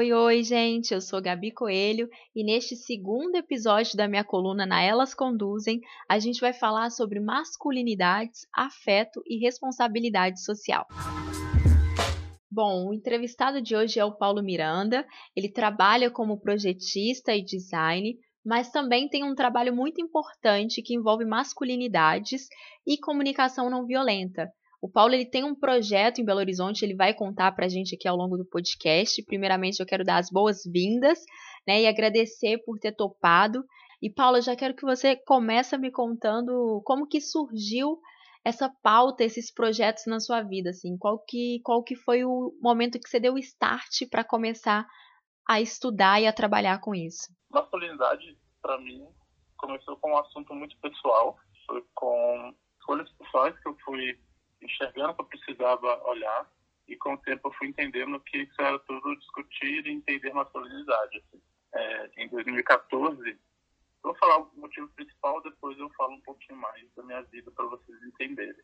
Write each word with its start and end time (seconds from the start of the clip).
Oi, 0.00 0.14
oi, 0.14 0.42
gente. 0.42 0.94
Eu 0.94 1.00
sou 1.02 1.20
Gabi 1.20 1.50
Coelho 1.50 2.08
e 2.34 2.42
neste 2.42 2.74
segundo 2.74 3.34
episódio 3.34 3.98
da 3.98 4.08
minha 4.08 4.24
coluna 4.24 4.64
na 4.64 4.82
Elas 4.82 5.12
Conduzem, 5.12 5.78
a 6.08 6.18
gente 6.18 6.40
vai 6.40 6.54
falar 6.54 6.88
sobre 6.88 7.20
masculinidades, 7.20 8.46
afeto 8.50 9.22
e 9.26 9.38
responsabilidade 9.38 10.42
social. 10.42 10.86
Bom, 12.50 12.88
o 12.88 12.94
entrevistado 12.94 13.60
de 13.60 13.76
hoje 13.76 14.00
é 14.00 14.04
o 14.06 14.16
Paulo 14.16 14.42
Miranda. 14.42 15.06
Ele 15.36 15.52
trabalha 15.52 16.10
como 16.10 16.40
projetista 16.40 17.36
e 17.36 17.44
design, 17.44 18.16
mas 18.42 18.70
também 18.70 19.06
tem 19.06 19.22
um 19.22 19.34
trabalho 19.34 19.76
muito 19.76 20.00
importante 20.00 20.80
que 20.80 20.94
envolve 20.94 21.26
masculinidades 21.26 22.48
e 22.86 22.96
comunicação 22.96 23.68
não 23.68 23.84
violenta. 23.84 24.50
O 24.82 24.88
Paulo 24.88 25.12
ele 25.12 25.26
tem 25.26 25.44
um 25.44 25.54
projeto 25.54 26.20
em 26.20 26.24
Belo 26.24 26.40
Horizonte, 26.40 26.84
ele 26.84 26.94
vai 26.94 27.12
contar 27.12 27.52
para 27.52 27.66
a 27.66 27.68
gente 27.68 27.94
aqui 27.94 28.08
ao 28.08 28.16
longo 28.16 28.38
do 28.38 28.46
podcast. 28.46 29.22
Primeiramente, 29.24 29.80
eu 29.80 29.86
quero 29.86 30.04
dar 30.04 30.16
as 30.16 30.30
boas-vindas 30.30 31.18
né, 31.66 31.82
e 31.82 31.86
agradecer 31.86 32.58
por 32.64 32.78
ter 32.78 32.92
topado. 32.92 33.62
E, 34.00 34.08
Paulo, 34.08 34.38
eu 34.38 34.42
já 34.42 34.56
quero 34.56 34.74
que 34.74 34.84
você 34.84 35.16
comece 35.16 35.76
me 35.76 35.90
contando 35.90 36.80
como 36.86 37.06
que 37.06 37.20
surgiu 37.20 38.00
essa 38.42 38.70
pauta, 38.82 39.22
esses 39.22 39.52
projetos 39.52 40.06
na 40.06 40.18
sua 40.18 40.42
vida, 40.42 40.70
assim, 40.70 40.96
qual 40.96 41.22
que, 41.28 41.60
qual 41.62 41.82
que 41.82 41.94
foi 41.94 42.24
o 42.24 42.56
momento 42.62 42.98
que 42.98 43.06
você 43.06 43.20
deu 43.20 43.34
o 43.34 43.38
start 43.38 44.08
para 44.10 44.24
começar 44.24 44.86
a 45.46 45.60
estudar 45.60 46.22
e 46.22 46.26
a 46.26 46.32
trabalhar 46.32 46.80
com 46.80 46.94
isso? 46.94 47.28
Masculinidade, 47.50 48.38
para 48.62 48.78
mim, 48.78 49.06
começou 49.58 49.94
com 49.98 50.12
um 50.12 50.16
assunto 50.16 50.54
muito 50.54 50.74
pessoal, 50.78 51.36
foi 51.66 51.84
com 51.94 52.54
escolhas 52.78 53.12
pessoais 53.12 53.58
que 53.60 53.68
eu 53.68 53.76
fui 53.84 54.18
enxergando 54.62 55.14
que 55.14 55.20
eu 55.20 55.26
precisava 55.26 56.08
olhar 56.08 56.50
e 56.88 56.96
com 56.96 57.14
o 57.14 57.18
tempo 57.18 57.48
eu 57.48 57.52
fui 57.52 57.68
entendendo 57.68 58.18
que 58.20 58.38
isso 58.38 58.60
era 58.60 58.78
tudo 58.80 59.16
discutir 59.16 59.86
e 59.86 59.92
entender 59.92 60.32
masculinidade. 60.32 61.18
Assim. 61.18 61.42
É, 61.72 62.10
em 62.16 62.28
2014, 62.28 63.38
Vou 64.02 64.14
falar 64.14 64.38
o 64.38 64.50
motivo 64.56 64.88
principal, 64.88 65.42
depois 65.42 65.78
eu 65.78 65.90
falo 65.90 66.14
um 66.14 66.20
pouquinho 66.22 66.58
mais 66.58 66.90
da 66.94 67.02
minha 67.02 67.22
vida 67.22 67.50
para 67.50 67.66
vocês 67.66 68.02
entenderem. 68.02 68.62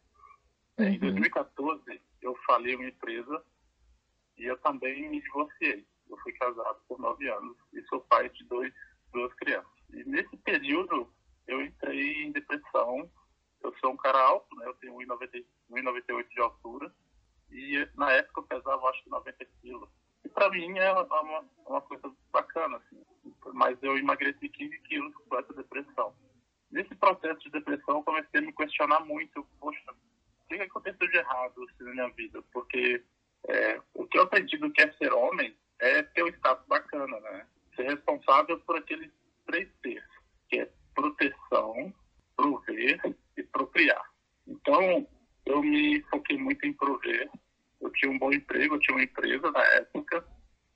Uhum. 0.79 0.87
Em 0.87 0.99
2014, 0.99 2.01
eu 2.23 2.35
falei 2.47 2.75
uma 2.75 2.89
empresa 2.89 3.45
e 4.39 4.45
eu 4.45 4.57
também 4.59 5.09
me 5.09 5.21
divorciei. 5.21 5.87
Eu 6.09 6.17
fui 6.19 6.33
casado 6.33 6.81
por 6.89 6.99
nove 6.99 7.29
anos 7.29 7.57
e 7.73 7.83
sou 7.83 8.01
pai 8.03 8.29
de 8.31 8.45
dois, 8.45 8.73
duas 9.13 9.33
crianças. 9.35 9.71
E 9.91 10.05
nesse 10.05 10.37
período, 10.39 11.13
eu 11.47 11.63
entrei 11.63 12.25
em 12.25 12.33
depressão. 12.33 13.11
Eu 13.67 13.75
sou 13.81 13.93
um 13.93 13.97
cara 13.97 14.19
alto, 14.19 14.55
né? 14.57 14.67
Eu 14.67 14.75
tenho 14.75 14.95
1,98 14.95 16.29
de 16.29 16.41
altura. 16.41 16.93
E 17.51 17.89
na 17.95 18.13
época 18.13 18.41
eu 18.41 18.45
pesava, 18.45 18.89
acho 18.89 19.03
que 19.05 19.11
90 19.11 19.45
quilos. 19.61 19.89
E 20.25 20.29
para 20.29 20.51
mim 20.51 20.79
é 20.79 20.93
uma, 20.93 21.45
uma 21.67 21.81
coisa 21.81 22.13
bacana, 22.33 22.79
assim 22.79 23.07
mas 23.55 23.77
eu 23.83 23.97
emagreci 23.97 24.49
15 24.49 24.79
quilos 24.81 25.15
com 25.15 25.39
essa 25.39 25.53
depressão. 25.53 26.15
Nesse 26.71 26.95
processo 26.95 27.41
de 27.41 27.51
depressão, 27.51 27.97
eu 27.97 28.03
comecei 28.03 28.41
a 28.41 28.43
me 28.43 28.53
questionar 28.53 29.01
muito, 29.01 29.47
poxa, 29.61 29.81
o 29.93 30.49
que 30.49 30.55
aconteceu 30.55 31.09
de 31.09 31.17
errado 31.17 31.65
assim, 31.65 31.85
na 31.85 31.93
minha 31.93 32.09
vida? 32.11 32.43
Porque 32.53 33.03
é, 33.49 33.81
o 33.95 34.07
que 34.07 34.19
eu 34.19 34.23
aprendi 34.23 34.57
do 34.59 34.71
que 34.71 34.83
é 34.83 34.93
ser 34.93 35.13
homem 35.13 35.57
é 35.79 36.03
ter 36.03 36.25
um 36.25 36.29
status 36.29 36.67
bacana, 36.67 37.21
né? 37.21 37.47
Ser 37.75 37.85
responsável 37.85 38.59
por 38.61 38.77
aqueles 38.77 39.11
três 39.47 39.69
T's, 39.83 40.03
que 40.49 40.61
é 40.61 40.71
proteção, 40.95 41.95
prover 42.37 43.01
e 43.37 43.43
procriar. 43.43 44.03
Então, 44.47 45.07
eu 45.45 45.63
me 45.63 46.03
foquei 46.11 46.39
muito 46.39 46.65
em 46.67 46.73
prover. 46.73 47.31
Eu 47.81 47.91
tinha 47.93 48.11
um 48.11 48.19
bom 48.19 48.33
emprego, 48.33 48.75
eu 48.75 48.81
tinha 48.81 48.97
uma 48.97 49.05
empresa 49.05 49.51
na 49.51 49.63
época, 49.75 50.27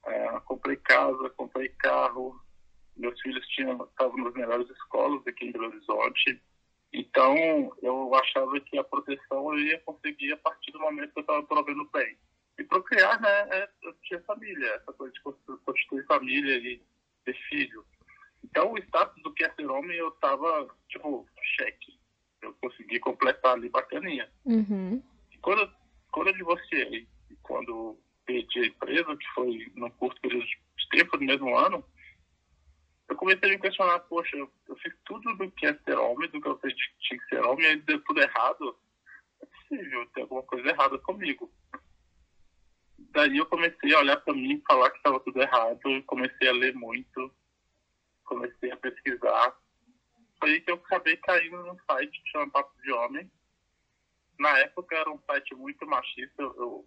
é, 0.07 0.41
comprei 0.41 0.77
casa, 0.77 1.31
comprei 1.31 1.69
carro, 1.71 2.41
meus 2.97 3.21
filhos 3.21 3.47
tinham 3.49 3.83
estavam 3.85 4.19
nas 4.19 4.35
melhores 4.35 4.69
escolas 4.71 5.27
aqui 5.27 5.47
em 5.47 5.53
Belo 5.53 5.67
Horizonte. 5.67 6.43
Então, 6.93 7.37
eu 7.83 8.15
achava 8.17 8.61
que 8.61 8.77
a 8.77 8.85
proteção 8.85 9.53
eu 9.53 9.59
ia 9.61 9.79
conseguir 9.81 10.33
a 10.33 10.37
partir 10.39 10.73
do 10.73 10.81
momento 10.81 11.13
que 11.13 11.21
eu 11.21 11.23
estava 11.23 11.43
provendo 11.45 11.89
bem. 11.93 12.19
E 12.59 12.65
procriar, 12.65 13.21
né, 13.21 13.49
é, 13.51 13.71
eu 13.83 13.95
tinha 14.03 14.21
família, 14.23 14.75
essa 14.75 14.93
coisa 14.93 15.13
de 15.13 15.21
constituir 15.65 16.05
família 16.07 16.57
e 16.57 16.83
ter 17.25 17.35
filho. 17.49 17.85
Então, 18.45 18.73
o 18.73 18.79
status 18.79 19.23
do 19.23 19.33
que 19.33 19.45
é 19.45 19.53
ser 19.55 19.71
homem, 19.71 19.97
eu 19.97 20.09
estava, 20.09 20.69
tipo, 20.89 21.27
cheque. 21.57 22.00
Eu 22.43 22.55
consegui 22.55 22.99
completar 23.01 23.53
ali 23.53 23.69
bacaninha. 23.69 24.31
Uhum. 24.45 25.03
E 25.33 25.39
quando, 25.39 25.71
quando 26.11 26.29
eu 26.29 26.35
divorciei, 26.35 27.07
quando 27.43 27.99
perdi 28.25 28.61
a 28.61 28.67
empresa, 28.67 29.17
que 29.17 29.27
foi 29.35 29.73
num 29.75 29.91
curto 29.91 30.21
período 30.21 30.47
de 30.47 30.89
tempo, 30.91 31.17
no 31.17 31.27
mesmo 31.27 31.57
ano, 31.57 31.85
eu 33.09 33.17
comecei 33.17 33.49
a 33.49 33.53
me 33.53 33.59
questionar, 33.59 33.99
poxa, 34.01 34.37
eu, 34.37 34.51
eu 34.69 34.77
fiz 34.77 34.95
tudo 35.05 35.37
do 35.37 35.51
que 35.51 35.67
é 35.67 35.75
ser 35.75 35.99
homem, 35.99 36.31
do 36.31 36.41
que 36.41 36.49
eu 36.49 36.59
tinha 36.59 37.21
que 37.21 37.29
ser 37.29 37.45
homem, 37.45 37.73
e 37.73 37.77
deu 37.77 38.01
tudo 38.05 38.21
errado. 38.21 38.77
É 39.43 39.47
possível 39.47 40.07
ter 40.15 40.23
alguma 40.23 40.43
coisa 40.45 40.69
errada 40.69 40.97
comigo. 40.99 41.51
Daí 43.13 43.37
eu 43.37 43.47
comecei 43.47 43.93
a 43.93 43.99
olhar 43.99 44.17
para 44.19 44.35
mim 44.35 44.55
e 44.55 44.63
falar 44.67 44.91
que 44.91 44.99
estava 44.99 45.19
tudo 45.21 45.41
errado, 45.43 45.81
comecei 46.07 46.49
a 46.49 46.53
ler 46.53 46.75
muito, 46.75 47.35
comecei 48.25 48.71
a 48.71 48.77
pesquisar. 48.77 49.57
Foi 50.41 50.51
aí 50.51 50.61
que 50.61 50.71
eu 50.71 50.77
acabei 50.77 51.17
caindo 51.19 51.59
num 51.59 51.77
site 51.91 52.23
que 52.23 52.31
chama 52.31 52.51
Papo 52.51 52.73
de 52.83 52.93
Homem. 52.93 53.31
Na 54.39 54.59
época 54.61 54.97
era 54.97 55.11
um 55.11 55.21
site 55.27 55.55
muito 55.55 55.87
machista, 55.87 56.43
eu, 56.43 56.87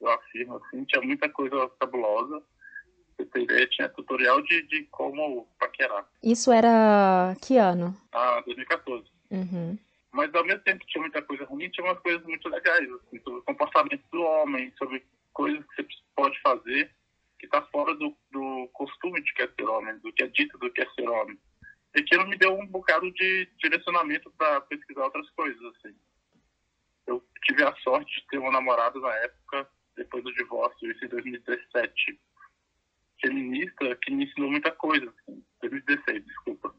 eu 0.00 0.08
afirmo 0.08 0.56
assim, 0.56 0.84
tinha 0.84 1.02
muita 1.02 1.28
coisa 1.28 1.68
cabulosa 1.78 2.42
ideia, 3.38 3.66
tinha 3.68 3.88
tutorial 3.88 4.40
de, 4.42 4.62
de 4.62 4.84
como 4.84 5.46
paquerar. 5.58 6.06
Isso 6.22 6.52
era 6.52 7.36
que 7.40 7.56
ano? 7.56 7.96
Ah, 8.12 8.42
2014. 8.46 9.04
Uhum. 9.30 9.78
Mas 10.12 10.34
ao 10.34 10.44
mesmo 10.44 10.60
tempo 10.62 10.80
que 10.80 10.86
tinha 10.86 11.02
muita 11.02 11.22
coisa 11.22 11.44
ruim, 11.44 11.68
tinha 11.70 11.86
umas 11.86 11.98
coisas 12.00 12.22
muito 12.24 12.48
legais, 12.48 12.88
assim, 12.90 13.20
sobre 13.20 13.40
o 13.40 13.42
comportamento 13.42 14.02
do 14.12 14.22
homem, 14.22 14.72
sobre 14.78 15.04
coisas 15.32 15.64
que 15.66 15.82
você 15.82 15.88
pode 16.14 16.40
fazer 16.40 16.90
que 17.38 17.46
está 17.46 17.60
fora 17.62 17.94
do, 17.96 18.16
do 18.30 18.68
costume 18.72 19.22
de 19.22 19.34
que 19.34 19.42
é 19.42 19.48
ser 19.48 19.68
homem, 19.68 19.98
do 19.98 20.12
que 20.12 20.22
é 20.22 20.28
dito 20.28 20.56
do 20.58 20.70
que 20.72 20.80
é 20.80 20.88
ser 20.90 21.08
homem. 21.08 21.38
E 21.94 22.00
aquilo 22.00 22.26
me 22.26 22.36
deu 22.36 22.58
um 22.58 22.66
bocado 22.66 23.10
de 23.12 23.48
direcionamento 23.58 24.30
para 24.32 24.60
pesquisar 24.62 25.04
outras 25.04 25.28
coisas, 25.30 25.62
assim. 25.76 25.94
Eu 27.06 27.24
tive 27.44 27.62
a 27.62 27.74
sorte 27.76 28.20
de 28.20 28.26
ter 28.28 28.38
uma 28.38 28.50
namorada 28.50 28.98
na 28.98 29.14
época, 29.16 29.68
depois 29.96 30.24
do 30.24 30.34
divórcio, 30.34 30.90
isso 30.90 31.04
em 31.04 31.08
2017 31.08 32.18
feminista 33.24 33.96
que 33.96 34.10
me 34.10 34.24
ensinou 34.24 34.50
muita 34.50 34.70
coisa, 34.72 35.08
assim, 35.08 35.42
2016, 35.62 36.24
desculpa. 36.24 36.74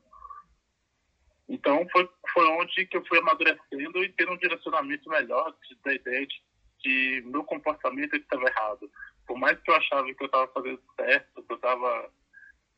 Então 1.47 1.87
foi, 1.91 2.09
foi 2.33 2.47
onde 2.47 2.85
que 2.85 2.97
eu 2.97 3.05
fui 3.05 3.19
amadurecendo 3.19 4.03
e 4.03 4.09
tendo 4.09 4.33
um 4.33 4.37
direcionamento 4.37 5.09
melhor 5.09 5.55
da 5.83 5.93
ideia 5.93 6.25
de 6.25 6.43
que 6.79 7.21
meu 7.25 7.43
comportamento 7.43 8.15
estava 8.15 8.45
errado. 8.45 8.91
Por 9.25 9.37
mais 9.37 9.59
que 9.59 9.71
eu 9.71 9.75
achava 9.75 10.13
que 10.13 10.23
eu 10.23 10.27
estava 10.27 10.47
fazendo 10.51 10.81
certo, 10.95 11.43
que 11.43 11.51
eu 11.51 11.55
estava 11.55 12.11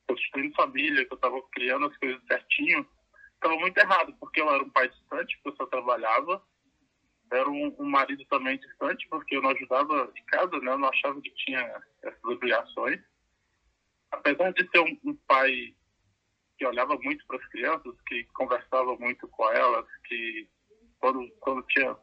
construindo 0.08 0.56
família, 0.56 1.06
que 1.06 1.14
eu 1.14 1.16
estava 1.16 1.42
criando 1.52 1.86
as 1.86 1.98
coisas 1.98 2.22
certinho, 2.26 2.88
estava 3.36 3.56
muito 3.58 3.78
errado, 3.78 4.16
porque 4.20 4.42
eu 4.42 4.50
era 4.50 4.64
um 4.64 4.70
pai 4.70 4.90
distante, 4.90 5.38
porque 5.38 5.50
eu 5.50 5.56
só 5.58 5.66
trabalhava, 5.68 6.42
era 7.32 7.50
um, 7.50 7.76
um, 7.80 7.86
marido 7.86 8.24
também 8.30 8.58
distante, 8.58 9.08
porque 9.10 9.36
eu 9.36 9.42
não 9.42 9.50
ajudava 9.50 10.12
em 10.16 10.26
casa, 10.26 10.60
né? 10.60 10.72
eu 10.72 10.78
não 10.78 10.88
achava 10.88 11.20
que 11.22 11.30
tinha 11.32 11.84
essas 12.02 12.24
obrigações 12.24 13.02
apesar 14.12 14.52
de 14.54 14.68
ser 14.70 14.80
um, 14.80 14.98
um 15.04 15.16
pai 15.28 15.76
que 16.58 16.66
olhava 16.66 16.98
muito 16.98 17.26
para 17.28 17.38
as 17.38 17.46
crianças, 17.48 17.94
que 18.08 18.24
conversava 18.34 18.96
muito 18.98 19.28
com 19.28 19.50
elas, 19.52 19.86
que 20.08 20.50
quando, 21.00 21.30
quando 21.40 21.66
tinha 21.68 21.96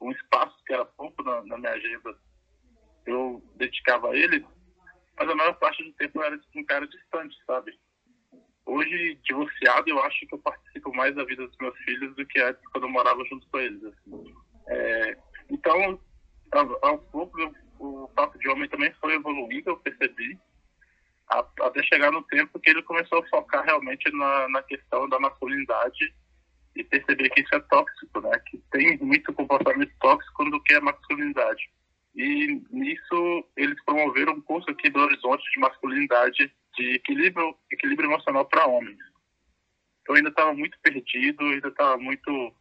um 0.00 0.10
espaço 0.12 0.56
que 0.64 0.72
era 0.72 0.84
pouco 0.84 1.22
na, 1.22 1.44
na 1.44 1.58
minha 1.58 1.72
agenda, 1.72 2.18
eu 3.06 3.42
dedicava 3.56 4.10
a 4.10 4.16
eles, 4.16 4.44
mas 5.20 5.28
a 5.28 5.34
maior 5.34 5.52
parte 5.58 5.84
do 5.84 5.92
tempo 5.92 6.18
eu 6.18 6.24
era 6.24 6.40
um 6.56 6.64
cara 6.64 6.86
distante, 6.88 7.36
sabe? 7.46 7.78
Hoje, 8.64 9.18
divorciado, 9.22 9.90
eu 9.90 10.02
acho 10.02 10.26
que 10.26 10.34
eu 10.34 10.38
participo 10.38 10.94
mais 10.94 11.14
da 11.14 11.24
vida 11.24 11.46
dos 11.46 11.56
meus 11.58 11.76
filhos 11.80 12.16
do 12.16 12.24
que 12.24 12.40
antes, 12.40 12.66
quando 12.68 12.84
eu 12.84 12.90
morava 12.90 13.22
junto 13.26 13.46
com 13.48 13.58
eles. 13.58 13.84
Assim. 13.84 14.34
É, 14.68 15.18
então, 15.50 16.00
aos 16.80 17.04
poucos, 17.10 17.52
o 17.78 18.08
papo 18.16 18.38
de 18.38 18.48
homem 18.48 18.68
também 18.70 18.92
foi 18.94 19.14
evoluindo, 19.14 19.70
eu 19.70 19.76
percebi 19.76 20.38
até 21.28 21.82
chegar 21.82 22.10
no 22.10 22.22
tempo 22.22 22.58
que 22.58 22.70
ele 22.70 22.82
começou 22.82 23.18
a 23.18 23.28
focar 23.28 23.64
realmente 23.64 24.10
na, 24.12 24.48
na 24.48 24.62
questão 24.62 25.06
da 25.08 25.20
masculinidade 25.20 26.14
e 26.74 26.82
perceber 26.82 27.28
que 27.30 27.42
isso 27.42 27.54
é 27.54 27.60
tóxico, 27.60 28.20
né? 28.22 28.38
Que 28.46 28.58
tem 28.72 28.96
muito 28.98 29.32
comportamento 29.34 29.92
tóxico 30.00 30.50
do 30.50 30.62
que 30.62 30.74
é 30.74 30.80
masculinidade. 30.80 31.70
E 32.14 32.60
nisso 32.70 33.48
eles 33.56 33.82
promoveram 33.84 34.34
um 34.34 34.40
curso 34.40 34.70
aqui 34.70 34.90
do 34.90 35.00
Horizonte 35.00 35.44
de 35.52 35.60
masculinidade 35.60 36.52
de 36.76 36.94
equilíbrio, 36.94 37.56
equilíbrio 37.70 38.08
emocional 38.08 38.44
para 38.46 38.66
homens. 38.66 38.98
Eu 40.08 40.14
ainda 40.14 40.28
estava 40.28 40.52
muito 40.52 40.78
perdido, 40.80 41.44
ainda 41.44 41.68
estava 41.68 41.96
muito 41.96 42.54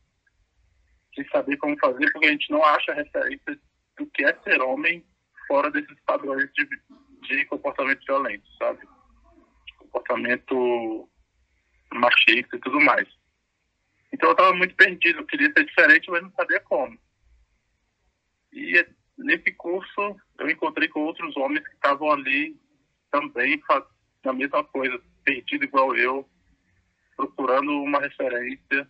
sem 1.15 1.27
saber 1.29 1.57
como 1.57 1.77
fazer, 1.79 2.11
porque 2.11 2.27
a 2.27 2.31
gente 2.31 2.51
não 2.51 2.63
acha 2.63 2.93
referência 2.93 3.59
do 3.97 4.05
que 4.07 4.23
é 4.23 4.39
ser 4.43 4.61
homem 4.61 5.03
fora 5.47 5.71
desses 5.71 5.99
padrões 6.05 6.49
de, 6.53 6.67
de 7.27 7.45
comportamento 7.45 8.05
violento, 8.05 8.47
sabe? 8.57 8.87
Comportamento 9.77 11.09
machista 11.93 12.55
e 12.55 12.59
tudo 12.59 12.79
mais. 12.79 13.07
Então 14.13 14.29
eu 14.29 14.33
estava 14.33 14.53
muito 14.53 14.75
perdido, 14.75 15.19
eu 15.19 15.25
queria 15.25 15.51
ser 15.51 15.65
diferente, 15.65 16.09
mas 16.09 16.21
não 16.21 16.31
sabia 16.31 16.59
como. 16.61 16.99
E 18.53 18.85
nesse 19.19 19.51
curso 19.51 20.19
eu 20.38 20.50
encontrei 20.50 20.88
com 20.88 21.01
outros 21.01 21.36
homens 21.38 21.68
que 21.68 21.75
estavam 21.75 22.12
ali 22.12 22.57
também 23.12 23.62
fazendo 23.68 23.88
a 24.25 24.33
mesma 24.33 24.63
coisa, 24.63 25.01
perdido 25.24 25.66
igual 25.66 25.95
eu, 25.95 26.27
procurando 27.16 27.71
uma 27.83 28.00
referência. 28.00 28.88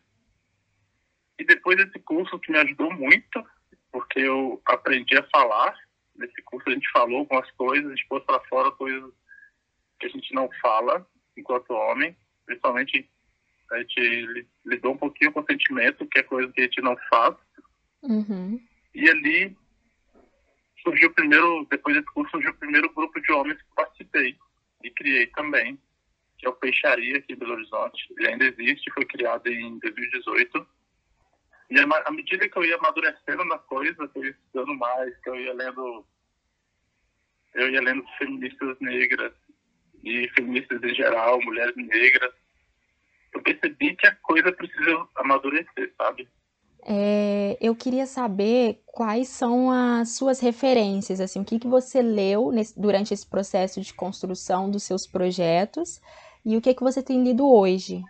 E 1.37 1.43
depois 1.43 1.77
desse 1.77 1.99
curso 1.99 2.39
que 2.39 2.51
me 2.51 2.59
ajudou 2.59 2.93
muito, 2.93 3.43
porque 3.91 4.19
eu 4.19 4.61
aprendi 4.65 5.17
a 5.17 5.27
falar, 5.29 5.75
nesse 6.15 6.41
curso 6.43 6.69
a 6.69 6.73
gente 6.73 6.89
falou 6.91 7.19
algumas 7.19 7.49
coisas, 7.51 7.87
a 7.87 7.95
gente 7.95 8.07
pôs 8.07 8.23
para 8.23 8.39
fora 8.41 8.71
coisas 8.71 9.11
que 9.99 10.05
a 10.07 10.09
gente 10.09 10.33
não 10.33 10.49
fala 10.61 11.05
enquanto 11.35 11.71
homem, 11.71 12.15
principalmente 12.45 13.09
a 13.71 13.77
gente 13.79 14.47
lidou 14.65 14.93
um 14.93 14.97
pouquinho 14.97 15.31
com 15.31 15.41
o 15.41 15.45
sentimento, 15.45 16.07
que 16.07 16.19
é 16.19 16.23
coisa 16.23 16.51
que 16.51 16.61
a 16.61 16.63
gente 16.63 16.81
não 16.81 16.97
faz. 17.09 17.35
Uhum. 18.01 18.59
E 18.93 19.09
ali 19.09 19.57
surgiu 20.81 21.13
primeiro, 21.13 21.65
depois 21.69 21.95
desse 21.95 22.07
curso, 22.13 22.31
surgiu 22.31 22.51
o 22.51 22.57
primeiro 22.57 22.93
grupo 22.93 23.19
de 23.21 23.31
homens 23.31 23.57
que 23.57 23.75
participei 23.75 24.37
e 24.83 24.91
criei 24.91 25.27
também, 25.27 25.79
que 26.37 26.45
é 26.45 26.49
o 26.49 26.53
Peixaria 26.53 27.17
aqui 27.17 27.33
em 27.33 27.35
Belo 27.35 27.53
Horizonte. 27.53 28.07
Ele 28.17 28.27
ainda 28.27 28.45
existe, 28.45 28.91
foi 28.93 29.05
criado 29.05 29.47
em 29.47 29.77
2018. 29.79 30.67
E 31.71 31.79
à 31.79 32.11
medida 32.11 32.49
que 32.49 32.57
eu 32.57 32.65
ia 32.65 32.77
amadurecendo 32.77 33.45
na 33.45 33.57
coisa, 33.59 34.07
que 34.07 34.19
eu 34.19 34.25
ia 34.25 34.31
estudando 34.31 34.73
mais, 34.75 35.15
que 35.19 35.29
eu 35.29 35.35
ia 35.35 35.53
lendo 35.53 36.05
eu 37.55 37.69
ia 37.69 37.81
lendo 37.81 38.05
feministas 38.17 38.77
negras 38.79 39.33
e 40.03 40.29
feministas 40.29 40.81
em 40.83 40.93
geral, 40.93 41.41
mulheres 41.41 41.75
negras, 41.75 42.31
eu 43.33 43.41
percebi 43.41 43.95
que 43.95 44.07
a 44.07 44.15
coisa 44.15 44.51
precisa 44.51 45.07
amadurecer, 45.15 45.93
sabe? 45.97 46.27
É, 46.85 47.57
eu 47.61 47.75
queria 47.75 48.05
saber 48.05 48.81
quais 48.85 49.27
são 49.27 49.71
as 49.71 50.15
suas 50.15 50.39
referências, 50.39 51.19
assim, 51.19 51.41
o 51.41 51.45
que, 51.45 51.59
que 51.59 51.67
você 51.67 52.01
leu 52.01 52.51
nesse, 52.51 52.79
durante 52.79 53.13
esse 53.13 53.27
processo 53.29 53.81
de 53.81 53.93
construção 53.93 54.69
dos 54.69 54.83
seus 54.83 55.05
projetos 55.05 56.01
e 56.45 56.55
o 56.55 56.61
que, 56.61 56.73
que 56.73 56.83
você 56.83 57.03
tem 57.03 57.23
lido 57.23 57.47
hoje. 57.47 58.01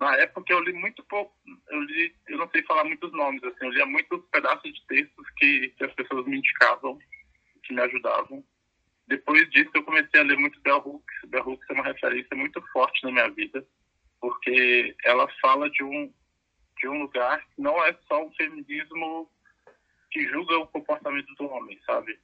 Na 0.00 0.16
época 0.16 0.52
eu 0.52 0.60
li 0.60 0.72
muito 0.72 1.04
pouco, 1.04 1.32
eu 1.68 1.80
li, 1.82 2.14
eu 2.28 2.38
não 2.38 2.48
sei 2.50 2.62
falar 2.62 2.84
muitos 2.84 3.12
nomes, 3.12 3.44
assim, 3.44 3.66
eu 3.66 3.70
lia 3.70 3.86
muitos 3.86 4.20
pedaços 4.32 4.72
de 4.72 4.86
textos 4.86 5.26
que, 5.36 5.68
que 5.76 5.84
as 5.84 5.92
pessoas 5.92 6.26
me 6.26 6.38
indicavam, 6.38 6.98
que 7.62 7.74
me 7.74 7.82
ajudavam. 7.82 8.42
Depois 9.06 9.48
disso 9.50 9.70
eu 9.74 9.82
comecei 9.82 10.20
a 10.20 10.22
ler 10.22 10.38
muito 10.38 10.60
Bell 10.62 10.78
Hooks. 10.78 11.28
Bell 11.28 11.46
Hooks 11.46 11.68
é 11.68 11.72
uma 11.74 11.84
referência 11.84 12.34
muito 12.34 12.62
forte 12.72 13.04
na 13.04 13.12
minha 13.12 13.28
vida 13.28 13.66
porque 14.20 14.94
ela 15.04 15.26
fala 15.40 15.70
de 15.70 15.82
um 15.82 16.12
de 16.80 16.88
um 16.88 17.02
lugar 17.02 17.40
que 17.40 17.60
não 17.60 17.84
é 17.84 17.96
só 18.08 18.24
um 18.24 18.32
feminismo 18.32 19.30
que 20.10 20.26
julga 20.28 20.58
o 20.58 20.66
comportamento 20.66 21.32
do 21.34 21.46
homem, 21.46 21.78
sabe? 21.86 22.18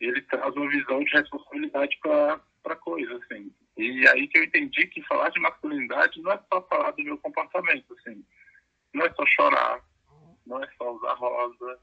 Ele 0.00 0.20
traz 0.22 0.54
uma 0.54 0.68
visão 0.68 1.02
de 1.02 1.10
responsabilidade 1.12 1.98
para 2.02 2.40
para 2.62 2.74
coisa, 2.74 3.16
assim. 3.18 3.54
E 3.76 4.08
aí 4.08 4.26
que 4.26 4.38
eu 4.38 4.42
entendi 4.42 4.88
que 4.88 5.00
falar 5.02 5.28
de 5.28 5.38
masculinidade 5.38 6.20
não 6.20 6.32
é 6.32 6.40
só 6.52 6.60
falar 6.62 6.90
do 6.90 7.04
meu 7.04 7.16
comportamento, 7.18 7.94
assim. 7.94 8.24
Não 8.92 9.06
é 9.06 9.14
só 9.14 9.24
chorar, 9.24 9.80
não 10.44 10.60
é 10.60 10.68
só 10.76 10.92
usar 10.92 11.14
rosa. 11.14 11.78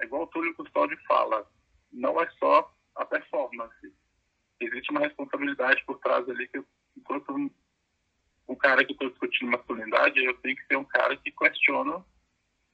É 0.00 0.04
igual 0.04 0.22
o 0.22 0.26
Túlio 0.26 0.54
Custódio 0.54 0.98
fala, 1.06 1.48
não 1.92 2.20
é 2.20 2.28
só 2.30 2.74
a 2.96 3.04
performance. 3.04 3.94
Existe 4.58 4.90
uma 4.90 5.00
responsabilidade 5.00 5.84
por 5.84 6.00
trás 6.00 6.28
ali 6.28 6.48
que, 6.48 6.60
enquanto 6.96 7.52
um 8.48 8.56
cara 8.56 8.84
que 8.84 8.92
está 8.92 9.06
discutindo 9.06 9.50
masculinidade, 9.50 10.24
eu 10.24 10.34
tenho 10.38 10.56
que 10.56 10.66
ser 10.66 10.76
um 10.76 10.84
cara 10.84 11.16
que 11.16 11.30
questiona 11.30 12.04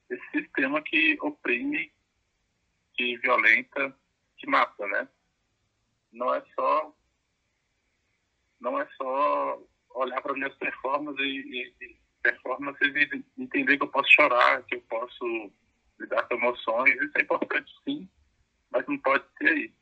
esse 0.08 0.30
sistema 0.30 0.80
que 0.80 1.18
oprime, 1.20 1.92
que 2.94 3.16
violenta, 3.18 3.94
que 4.36 4.46
mata, 4.46 4.86
né? 4.86 5.08
Não 6.12 6.32
é 6.32 6.42
só 6.54 6.94
não 8.60 8.80
é 8.80 8.88
só 8.96 9.62
olhar 9.90 10.22
para 10.22 10.32
minhas 10.32 10.54
performances 10.54 11.20
e, 11.20 11.74
e, 11.80 11.96
performances 12.22 12.94
e 12.94 13.24
entender 13.36 13.76
que 13.76 13.82
eu 13.82 13.88
posso 13.88 14.10
chorar, 14.12 14.62
que 14.62 14.76
eu 14.76 14.80
posso 14.82 15.52
lidar 16.00 16.22
com 16.22 16.34
emoções. 16.34 16.94
Isso 16.94 17.12
é 17.16 17.22
importante, 17.22 17.72
sim, 17.84 18.08
mas 18.70 18.86
não 18.86 18.96
pode 18.98 19.24
ser 19.38 19.48
aí. 19.48 19.74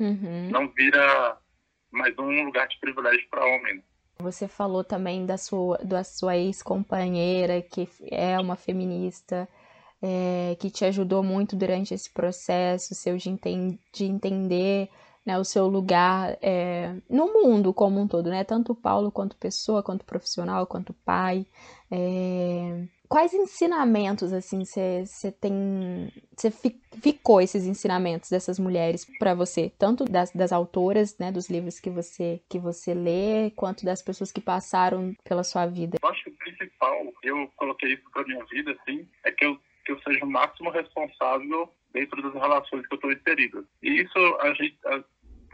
Uhum. 0.00 0.50
Não 0.50 0.68
vira 0.68 1.38
mais 1.90 2.16
um 2.18 2.44
lugar 2.44 2.66
de 2.68 2.78
privilégio 2.80 3.26
para 3.30 3.46
homem. 3.46 3.76
Né? 3.76 3.82
Você 4.22 4.48
falou 4.48 4.82
também 4.84 5.26
da 5.26 5.36
sua, 5.36 5.78
da 5.78 6.04
sua 6.04 6.36
ex-companheira, 6.36 7.60
que 7.60 7.88
é 8.10 8.38
uma 8.40 8.56
feminista, 8.56 9.48
é, 10.00 10.56
que 10.58 10.70
te 10.70 10.84
ajudou 10.84 11.22
muito 11.22 11.54
durante 11.56 11.94
esse 11.94 12.10
processo 12.10 12.94
seu 12.94 13.16
de, 13.16 13.30
enten 13.30 13.78
de 13.92 14.04
entender 14.04 14.88
né, 15.24 15.38
o 15.38 15.44
seu 15.44 15.68
lugar 15.68 16.36
é, 16.42 16.96
no 17.08 17.32
mundo 17.32 17.72
como 17.72 18.00
um 18.00 18.08
todo, 18.08 18.28
né? 18.28 18.42
Tanto 18.44 18.74
Paulo 18.74 19.10
quanto 19.12 19.36
pessoa, 19.36 19.82
quanto 19.82 20.04
profissional, 20.04 20.66
quanto 20.66 20.92
pai. 21.04 21.46
É, 21.90 22.84
quais 23.12 23.34
ensinamentos 23.34 24.32
assim 24.32 24.64
você 24.64 25.30
tem 25.38 26.10
você 26.34 26.50
ficou 26.50 27.42
esses 27.42 27.66
ensinamentos 27.66 28.30
dessas 28.30 28.58
mulheres 28.58 29.06
para 29.18 29.34
você? 29.34 29.70
Tanto 29.78 30.06
das, 30.06 30.32
das 30.32 30.50
autoras 30.50 31.18
né 31.18 31.30
dos 31.30 31.50
livros 31.50 31.78
que 31.78 31.90
você 31.90 32.40
que 32.48 32.58
você 32.58 32.94
lê 32.94 33.50
quanto 33.50 33.84
das 33.84 34.00
pessoas 34.00 34.32
que 34.32 34.40
passaram 34.40 35.14
pela 35.24 35.44
sua 35.44 35.66
vida? 35.66 35.98
Eu 36.02 36.08
acho 36.08 36.24
que 36.24 36.30
o 36.30 36.36
principal 36.38 37.12
eu 37.22 37.52
coloquei 37.54 37.92
isso 37.92 38.10
para 38.10 38.24
minha 38.24 38.42
vida 38.46 38.74
assim 38.80 39.06
é 39.24 39.30
que 39.30 39.44
eu 39.44 39.58
que 39.84 39.92
eu 39.92 40.00
seja 40.00 40.24
o 40.24 40.30
máximo 40.30 40.70
responsável 40.70 41.70
dentro 41.92 42.22
das 42.22 42.32
relações 42.32 42.86
que 42.86 42.94
eu 42.94 42.96
estou 42.96 43.12
inserido. 43.12 43.68
E 43.82 43.90
isso 44.04 44.18
a 44.40 44.54
gente 44.54 44.78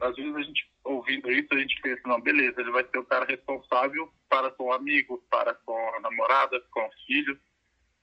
às 0.00 0.14
vezes 0.14 0.36
a 0.36 0.42
gente 0.42 0.68
ouvindo 0.84 1.30
isso, 1.30 1.48
a 1.52 1.58
gente 1.58 1.80
pensa, 1.82 2.00
não, 2.06 2.20
beleza, 2.20 2.60
ele 2.60 2.70
vai 2.70 2.84
ser 2.84 2.98
o 2.98 3.04
cara 3.04 3.26
responsável 3.26 4.08
para 4.28 4.50
com 4.50 4.64
o 4.64 4.72
amigo, 4.72 5.22
para 5.30 5.54
com 5.54 5.76
a 5.96 6.00
namorada, 6.00 6.60
com 6.70 6.86
os 6.86 7.04
filhos, 7.04 7.38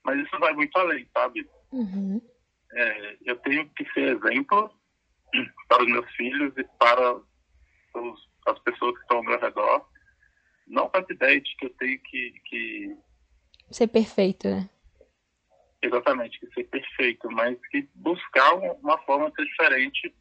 mas 0.05 0.19
isso 0.19 0.39
vai 0.39 0.53
muito 0.53 0.77
além, 0.77 1.07
sabe? 1.11 1.49
Uhum. 1.71 2.21
É, 2.71 3.17
eu 3.25 3.35
tenho 3.37 3.67
que 3.71 3.83
ser 3.91 4.15
exemplo 4.15 4.71
para 5.67 5.83
os 5.83 5.89
meus 5.89 6.09
filhos 6.11 6.53
e 6.57 6.63
para 6.79 7.15
os, 7.15 8.29
as 8.47 8.59
pessoas 8.59 8.95
que 8.95 9.01
estão 9.01 9.17
ao 9.17 9.23
meu 9.23 9.39
redor, 9.39 9.85
não 10.67 10.87
com 10.89 10.97
a 10.97 11.05
ideia 11.09 11.41
de 11.41 11.55
que 11.57 11.65
eu 11.65 11.69
tenho 11.71 11.99
que, 12.01 12.41
que... 12.45 12.97
Ser 13.71 13.87
perfeito, 13.87 14.47
né? 14.47 14.69
Exatamente, 15.81 16.39
que 16.39 16.47
ser 16.53 16.63
perfeito, 16.65 17.29
mas 17.31 17.57
que 17.69 17.87
buscar 17.95 18.53
uma 18.53 18.97
forma 18.99 19.29
de 19.29 19.35
ser 19.35 19.45
diferente 19.45 20.15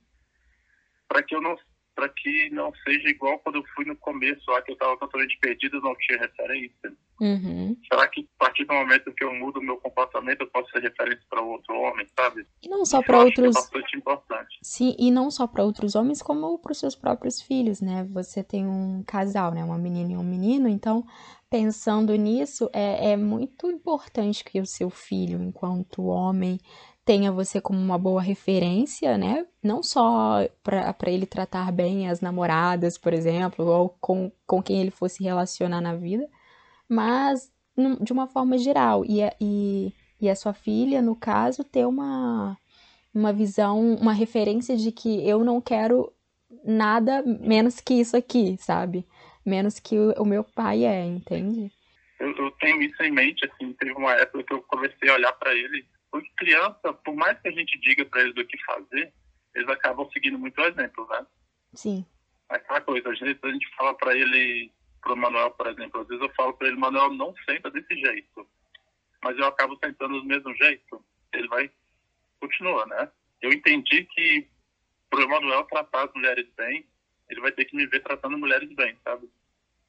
para 1.07 1.23
que 1.23 1.35
eu 1.35 1.41
não 1.41 1.57
para 1.95 2.09
que 2.09 2.51
não 2.51 2.75
seja 2.83 3.09
igual 3.09 3.39
quando 3.39 3.57
eu 3.57 3.65
fui 3.73 3.85
no 3.85 3.95
começo, 3.97 4.51
lá 4.51 4.61
que 4.63 4.73
eu 4.73 4.75
estava 4.75 4.99
totalmente 4.99 5.39
perdido, 5.39 5.81
não 5.81 5.95
tinha 5.95 6.19
referência. 6.19 6.93
Uhum. 7.21 7.77
Será 7.89 8.09
que 8.09 8.29
a 8.39 8.45
partir 8.45 8.65
do 8.65 8.75
momento 8.75 9.13
que 9.15 9.25
eu 9.25 9.33
mudo 9.35 9.61
o 9.61 9.63
meu 9.63 9.77
comportamento, 9.77 10.41
eu 10.41 10.51
posso 10.51 10.71
ser 10.71 10.81
referência 10.81 11.25
para 11.31 11.41
outro 11.41 11.75
homem, 11.75 12.07
sabe? 12.19 12.47
E 12.63 12.69
não 12.69 12.85
só 12.85 13.03
para 13.03 13.23
outros. 13.23 13.57
é 13.57 13.61
bastante 13.61 13.97
importante. 13.97 14.59
Sim, 14.63 14.97
e 14.99 15.11
não 15.11 15.31
só 15.31 15.47
para 15.47 15.65
outros 15.65 15.95
homens, 15.95 16.21
como 16.21 16.59
para 16.59 16.73
os 16.73 16.79
seus 16.79 16.97
próprios 16.97 17.41
filhos, 17.41 17.81
né? 17.81 18.05
Você 18.11 18.43
tem 18.43 18.67
um 18.67 19.03
casal, 19.07 19.53
né? 19.53 19.63
Uma 19.65 19.79
menina 19.79 20.13
e 20.13 20.17
um 20.17 20.25
menino, 20.25 20.69
então 20.69 21.05
pensando 21.49 22.15
nisso, 22.17 22.69
é, 22.73 23.13
é 23.13 23.17
muito 23.17 23.71
importante 23.71 24.43
que 24.43 24.61
o 24.61 24.67
seu 24.67 24.91
filho, 24.91 25.41
enquanto 25.41 26.07
homem, 26.07 26.59
tenha 27.05 27.31
você 27.31 27.61
como 27.61 27.79
uma 27.79 27.99
boa 27.99 28.21
referência, 28.21 29.17
né? 29.19 29.47
Não 29.63 29.83
só 29.83 30.49
para 30.63 31.11
ele 31.11 31.27
tratar 31.27 31.71
bem 31.71 32.09
as 32.09 32.21
namoradas, 32.21 32.99
por 32.99 33.13
exemplo, 33.13 33.67
ou 33.67 33.91
com, 34.01 34.33
com 34.47 34.63
quem 34.63 34.81
ele 34.81 34.91
fosse 34.91 35.23
relacionar 35.23 35.81
na 35.81 35.95
vida, 35.95 36.29
mas 36.89 37.53
de 38.01 38.13
uma 38.13 38.27
forma 38.27 38.57
geral. 38.59 39.05
E, 39.05 39.21
e, 39.41 39.93
e 40.21 40.29
a 40.29 40.37
sua 40.37 40.53
filha, 40.53 41.03
no 41.03 41.17
caso, 41.17 41.65
ter 41.65 41.87
uma, 41.87 42.57
uma 43.13 43.33
visão, 43.33 43.95
uma 43.97 44.13
referência 44.13 44.77
de 44.77 44.93
que 44.93 45.27
eu 45.29 45.45
não 45.45 45.61
quero 45.61 46.13
nada 46.65 47.23
menos 47.23 47.81
que 47.81 47.95
isso 47.95 48.17
aqui, 48.17 48.57
sabe? 48.59 49.07
Menos 49.45 49.79
que 49.79 49.99
o, 49.99 50.13
o 50.23 50.25
meu 50.25 50.45
pai 50.45 50.85
é, 50.85 51.05
entende? 51.05 51.71
Eu, 52.19 52.35
eu, 52.37 52.51
tenho 52.53 52.81
isso 52.81 53.03
em 53.03 53.11
mente, 53.11 53.45
assim, 53.45 53.73
teve 53.75 53.93
uma 53.93 54.13
época 54.13 54.45
que 54.45 54.55
eu 54.55 54.63
comecei 54.63 55.11
a 55.11 55.15
olhar 55.15 55.33
para 55.33 55.53
ele 55.55 55.85
porque 56.15 56.31
criança, 56.37 56.93
por 57.05 57.17
mais 57.17 57.37
que 57.41 57.49
a 57.49 57.51
gente 57.51 57.77
diga 57.81 58.05
para 58.05 58.23
eles 58.23 58.37
o 58.37 58.47
que 58.47 58.57
fazer, 58.65 59.13
eles 59.53 59.69
acabam 59.69 60.09
seguindo 60.13 60.39
muito 60.39 60.57
o 60.61 60.65
exemplo, 60.65 61.05
né? 61.11 61.27
Sim. 61.75 62.07
Aquela 62.49 62.81
coisa, 62.83 63.11
às 63.11 63.19
vezes 63.19 63.37
a 63.43 63.51
gente 63.51 63.69
fala 63.75 63.93
para 63.95 64.17
ele, 64.17 64.71
para 65.05 65.13
o 65.13 65.17
Manuel, 65.17 65.51
por 65.51 65.67
exemplo, 65.67 66.01
às 66.01 66.09
vezes 66.09 66.23
eu 66.23 66.35
falo 66.35 66.55
para 66.55 66.67
ele, 66.67 66.79
Manuel, 66.79 67.13
não 67.13 67.35
senta 67.45 67.71
desse 67.71 67.95
jeito. 67.95 68.49
Mas 69.23 69.37
eu 69.37 69.45
acabo 69.45 69.79
sentando 69.85 70.19
do 70.19 70.25
mesmo 70.25 70.53
jeito. 70.57 71.05
Ele 71.33 71.47
vai, 71.49 71.71
continua, 72.41 72.87
né? 72.87 73.11
Eu 73.43 73.53
entendi 73.53 74.05
que 74.07 74.49
para 75.11 75.25
o 75.25 75.29
Manuel 75.29 75.65
tratar 75.65 76.07
as 76.07 76.15
mulheres 76.15 76.49
bem, 76.57 76.87
ele 77.29 77.41
vai 77.41 77.53
ter 77.53 77.67
que 77.67 77.77
me 77.77 77.87
ver 77.87 78.01
tratando 78.01 78.39
mulheres 78.39 78.75
bem, 78.75 78.97
sabe? 79.05 79.29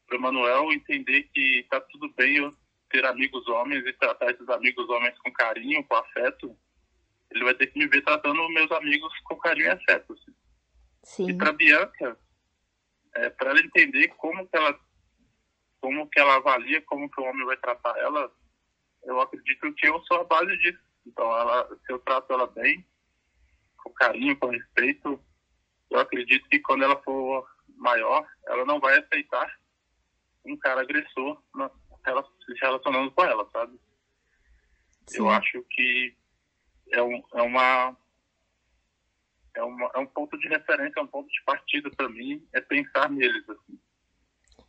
Para 0.06 0.18
o 0.18 0.22
Manuel 0.22 0.72
entender 0.72 1.24
que 1.34 1.66
tá 1.70 1.80
tudo 1.80 2.10
bem 2.10 2.36
eu 2.36 2.56
ter 2.92 3.06
amigos 3.06 3.48
homens 3.48 3.86
e 3.86 3.94
tratar 3.94 4.32
esses 4.32 4.48
amigos 4.50 4.88
homens 4.90 5.18
com 5.20 5.32
carinho, 5.32 5.84
com 5.86 5.96
afeto, 5.96 6.56
ele 7.32 7.44
vai 7.44 7.54
ter 7.54 7.68
que 7.68 7.80
me 7.80 7.88
ver 7.88 8.04
tratando 8.04 8.48
meus 8.50 8.72
amigos 8.72 9.12
com 9.24 9.36
carinho 9.38 9.68
e 9.68 9.70
afeto. 9.70 10.14
Assim. 10.14 10.36
Sim. 11.04 11.30
E 11.30 11.38
para 11.38 11.54
Bianca, 11.54 12.18
é, 13.16 13.30
para 13.30 13.52
ela 13.52 13.60
entender 13.60 14.10
como 14.10 14.48
que 14.48 14.56
ela 14.56 14.80
como 15.86 16.10
que 16.10 16.20
ela 16.20 16.38
avalia 16.38 16.82
como 16.82 17.08
que 17.12 17.22
o 17.22 17.26
homem 17.26 17.46
vai 17.46 17.58
tratar 17.58 17.96
ela, 18.00 18.32
eu 19.04 19.22
acredito 19.22 19.72
que 19.76 19.88
eu 19.88 20.02
sou 20.06 20.22
a 20.22 20.24
base 20.24 20.58
disso. 20.58 20.84
Então, 21.06 21.26
ela, 21.38 21.70
se 21.86 21.94
eu 21.94 22.00
trato 22.00 22.34
ela 22.34 22.48
bem, 22.48 22.84
com 23.78 23.92
carinho, 23.92 24.36
com 24.40 24.48
respeito, 24.48 25.24
eu 25.92 26.00
acredito 26.00 26.50
que 26.50 26.58
quando 26.58 26.86
ela 26.86 27.00
for 27.04 27.48
maior, 27.78 28.28
ela 28.48 28.66
não 28.66 28.80
vai 28.80 28.98
aceitar 28.98 29.48
um 30.44 30.58
cara 30.58 30.82
agressor 30.82 31.40
na, 31.54 31.70
ela, 32.08 32.24
se 32.24 32.54
relacionando 32.60 33.12
com 33.12 33.24
ela, 33.24 33.48
sabe? 33.52 33.80
Sim. 35.06 35.20
Eu 35.20 35.30
acho 35.30 35.64
que 35.70 36.18
é, 36.94 37.02
um, 37.04 37.24
é 37.36 37.42
uma 37.44 37.96
é, 39.54 39.64
uma, 39.64 39.92
é 39.94 40.00
um 40.00 40.08
ponto 40.08 40.36
de 40.40 40.48
referência, 40.48 41.00
é 41.00 41.04
um 41.04 41.08
ponto 41.08 41.30
de 41.30 41.44
partida 41.44 41.92
para 41.92 42.10
mim, 42.10 42.44
é 42.54 42.60
pensar 42.60 43.08
neles. 43.12 43.48
Assim. 43.48 43.80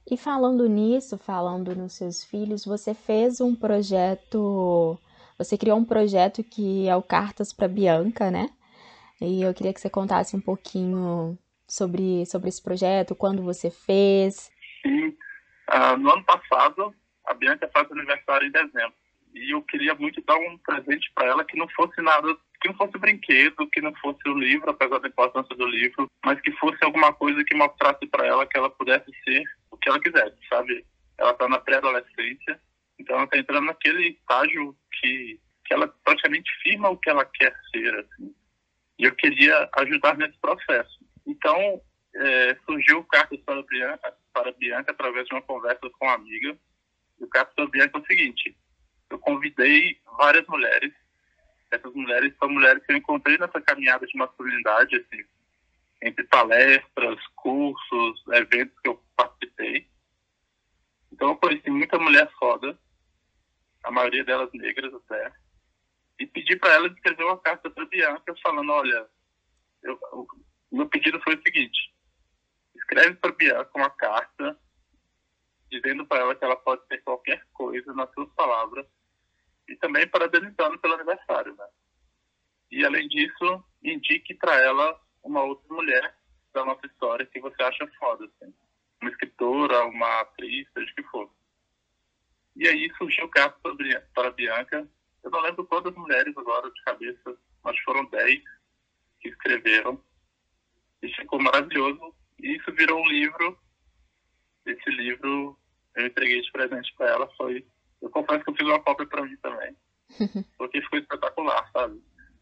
E 0.09 0.17
falando 0.17 0.69
nisso, 0.69 1.19
falando 1.19 1.75
nos 1.75 1.95
seus 1.95 2.23
filhos, 2.23 2.65
você 2.65 2.95
fez 2.95 3.41
um 3.41 3.57
projeto, 3.57 4.97
você 5.37 5.59
criou 5.59 5.79
um 5.79 5.85
projeto 5.85 6.45
que 6.45 6.89
é 6.89 6.95
o 6.95 7.03
Cartas 7.03 7.53
para 7.53 7.67
Bianca, 7.67 8.31
né? 8.31 8.49
E 9.21 9.43
eu 9.43 9.53
queria 9.53 9.73
que 9.75 9.81
você 9.81 9.91
contasse 9.91 10.37
um 10.37 10.41
pouquinho 10.41 11.37
sobre, 11.67 12.25
sobre 12.27 12.49
esse 12.49 12.63
projeto, 12.63 13.17
quando 13.17 13.43
você 13.43 13.69
fez. 13.69 14.49
Sim, 14.83 15.09
uh, 15.09 15.97
no 15.99 16.13
ano 16.13 16.25
passado, 16.25 16.95
a 17.27 17.35
Bianca 17.35 17.69
faz 17.73 17.91
aniversário 17.91 18.47
em 18.47 18.53
dezembro. 18.53 18.95
E 19.35 19.53
eu 19.53 19.61
queria 19.63 19.95
muito 19.97 20.23
dar 20.25 20.37
um 20.37 20.57
presente 20.59 21.11
para 21.17 21.27
ela 21.27 21.45
que 21.45 21.59
não 21.59 21.69
fosse 21.71 22.01
nada 22.01 22.37
que 22.61 22.69
não 22.69 22.75
fosse 22.75 22.97
brinquedo, 22.97 23.69
que 23.71 23.83
não 23.83 23.95
fosse 23.97 24.27
o 24.27 24.39
livro, 24.39 24.71
apesar 24.71 24.99
da 24.99 25.09
importância 25.09 25.55
do 25.55 25.67
livro, 25.67 26.11
mas 26.25 26.41
que 26.41 26.51
fosse 26.53 26.83
alguma 26.83 27.13
coisa 27.13 27.45
que 27.45 27.55
mostrasse 27.55 28.07
para 28.07 28.27
ela 28.27 28.47
que 28.47 28.57
ela 28.57 28.71
pudesse 28.71 29.13
ser 29.25 29.45
que 29.87 29.91
ela 29.91 30.01
quisesse, 30.01 30.37
sabe? 30.49 30.85
Ela 31.17 31.31
está 31.31 31.49
na 31.49 31.59
pré-adolescência, 31.59 32.61
então 32.99 33.17
ela 33.17 33.25
está 33.25 33.39
entrando 33.39 33.67
naquele 33.67 34.09
estágio 34.09 34.77
que, 34.93 35.41
que 35.65 35.75
ela 35.75 35.89
praticamente 36.05 36.51
firma 36.63 36.91
o 36.91 36.97
que 36.97 37.09
ela 37.09 37.25
quer 37.25 37.55
ser, 37.71 37.95
assim. 38.01 38.35
E 38.99 39.05
eu 39.05 39.15
queria 39.15 39.69
ajudar 39.79 40.17
nesse 40.17 40.39
processo. 40.39 40.99
Então, 41.27 41.81
é, 42.15 42.57
surgiu 42.65 43.05
Cartas 43.05 43.39
para 43.41 43.63
Bianca, 43.63 44.17
para 44.33 44.53
Bianca 44.53 44.91
através 44.91 45.27
de 45.27 45.35
uma 45.35 45.43
conversa 45.43 45.91
com 45.91 46.07
uma 46.07 46.15
amiga. 46.15 46.59
E 47.21 47.25
o 47.25 47.29
Cartas 47.29 47.55
para 47.55 47.67
Bianca 47.67 47.99
é 47.99 48.01
o 48.01 48.07
seguinte: 48.07 48.57
eu 49.11 49.19
convidei 49.19 50.01
várias 50.19 50.47
mulheres 50.47 50.93
essas 51.71 51.93
mulheres 51.95 52.33
são 52.39 52.49
mulheres 52.49 52.85
que 52.85 52.93
eu 52.93 52.97
encontrei 52.97 53.37
nessa 53.39 53.61
caminhada 53.61 54.07
de 54.07 54.17
masculinidade, 54.17 54.97
assim, 54.97 55.25
entre 56.03 56.25
palestras, 56.25 57.19
cursos, 57.35 58.23
eventos 58.33 58.79
que 58.81 58.89
eu 58.89 59.03
participei. 59.17 59.89
Então 61.13 61.31
eu 61.31 61.37
conheci 61.37 61.71
muita 61.71 61.99
mulher 61.99 62.31
foda, 62.39 62.79
a 63.85 63.91
maioria 63.91 64.25
delas 64.25 64.51
negras 64.53 64.93
até, 64.93 65.33
e 66.19 66.27
pedi 66.27 66.57
para 66.57 66.75
elas 66.75 66.93
escrever 66.93 67.25
uma 67.25 67.39
carta 67.39 67.71
para 67.71 67.87
Bianca 67.87 68.35
falando, 68.43 68.73
olha, 68.73 69.07
eu, 69.83 69.99
o 70.13 70.77
meu 70.77 70.89
pedido 70.89 71.21
foi 71.23 71.37
o 71.37 71.43
seguinte, 71.43 71.95
escreve 72.75 73.15
para 73.17 73.33
Bianca 73.33 73.71
uma 73.75 73.91
carta 73.91 74.59
dizendo 75.71 76.07
para 76.07 76.21
ela 76.21 76.35
que 76.35 76.45
ela 76.45 76.57
pode 76.57 76.87
ter 76.89 77.03
qualquer 77.03 77.45
coisa 77.53 77.93
nas 77.93 78.13
suas 78.13 78.33
palavras 78.35 78.87
e 79.69 79.77
também 79.77 80.07
parabenizando 80.09 80.79
pelo 80.79 80.95
aniversário, 80.95 81.55
né? 81.57 81.67
E 82.71 82.85
além 82.85 83.09
disso, 83.09 83.65
indique 83.83 84.35
para 84.35 84.57
ela 84.63 85.01
uma 85.27 85.43
outra 85.43 85.75
mulher 85.75 86.17
da 86.53 86.65
nossa 86.65 86.87
história 86.87 87.27
que 87.27 87.41
você 87.41 87.63
acha 87.63 87.87
foda, 87.99 88.25
assim. 88.25 88.55
Uma 89.03 89.11
escritora, 89.11 89.85
uma 89.87 90.21
atriz, 90.21 90.67
seja 90.73 90.91
o 90.91 90.95
que 90.95 91.03
for. 91.05 91.31
E 92.55 92.67
aí 92.67 92.91
surgiu 92.97 93.27
o 93.27 93.31
caso 93.31 93.55
para 94.15 94.29
a 94.29 94.31
Bianca. 94.31 94.89
Eu 95.23 95.31
não 95.31 95.41
lembro 95.41 95.67
quantas 95.67 95.95
mulheres 95.95 96.35
agora 96.37 96.71
de 96.71 96.83
cabeça, 96.83 97.37
mas 97.63 97.79
foram 97.81 98.07
dez 98.07 98.43
que 99.21 99.29
escreveram. 99.29 100.03
E 101.03 101.13
ficou 101.15 101.43
maravilhoso. 101.43 102.15
E 102.41 102.57
isso 102.57 102.73
virou 102.73 103.03
um 103.03 103.09
livro. 103.09 103.59
Esse 104.65 104.91
livro 104.91 105.59
eu 105.95 106.07
entreguei 106.07 106.41
de 106.41 106.51
presente 106.53 106.95
para 106.97 107.11
ela. 107.11 107.29
Foi 107.37 107.67
eu 108.01 108.11
confesso 108.11 108.45
que 108.45 108.51
eu 108.51 108.55
fiz 108.55 108.67
uma 108.67 108.83
cópia 108.83 109.07
para 109.07 109.25
mim 109.25 109.37
também. 109.37 109.77
Porque 110.57 110.81
ficou 110.81 110.99
espetacular, 110.99 111.71
sabe? 111.73 112.01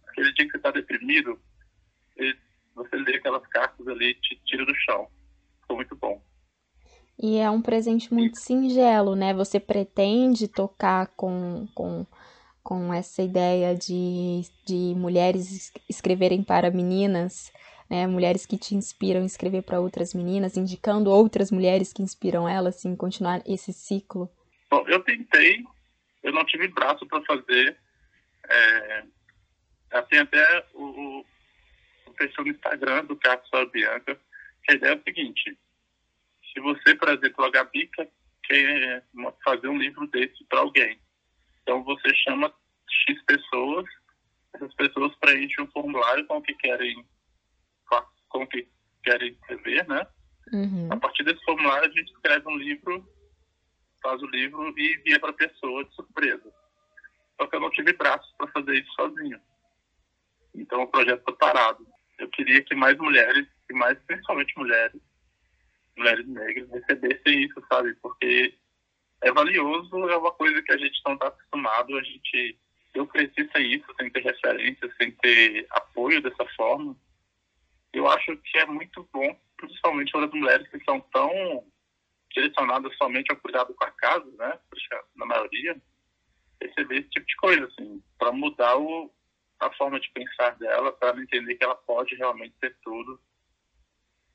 Aquele 0.08 0.32
dia 0.34 0.44
que 0.44 0.52
você 0.52 0.56
está 0.58 0.70
deprimido, 0.70 1.40
você 2.75 2.97
lê 2.97 3.16
aquelas 3.16 3.47
cartas 3.49 3.87
ali 3.87 4.11
e 4.11 4.14
te 4.14 4.40
tira 4.45 4.64
do 4.64 4.75
chão. 4.75 5.09
Ficou 5.62 5.76
muito 5.76 5.97
bom. 5.97 6.23
E 7.21 7.38
é 7.38 7.49
um 7.49 7.62
presente 7.62 8.12
muito 8.12 8.38
singelo, 8.38 9.14
né? 9.14 9.33
Você 9.35 9.61
pretende 9.61 10.49
tocar 10.49 11.07
com, 11.16 11.69
com, 11.75 12.04
com 12.62 12.93
essa 12.93 13.23
ideia 13.23 13.75
de, 13.75 14.43
de 14.66 14.95
mulheres 14.97 15.73
escreverem 15.88 16.43
para 16.43 16.71
meninas, 16.71 17.52
né? 17.88 18.07
Mulheres 18.07 18.45
que 18.45 18.59
te 18.59 18.75
inspiram 18.75 19.23
a 19.23 19.26
escrever 19.26 19.62
para 19.62 19.81
outras 19.81 20.12
meninas, 20.12 20.57
indicando 20.57 21.11
outras 21.11 21.52
mulheres 21.52 21.93
que 21.93 22.02
inspiram 22.02 22.49
elas, 22.49 22.76
assim, 22.76 22.97
continuar 22.97 23.40
esse 23.47 23.73
ciclo. 23.73 24.28
Bom, 24.69 24.85
eu 24.88 25.00
tentei, 25.04 25.62
eu 26.23 26.33
não 26.33 26.45
tive 26.45 26.66
braço 26.69 27.07
para 27.07 27.23
fazer. 27.23 27.78
É, 28.50 29.04
tem 30.11 30.19
até 30.19 30.66
o, 30.75 31.25
perfil 32.14 32.44
no 32.44 32.50
Instagram 32.50 33.04
do 33.04 33.16
Carlos 33.16 33.49
Bianca, 33.73 34.18
que 34.64 34.73
a 34.73 34.75
ideia 34.75 34.92
é 34.92 34.97
o 34.97 35.02
seguinte: 35.02 35.59
se 36.52 36.61
você, 36.61 36.94
por 36.94 37.09
exemplo, 37.09 37.44
a 37.44 37.50
Gabi 37.50 37.90
quer 38.42 39.04
fazer 39.44 39.68
um 39.68 39.78
livro 39.78 40.06
desse 40.09 40.44
para 40.44 40.61
alguém, 40.61 40.99
então 41.62 41.83
você 41.85 42.14
chama 42.14 42.52
X 42.88 43.23
pessoas, 43.25 43.87
essas 44.54 44.75
pessoas 44.75 45.14
preenchem 45.16 45.64
um 45.64 45.71
formulário 45.71 46.26
com 46.26 46.38
o 46.38 46.42
que 46.42 46.54
querem, 46.54 47.04
com 48.28 48.42
o 48.42 48.47
que 48.47 48.68
querem 49.02 49.33
escrever, 49.33 49.87
né? 49.88 50.06
Uhum. 50.52 50.88
A 50.92 50.97
partir 50.97 51.25
desse 51.25 51.42
formulário, 51.44 51.90
a 51.90 51.92
gente 51.92 52.12
escreve 52.12 52.47
um 52.49 52.56
livro 52.56 53.14
faz 54.04 54.23
o 54.23 54.26
livro 54.26 54.78
e 54.78 54.94
envia 54.94 55.18
para 55.18 55.30
a 55.30 55.33
pessoa 55.33 55.83
de 55.83 55.94
surpresa. 55.94 56.52
Só 57.40 57.47
que 57.47 57.56
eu 57.56 57.61
não 57.61 57.71
tive 57.71 57.94
braços 57.94 58.30
para 58.37 58.52
fazer 58.52 58.75
isso 58.75 58.92
sozinho. 58.92 59.40
Então 60.54 60.83
o 60.83 60.87
projeto 60.87 61.21
está 61.21 61.33
parado. 61.33 61.87
Eu 62.18 62.28
queria 62.28 62.62
que 62.62 62.75
mais 62.75 62.97
mulheres, 62.99 63.47
e 63.71 63.75
mais 63.75 63.99
principalmente 64.06 64.56
mulheres, 64.56 65.00
mulheres 65.97 66.26
negras, 66.26 66.71
recebessem 66.71 67.44
isso, 67.44 67.62
sabe? 67.68 67.94
Porque 67.97 68.56
é 69.23 69.33
valioso, 69.33 70.09
é 70.09 70.16
uma 70.16 70.33
coisa 70.33 70.62
que 70.62 70.73
a 70.73 70.76
gente 70.76 71.00
não 71.06 71.14
está 71.14 71.28
acostumado. 71.28 71.97
A 71.97 72.02
gente, 72.02 72.59
eu 72.94 73.06
cresci 73.06 73.49
sem 73.54 73.73
isso, 73.73 73.87
sem 73.99 74.11
ter 74.11 74.23
referência, 74.23 74.94
sem 75.00 75.11
ter 75.12 75.66
apoio 75.71 76.21
dessa 76.21 76.44
forma. 76.56 76.97
Eu 77.92 78.09
acho 78.09 78.37
que 78.37 78.59
é 78.59 78.66
muito 78.66 79.09
bom, 79.12 79.40
principalmente 79.56 80.12
para 80.12 80.26
as 80.26 80.33
mulheres 80.33 80.68
que 80.68 80.83
são 80.85 81.00
tão 81.12 81.64
direcionada 82.33 82.90
somente 82.99 83.30
ao 83.30 83.37
cuidado 83.37 83.73
com 83.75 83.85
a 83.85 83.90
casa, 83.92 84.30
né? 84.37 84.59
Na 85.14 85.26
maioria, 85.26 85.80
receber 86.61 86.99
esse 86.99 87.11
tipo 87.11 87.26
de 87.26 87.37
coisa, 87.37 87.66
assim, 87.66 88.02
para 88.18 88.33
mudar 88.33 88.76
o, 88.76 89.11
a 89.66 89.73
forma 89.75 89.99
de 89.99 90.11
pensar 90.11 90.56
dela, 90.56 90.92
para 90.92 91.11
ela 91.11 91.23
entender 91.23 91.54
que 91.54 91.64
ela 91.64 91.75
pode 91.75 92.14
realmente 92.14 92.54
ser 92.59 92.76
tudo. 92.83 93.21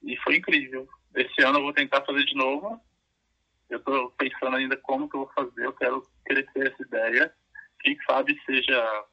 E 0.02 0.18
foi 0.18 0.38
incrível. 0.38 0.88
Esse 1.16 1.42
ano 1.44 1.60
eu 1.60 1.64
vou 1.64 1.74
tentar 1.74 2.04
fazer 2.06 2.26
de 2.26 2.36
novo. 2.36 2.80
Eu 3.70 3.78
estou 3.78 4.12
pensando 4.12 4.56
ainda 4.56 4.76
como 4.78 5.10
que 5.10 5.16
eu 5.16 5.26
vou 5.26 5.34
fazer. 5.34 5.66
Eu 5.66 5.74
quero 5.74 6.02
crescer 6.26 6.72
essa 6.72 6.82
ideia. 6.82 7.34
Quem 7.82 7.98
sabe 8.04 8.40
seja 8.46 9.06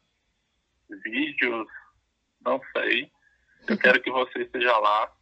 vídeos, 1.04 1.68
não 2.40 2.61
sei. 2.76 3.11
Eu 3.68 3.76
quero 3.76 4.00
que 4.00 4.11
você 4.11 4.40
esteja 4.42 4.76
lá. 4.78 5.12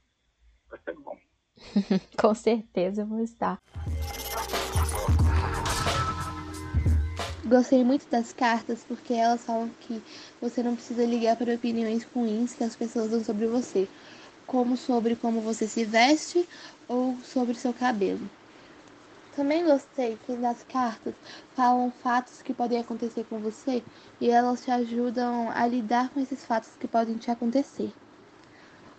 Vai 0.69 0.79
ser 0.85 0.95
bom. 0.95 1.19
Com 2.21 2.35
certeza 2.35 3.03
eu 3.03 3.07
vou 3.07 3.21
estar. 3.21 3.61
Gostei 7.47 7.85
muito 7.85 8.09
das 8.09 8.33
cartas 8.33 8.83
porque 8.89 9.13
elas 9.13 9.45
falam 9.45 9.69
que 9.81 10.03
você 10.41 10.63
não 10.63 10.75
precisa 10.75 11.05
ligar 11.05 11.37
para 11.37 11.53
opiniões 11.53 12.03
ruins 12.05 12.55
que 12.55 12.65
as 12.65 12.75
pessoas 12.75 13.11
dão 13.11 13.23
sobre 13.23 13.47
você, 13.47 13.87
como 14.47 14.79
sobre 14.79 15.15
como 15.15 15.43
você 15.43 15.69
se 15.69 15.85
veste 15.85 16.49
ou 16.89 17.15
sobre 17.23 17.55
seu 17.55 17.75
cabelo. 17.75 18.31
Também 19.37 19.63
gostei 19.63 20.17
que 20.25 20.33
nas 20.33 20.63
cartas 20.63 21.13
falam 21.55 21.93
fatos 22.03 22.41
que 22.41 22.55
podem 22.55 22.81
acontecer 22.81 23.25
com 23.25 23.39
você 23.41 23.83
e 24.19 24.31
elas 24.31 24.65
te 24.65 24.71
ajudam 24.71 25.51
a 25.51 25.67
lidar 25.67 26.09
com 26.09 26.21
esses 26.21 26.43
fatos 26.47 26.71
que 26.81 26.89
podem 26.89 27.19
te 27.19 27.31
acontecer. 27.31 27.93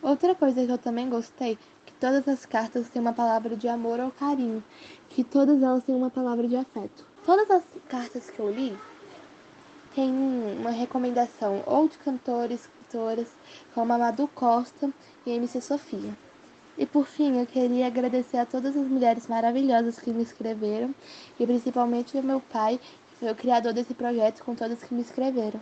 Outra 0.04 0.36
coisa 0.36 0.64
que 0.64 0.72
eu 0.72 0.78
também 0.78 1.10
gostei, 1.10 1.58
que 1.84 1.94
todas 1.94 2.28
as 2.28 2.46
cartas 2.46 2.90
têm 2.90 3.02
uma 3.02 3.14
palavra 3.14 3.56
de 3.56 3.68
amor 3.68 4.00
ou 4.00 4.12
carinho, 4.12 4.64
que 5.10 5.24
todas 5.24 5.64
elas 5.64 5.84
têm 5.84 5.96
uma 5.96 6.12
palavra 6.12 6.48
de 6.48 6.56
afeto. 6.56 7.15
Todas 7.26 7.50
as 7.50 7.64
cartas 7.90 8.30
que 8.30 8.40
eu 8.40 8.52
li 8.52 8.78
têm 9.96 10.12
uma 10.12 10.70
recomendação 10.70 11.64
ou 11.66 11.90
de 11.90 11.98
cantores, 11.98 12.62
escritoras, 12.62 13.28
como 13.74 13.94
Amado 13.94 14.28
Costa 14.28 14.92
e 15.26 15.32
MC 15.32 15.60
Sofia. 15.60 16.16
E 16.78 16.86
por 16.86 17.06
fim, 17.06 17.40
eu 17.40 17.46
queria 17.46 17.88
agradecer 17.88 18.38
a 18.38 18.46
todas 18.46 18.76
as 18.76 18.88
mulheres 18.88 19.28
maravilhosas 19.28 19.98
que 19.98 20.12
me 20.12 20.24
escreveram 20.24 20.94
e 21.40 21.48
principalmente 21.48 22.16
ao 22.16 22.24
meu 22.24 22.40
pai, 22.40 22.78
que 22.78 23.16
foi 23.16 23.32
o 23.32 23.36
criador 23.36 23.74
desse 23.74 23.94
projeto, 23.94 24.44
com 24.44 24.54
todas 24.54 24.84
que 24.84 24.94
me 24.94 25.02
escreveram. 25.02 25.60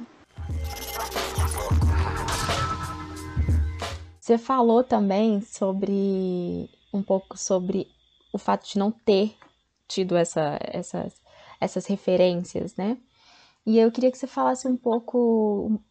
Você 4.19 4.37
falou 4.37 4.83
também 4.83 5.41
sobre 5.41 6.69
um 6.93 7.03
pouco 7.03 7.37
sobre 7.37 7.87
o 8.31 8.37
fato 8.37 8.67
de 8.67 8.79
não 8.79 8.91
ter 8.91 9.35
tido 9.87 10.15
essa, 10.15 10.57
essas, 10.61 11.21
essas 11.63 11.85
referências, 11.85 12.75
né? 12.75 12.97
E 13.65 13.79
eu 13.79 13.91
queria 13.91 14.11
que 14.11 14.17
você 14.17 14.27
falasse 14.27 14.67
um 14.67 14.75
pouco 14.75 15.81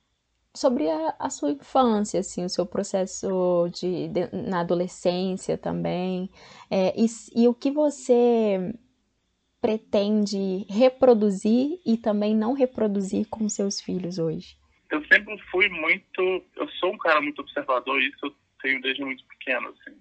sobre 0.54 0.88
a, 0.90 1.16
a, 1.18 1.30
sua 1.30 1.50
infância, 1.50 2.20
assim, 2.20 2.44
o 2.44 2.48
seu 2.48 2.66
processo 2.66 3.68
de, 3.72 4.08
de 4.08 4.28
na 4.32 4.60
adolescência 4.60 5.56
também, 5.56 6.30
é, 6.70 6.92
e, 6.94 7.06
e 7.34 7.48
o 7.48 7.54
que 7.54 7.70
você 7.70 8.74
pretende 9.60 10.66
reproduzir 10.68 11.80
e 11.86 11.96
também 11.96 12.34
não 12.34 12.52
reproduzir 12.52 13.28
com 13.28 13.48
seus 13.48 13.80
filhos 13.80 14.18
hoje? 14.18 14.58
Eu 14.90 15.02
sempre 15.06 15.38
fui 15.50 15.68
muito, 15.68 16.44
eu 16.56 16.68
sou 16.80 16.92
um 16.92 16.98
cara 16.98 17.20
muito 17.20 17.40
observador 17.40 18.02
isso 18.02 18.26
eu 18.26 18.34
tenho 18.60 18.80
desde 18.82 19.04
muito 19.04 19.24
pequeno, 19.26 19.68
assim. 19.68 19.98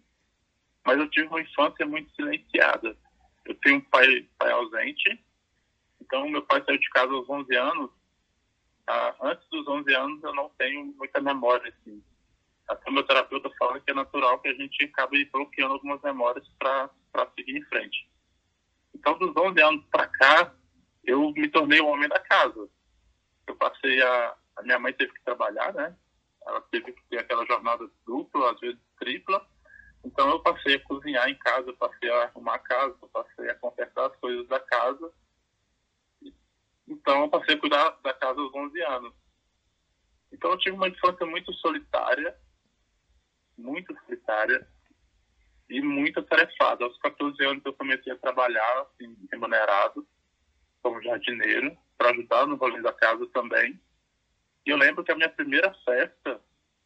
Mas 0.85 0.99
eu 0.99 1.09
tive 1.09 1.27
uma 1.27 1.41
infância 1.41 1.85
muito 1.85 2.13
silenciada. 2.15 2.97
Eu 3.45 3.55
tenho 3.55 3.77
um 3.77 3.81
pai, 3.81 4.27
pai 4.37 4.51
ausente, 4.51 5.19
então 6.11 6.29
meu 6.29 6.41
pai 6.41 6.61
saiu 6.65 6.77
de 6.77 6.89
casa 6.89 7.13
aos 7.13 7.29
11 7.29 7.55
anos 7.55 7.89
ah, 8.87 9.15
antes 9.21 9.47
dos 9.49 9.65
11 9.65 9.95
anos 9.95 10.23
eu 10.23 10.33
não 10.35 10.49
tenho 10.57 10.85
muita 10.97 11.21
memória, 11.21 11.69
assim. 11.69 12.03
Até 12.67 12.89
o 12.89 12.93
meu 12.93 13.03
terapeuta 13.05 13.49
fala 13.57 13.79
que 13.79 13.89
é 13.89 13.93
natural 13.93 14.39
que 14.39 14.49
a 14.49 14.53
gente 14.53 14.83
acabe 14.83 15.23
bloqueando 15.31 15.75
algumas 15.75 16.01
memórias 16.01 16.45
para 16.59 16.89
seguir 17.35 17.57
em 17.57 17.63
frente. 17.65 18.09
Então, 18.93 19.17
dos 19.17 19.35
11 19.35 19.61
anos 19.61 19.85
para 19.89 20.07
cá, 20.07 20.53
eu 21.05 21.31
me 21.31 21.47
tornei 21.47 21.79
o 21.79 21.87
homem 21.87 22.09
da 22.09 22.19
casa. 22.19 22.67
Eu 23.47 23.55
passei 23.55 24.01
a... 24.01 24.35
A 24.57 24.63
minha 24.63 24.77
mãe 24.77 24.91
teve 24.91 25.13
que 25.13 25.23
trabalhar, 25.23 25.73
né? 25.73 25.95
Ela 26.45 26.59
teve 26.69 26.91
que 26.91 27.01
ter 27.09 27.19
aquela 27.19 27.45
jornada 27.45 27.89
dupla, 28.05 28.51
às 28.51 28.59
vezes 28.59 28.79
tripla. 28.99 29.47
Então, 30.03 30.29
eu 30.29 30.39
passei 30.41 30.75
a 30.75 30.83
cozinhar 30.83 31.29
em 31.29 31.35
casa, 31.35 31.71
passei 31.73 32.11
a 32.11 32.23
arrumar 32.23 32.55
a 32.55 32.59
casa, 32.59 32.97
passei 33.13 33.49
a 33.49 33.55
consertar 33.55 34.07
as 34.07 34.15
coisas 34.17 34.45
da 34.49 34.59
casa 34.59 35.11
então, 36.91 37.21
eu 37.21 37.29
passei 37.29 37.55
a 37.55 37.57
cuidar 37.57 37.89
da 38.03 38.13
casa 38.13 38.41
aos 38.41 38.53
11 38.53 38.81
anos. 38.81 39.13
Então, 40.29 40.51
eu 40.51 40.57
tive 40.57 40.75
uma 40.75 40.89
infância 40.89 41.25
muito 41.25 41.53
solitária, 41.53 42.35
muito 43.57 43.97
solitária 44.05 44.67
e 45.69 45.81
muito 45.81 46.19
atarefada. 46.19 46.83
Aos 46.83 46.97
14 46.97 47.45
anos, 47.45 47.63
eu 47.63 47.73
comecei 47.73 48.11
a 48.11 48.17
trabalhar, 48.17 48.81
assim, 48.81 49.15
remunerado, 49.31 50.05
como 50.81 51.01
jardineiro, 51.01 51.77
para 51.97 52.09
ajudar 52.09 52.45
no 52.45 52.57
rolê 52.57 52.81
da 52.81 52.91
casa 52.91 53.25
também. 53.27 53.79
E 54.65 54.69
eu 54.69 54.77
lembro 54.77 55.03
que 55.03 55.13
a 55.13 55.15
minha 55.15 55.29
primeira 55.29 55.73
festa, 55.85 56.41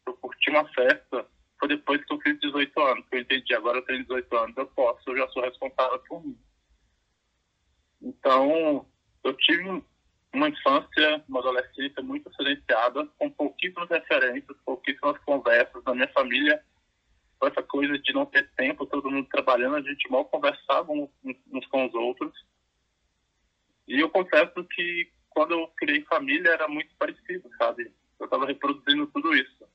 eu 0.05 0.13
curti 0.17 0.51
uma 0.51 0.67
festa, 0.69 1.27
foi 1.59 1.67
depois 1.67 2.05
que 2.05 2.13
eu 2.13 2.21
fiz 2.21 2.39
18 2.39 2.79
anos, 2.79 3.05
eu 3.11 3.19
entendi, 3.19 3.55
agora 3.55 3.79
eu 3.79 3.85
tenho 3.85 4.03
18 4.03 4.37
anos, 4.37 4.57
eu 4.57 4.67
posso, 4.67 5.09
eu 5.09 5.17
já 5.17 5.27
sou 5.29 5.41
responsável 5.41 5.97
por 6.07 6.23
mim. 6.23 6.37
Então, 8.01 8.85
eu 9.23 9.33
tive 9.33 9.83
uma 10.35 10.49
infância, 10.49 11.23
uma 11.27 11.39
adolescência 11.39 12.01
muito 12.03 12.33
silenciada, 12.35 13.05
com 13.17 13.29
pouquíssimas 13.29 13.89
referências, 13.89 14.57
pouquíssimas 14.65 15.17
conversas 15.19 15.83
na 15.83 15.95
minha 15.95 16.07
família. 16.09 16.63
Com 17.39 17.47
essa 17.47 17.63
coisa 17.63 17.97
de 17.99 18.13
não 18.13 18.25
ter 18.25 18.49
tempo, 18.55 18.85
todo 18.85 19.11
mundo 19.11 19.27
trabalhando, 19.29 19.75
a 19.75 19.81
gente 19.81 20.09
mal 20.09 20.25
conversava 20.25 20.91
uns 20.91 21.65
com 21.67 21.85
os 21.85 21.93
outros. 21.93 22.33
E 23.87 23.99
eu 23.99 24.09
confesso 24.09 24.63
que 24.63 25.11
quando 25.29 25.51
eu 25.51 25.67
criei 25.77 26.01
família 26.05 26.51
era 26.51 26.67
muito 26.67 26.95
parecido, 26.97 27.49
sabe? 27.57 27.91
Eu 28.19 28.25
estava 28.25 28.45
reproduzindo 28.45 29.07
tudo 29.07 29.35
isso. 29.35 29.67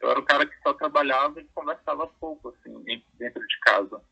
Eu 0.00 0.10
era 0.10 0.20
o 0.20 0.24
cara 0.24 0.46
que 0.46 0.56
só 0.62 0.72
trabalhava 0.74 1.40
e 1.40 1.48
conversava 1.54 2.06
pouco, 2.06 2.50
assim, 2.50 3.02
dentro 3.14 3.46
de 3.46 3.60
casa. 3.60 4.02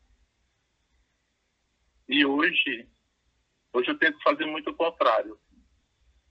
E 2.07 2.25
hoje, 2.25 2.87
Hoje 3.73 3.89
eu 3.89 3.97
tento 3.97 4.21
fazer 4.23 4.45
muito 4.45 4.71
o 4.71 4.75
contrário. 4.75 5.39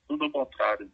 Tudo 0.08 0.26
o 0.26 0.30
contrário. 0.30 0.90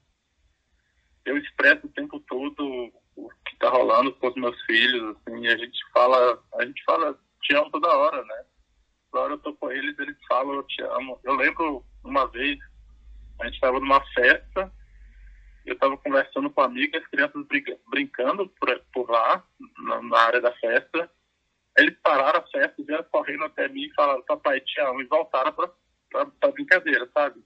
Eu 1.25 1.39
expresso 1.39 1.87
o 1.87 1.93
tempo 1.93 2.21
todo 2.21 2.93
o 3.17 3.29
que 3.47 3.55
está 3.55 3.71
rolando 3.71 4.13
com 4.15 4.29
os 4.29 4.35
meus 4.35 4.61
filhos, 4.63 5.17
assim, 5.17 5.47
a 5.47 5.57
gente 5.57 5.79
fala, 5.93 6.43
a 6.55 6.67
gente 6.67 6.83
fala, 6.85 7.19
te 7.43 7.55
amo 7.55 7.71
toda 7.71 7.97
hora, 7.97 8.23
né? 8.25 8.45
Toda 9.11 9.25
hora 9.25 9.33
eu 9.35 9.39
tô 9.39 9.55
com 9.55 9.71
eles, 9.71 9.99
eles 9.99 10.17
falam, 10.29 10.55
eu 10.55 10.63
te 10.65 10.83
amo. 10.83 11.19
Eu 11.23 11.35
lembro 11.35 11.85
uma 12.03 12.27
vez, 12.27 12.59
a 13.41 13.47
gente 13.47 13.55
estava 13.55 13.81
numa 13.81 14.05
festa, 14.13 14.73
eu 15.65 15.75
estava 15.75 15.97
conversando 15.97 16.51
com 16.51 16.61
amigas, 16.61 17.03
as 17.03 17.09
crianças 17.09 17.47
brincando 17.89 18.49
por, 18.49 18.85
por 18.93 19.11
lá, 19.11 19.43
na, 19.79 20.03
na, 20.03 20.19
área 20.19 20.41
da 20.41 20.53
festa. 20.53 21.11
Eles 21.79 21.97
pararam 22.03 22.41
a 22.41 22.47
festa, 22.49 22.85
vieram 22.85 23.05
correndo 23.05 23.45
até 23.45 23.67
mim 23.69 23.85
e 23.85 23.95
falaram, 23.95 24.23
papai, 24.23 24.61
te 24.61 24.81
amo, 24.81 25.01
e 25.01 25.07
voltaram 25.07 25.53
pra 25.53 25.69
brincadeira, 26.81 27.09
sabe? 27.13 27.43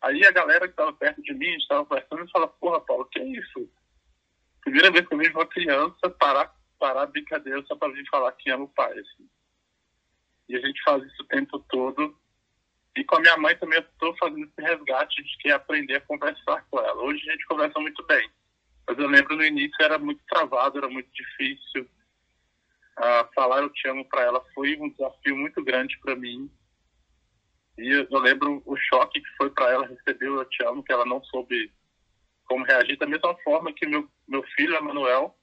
Aí 0.00 0.24
a 0.26 0.32
galera 0.32 0.66
que 0.66 0.72
estava 0.72 0.92
perto 0.92 1.22
de 1.22 1.32
mim, 1.34 1.54
estava 1.56 1.84
conversando, 1.86 2.24
e 2.24 2.30
fala, 2.30 2.48
porra, 2.48 2.80
Paulo, 2.80 3.04
que 3.06 3.20
é 3.20 3.24
isso? 3.24 3.70
Primeira 4.62 4.90
vez 4.90 5.06
que 5.06 5.14
eu 5.14 5.18
vejo 5.18 5.32
uma 5.32 5.46
criança 5.46 6.10
parar, 6.18 6.54
parar 6.78 7.02
a 7.02 7.06
brincadeira 7.06 7.62
só 7.66 7.76
para 7.76 7.92
vir 7.92 8.06
falar 8.08 8.32
que 8.32 8.50
ama 8.50 8.64
o 8.64 8.68
pai, 8.68 8.92
assim. 8.98 9.28
E 10.48 10.56
a 10.56 10.60
gente 10.60 10.82
faz 10.82 11.02
isso 11.04 11.22
o 11.22 11.26
tempo 11.26 11.58
todo. 11.68 12.16
E 12.96 13.04
com 13.04 13.16
a 13.16 13.20
minha 13.20 13.36
mãe 13.36 13.56
também 13.56 13.78
eu 13.78 13.84
estou 13.84 14.14
fazendo 14.18 14.44
esse 14.44 14.60
resgate 14.60 15.22
de 15.22 15.38
que 15.38 15.50
aprender 15.50 15.96
a 15.96 16.00
conversar 16.00 16.66
com 16.70 16.78
ela. 16.78 17.02
Hoje 17.02 17.28
a 17.28 17.32
gente 17.32 17.46
conversa 17.46 17.78
muito 17.80 18.04
bem. 18.04 18.28
Mas 18.86 18.98
eu 18.98 19.06
lembro 19.06 19.36
no 19.36 19.44
início 19.44 19.74
era 19.80 19.98
muito 19.98 20.22
travado, 20.28 20.78
era 20.78 20.88
muito 20.88 21.08
difícil. 21.12 21.88
Uh, 22.98 23.34
falar 23.34 23.62
eu 23.62 23.70
te 23.70 23.88
amo 23.88 24.04
para 24.06 24.22
ela 24.22 24.44
foi 24.54 24.76
um 24.78 24.90
desafio 24.90 25.36
muito 25.36 25.64
grande 25.64 25.98
para 26.00 26.14
mim. 26.14 26.50
E 27.78 27.88
eu 27.88 28.18
lembro 28.18 28.62
o 28.66 28.76
choque 28.76 29.20
que 29.20 29.36
foi 29.36 29.50
para 29.50 29.70
ela 29.70 29.86
receber 29.86 30.28
o 30.28 30.40
Eu 30.40 30.44
Te 30.46 30.64
Amo, 30.64 30.82
que 30.82 30.92
ela 30.92 31.06
não 31.06 31.22
soube 31.24 31.72
como 32.44 32.64
reagir. 32.64 32.98
Da 32.98 33.06
mesma 33.06 33.34
forma 33.38 33.72
que 33.72 33.86
meu, 33.86 34.08
meu 34.28 34.42
filho, 34.54 34.76
Emanuel, 34.76 35.36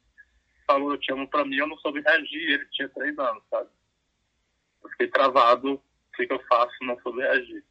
falou 0.68 0.92
Eu 0.92 1.00
Te 1.00 1.12
Amo 1.12 1.28
para 1.28 1.46
mim, 1.46 1.58
eu 1.58 1.68
não 1.68 1.78
soube 1.78 2.02
reagir. 2.02 2.52
Ele 2.52 2.66
tinha 2.68 2.90
três 2.90 3.18
anos, 3.18 3.44
sabe? 3.50 3.70
Eu 4.84 4.90
fiquei 4.92 5.08
travado. 5.08 5.74
O 5.74 5.82
que, 6.16 6.28
que 6.28 6.34
eu 6.34 6.44
faço? 6.48 6.76
Não 6.82 7.00
soube 7.02 7.20
reagir. 7.22 7.64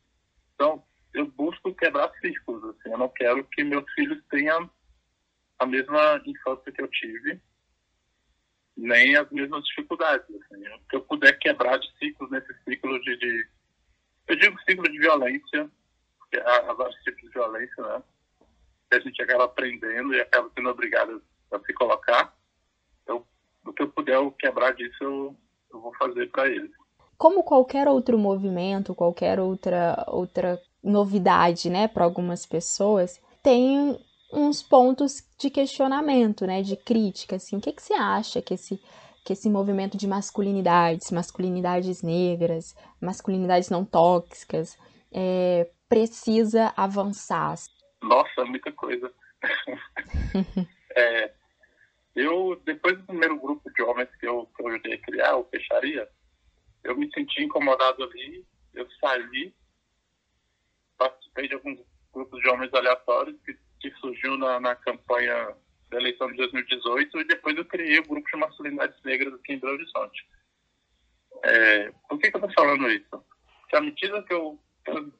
Então, 0.54 0.84
eu 1.14 1.26
busco 1.26 1.74
quebrar 1.74 2.12
círculos. 2.20 2.64
Assim. 2.64 2.90
Eu 2.90 2.98
não 2.98 3.08
quero 3.08 3.44
que 3.44 3.62
meus 3.62 3.90
filhos 3.92 4.22
tenham 4.30 4.70
a 5.58 5.66
mesma 5.66 6.22
infância 6.24 6.70
que 6.72 6.80
eu 6.80 6.88
tive, 6.88 7.40
nem 8.76 9.16
as 9.16 9.30
mesmas 9.30 9.64
dificuldades. 9.64 10.26
Assim. 10.28 10.64
Se 10.64 10.96
eu 10.96 11.00
puder 11.02 11.38
quebrar 11.38 11.78
de 11.78 11.90
ciclos 11.98 12.30
nesse 12.30 12.52
ciclo 12.64 13.00
de, 13.00 13.16
de 13.16 13.48
eu 14.28 14.36
digo 14.36 14.60
ciclo 14.60 14.84
de 14.84 14.98
violência, 14.98 15.70
porque 16.18 16.38
há, 16.38 16.70
há 16.70 16.72
vários 16.74 16.96
tipos 17.02 17.22
de 17.22 17.30
violência, 17.30 17.82
né? 17.82 18.02
Que 18.90 18.96
a 18.96 19.00
gente 19.00 19.22
acaba 19.22 19.44
aprendendo 19.44 20.14
e 20.14 20.20
acaba 20.20 20.50
sendo 20.54 20.68
obrigado 20.68 21.22
a 21.50 21.58
se 21.60 21.72
colocar. 21.72 22.34
Eu, 23.06 23.26
o 23.64 23.72
que 23.72 23.82
eu 23.82 23.88
puder 23.88 24.18
quebrar 24.38 24.74
disso, 24.74 24.96
eu, 25.02 25.36
eu 25.72 25.80
vou 25.80 25.94
fazer 25.96 26.30
para 26.30 26.48
eles. 26.48 26.70
Como 27.16 27.42
qualquer 27.42 27.88
outro 27.88 28.16
movimento, 28.16 28.94
qualquer 28.94 29.40
outra, 29.40 30.04
outra 30.06 30.60
novidade, 30.82 31.68
né, 31.68 31.88
para 31.88 32.04
algumas 32.04 32.46
pessoas, 32.46 33.20
tem 33.42 33.98
uns 34.32 34.62
pontos 34.62 35.22
de 35.38 35.50
questionamento, 35.50 36.46
né, 36.46 36.62
de 36.62 36.76
crítica, 36.76 37.36
assim, 37.36 37.56
o 37.56 37.60
que, 37.60 37.72
que 37.72 37.82
você 37.82 37.94
acha 37.94 38.42
que 38.42 38.54
esse 38.54 38.80
que 39.28 39.34
esse 39.34 39.50
movimento 39.50 39.98
de 39.98 40.06
masculinidades, 40.06 41.10
masculinidades 41.10 42.02
negras, 42.02 42.74
masculinidades 42.98 43.68
não 43.68 43.84
tóxicas, 43.84 44.78
é, 45.12 45.70
precisa 45.86 46.72
avançar? 46.74 47.56
Nossa, 48.02 48.46
muita 48.46 48.72
coisa. 48.72 49.12
é, 50.96 51.30
eu, 52.16 52.58
depois 52.64 52.96
do 52.96 53.04
primeiro 53.04 53.38
grupo 53.38 53.70
de 53.70 53.82
homens 53.82 54.08
que 54.18 54.26
eu, 54.26 54.46
que 54.56 54.62
eu 54.62 54.68
ajudei 54.68 54.94
a 54.94 55.02
criar, 55.02 55.36
o 55.36 55.44
Fecharia, 55.44 56.08
eu 56.82 56.96
me 56.96 57.12
senti 57.12 57.44
incomodado 57.44 58.02
ali, 58.04 58.46
eu 58.72 58.88
saí, 58.98 59.54
participei 60.96 61.48
de 61.48 61.54
alguns 61.54 61.78
grupos 62.14 62.40
de 62.40 62.48
homens 62.48 62.72
aleatórios 62.72 63.38
que, 63.42 63.54
que 63.78 63.90
surgiu 64.00 64.38
na, 64.38 64.58
na 64.58 64.74
campanha 64.74 65.54
da 65.90 65.98
eleição 65.98 66.30
de 66.30 66.36
2018 66.36 67.20
e 67.20 67.24
depois 67.24 67.56
eu 67.56 67.64
criei 67.64 67.98
o 67.98 68.06
grupo 68.06 68.28
de 68.30 68.38
masculinidades 68.38 69.02
negras 69.02 69.34
aqui 69.34 69.54
em 69.54 69.58
Belo 69.58 69.74
Horizonte. 69.74 70.26
É, 71.44 71.92
por 72.08 72.18
que, 72.18 72.30
que 72.30 72.36
eu 72.36 72.46
estou 72.46 72.64
falando 72.64 72.90
isso? 72.90 73.24
Porque 73.60 73.76
à 73.76 73.80
medida 73.80 74.22
que 74.22 74.32
eu 74.32 74.58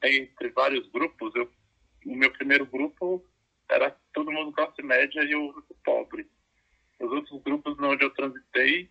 entre 0.02 0.48
vários 0.50 0.88
grupos, 0.90 1.35
eu, 1.35 1.50
o 2.07 2.14
meu 2.14 2.31
primeiro 2.33 2.64
grupo 2.66 3.24
era 3.70 3.90
todo 4.14 4.33
mundo 4.33 4.52
classe 4.52 4.83
média 4.83 5.22
e 5.22 5.33
eu 5.33 5.54
pobre. 5.85 6.26
Os 7.00 7.12
outros 7.12 7.42
grupos 7.42 7.78
onde 7.78 8.04
eu 8.04 8.11
transitei 8.11 8.90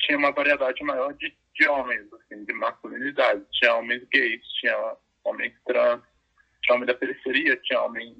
tinha 0.00 0.18
uma 0.18 0.32
variedade 0.32 0.82
maior 0.82 1.12
de, 1.14 1.34
de 1.54 1.68
homens, 1.68 2.12
assim, 2.12 2.44
de 2.44 2.52
masculinidade. 2.52 3.44
Tinha 3.52 3.74
homens 3.74 4.04
gays, 4.12 4.44
tinha 4.60 4.96
homens 5.24 5.54
trans, 5.64 6.02
tinha 6.62 6.76
homem 6.76 6.86
da 6.86 6.94
periferia, 6.94 7.56
tinha 7.64 7.82
homem 7.82 8.16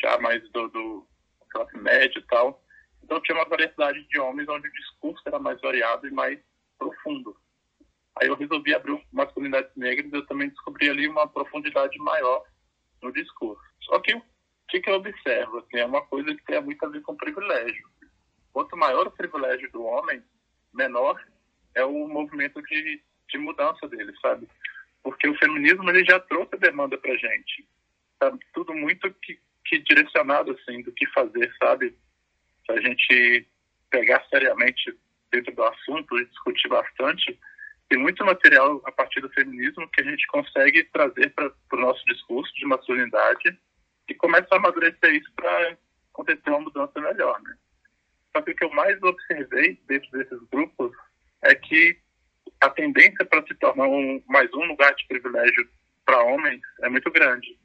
já 0.00 0.18
mais 0.18 0.42
do, 0.50 0.68
do 0.68 1.06
classe 1.50 1.76
média 1.76 2.18
e 2.18 2.22
tal. 2.22 2.62
Então 3.02 3.20
tinha 3.22 3.36
uma 3.36 3.48
variedade 3.48 4.02
de 4.08 4.18
homens 4.18 4.48
onde 4.48 4.68
o 4.68 4.72
discurso 4.72 5.22
era 5.26 5.38
mais 5.38 5.60
variado 5.60 6.06
e 6.06 6.10
mais 6.10 6.38
profundo. 6.78 7.36
Aí 8.20 8.28
eu 8.28 8.36
resolvi 8.36 8.74
abrir 8.74 9.00
masculinidades 9.12 9.74
negras 9.76 10.12
e 10.12 10.16
eu 10.16 10.26
também 10.26 10.48
descobri 10.48 10.88
ali 10.88 11.08
uma 11.08 11.26
profundidade 11.26 11.96
maior 11.98 12.44
no 13.02 13.12
discurso. 13.12 13.62
Só 13.82 13.98
que 14.00 14.14
o 14.14 14.22
que, 14.68 14.82
eu 14.88 14.94
observo? 14.94 15.58
Assim, 15.58 15.78
é 15.78 15.86
uma 15.86 16.02
coisa 16.02 16.34
que 16.34 16.44
tem 16.44 16.60
muito 16.62 16.84
a 16.84 16.88
ver 16.88 17.00
com 17.02 17.16
privilégio. 17.16 17.88
Quanto 18.52 18.76
maior 18.76 19.06
o 19.06 19.10
privilégio 19.10 19.70
do 19.72 19.82
homem, 19.82 20.22
menor 20.72 21.20
é 21.74 21.84
o 21.84 22.08
movimento 22.08 22.60
de, 22.62 23.02
de 23.28 23.38
mudança 23.38 23.88
dele, 23.88 24.12
sabe? 24.20 24.48
Porque 25.02 25.28
o 25.28 25.38
feminismo 25.38 25.88
ele 25.90 26.04
já 26.04 26.20
trouxe 26.20 26.56
demanda 26.56 26.98
pra 26.98 27.16
gente. 27.16 27.66
Tudo 28.52 28.74
muito 28.74 29.12
que, 29.14 29.40
direcionado, 29.78 30.52
assim, 30.52 30.82
do 30.82 30.92
que 30.92 31.06
fazer, 31.08 31.52
sabe? 31.62 31.96
Se 32.66 32.72
a 32.72 32.80
gente 32.80 33.48
pegar 33.90 34.24
seriamente 34.28 34.96
dentro 35.30 35.54
do 35.54 35.64
assunto 35.64 36.18
e 36.18 36.26
discutir 36.26 36.68
bastante, 36.68 37.38
tem 37.88 37.98
muito 37.98 38.24
material 38.24 38.80
a 38.84 38.92
partir 38.92 39.20
do 39.20 39.30
feminismo 39.30 39.88
que 39.90 40.00
a 40.00 40.04
gente 40.04 40.26
consegue 40.28 40.84
trazer 40.84 41.30
para 41.30 41.52
o 41.72 41.76
nosso 41.76 42.04
discurso 42.06 42.52
de 42.54 42.66
masculinidade 42.66 43.58
e 44.08 44.14
começa 44.14 44.46
a 44.52 44.56
amadurecer 44.56 45.14
isso 45.14 45.30
para 45.34 45.76
acontecer 46.12 46.50
uma 46.50 46.60
mudança 46.60 47.00
melhor, 47.00 47.40
né? 47.42 47.56
Só 48.32 48.42
que 48.42 48.52
o 48.52 48.54
que 48.54 48.64
eu 48.64 48.70
mais 48.70 49.00
observei 49.02 49.80
dentro 49.88 50.10
desses 50.12 50.40
grupos 50.50 50.92
é 51.42 51.54
que 51.54 51.98
a 52.60 52.70
tendência 52.70 53.24
para 53.24 53.44
se 53.46 53.54
tornar 53.54 53.88
um, 53.88 54.22
mais 54.28 54.52
um 54.54 54.64
lugar 54.66 54.94
de 54.94 55.06
privilégio 55.08 55.68
para 56.04 56.22
homens 56.22 56.60
é 56.82 56.88
muito 56.88 57.10
grande. 57.10 57.58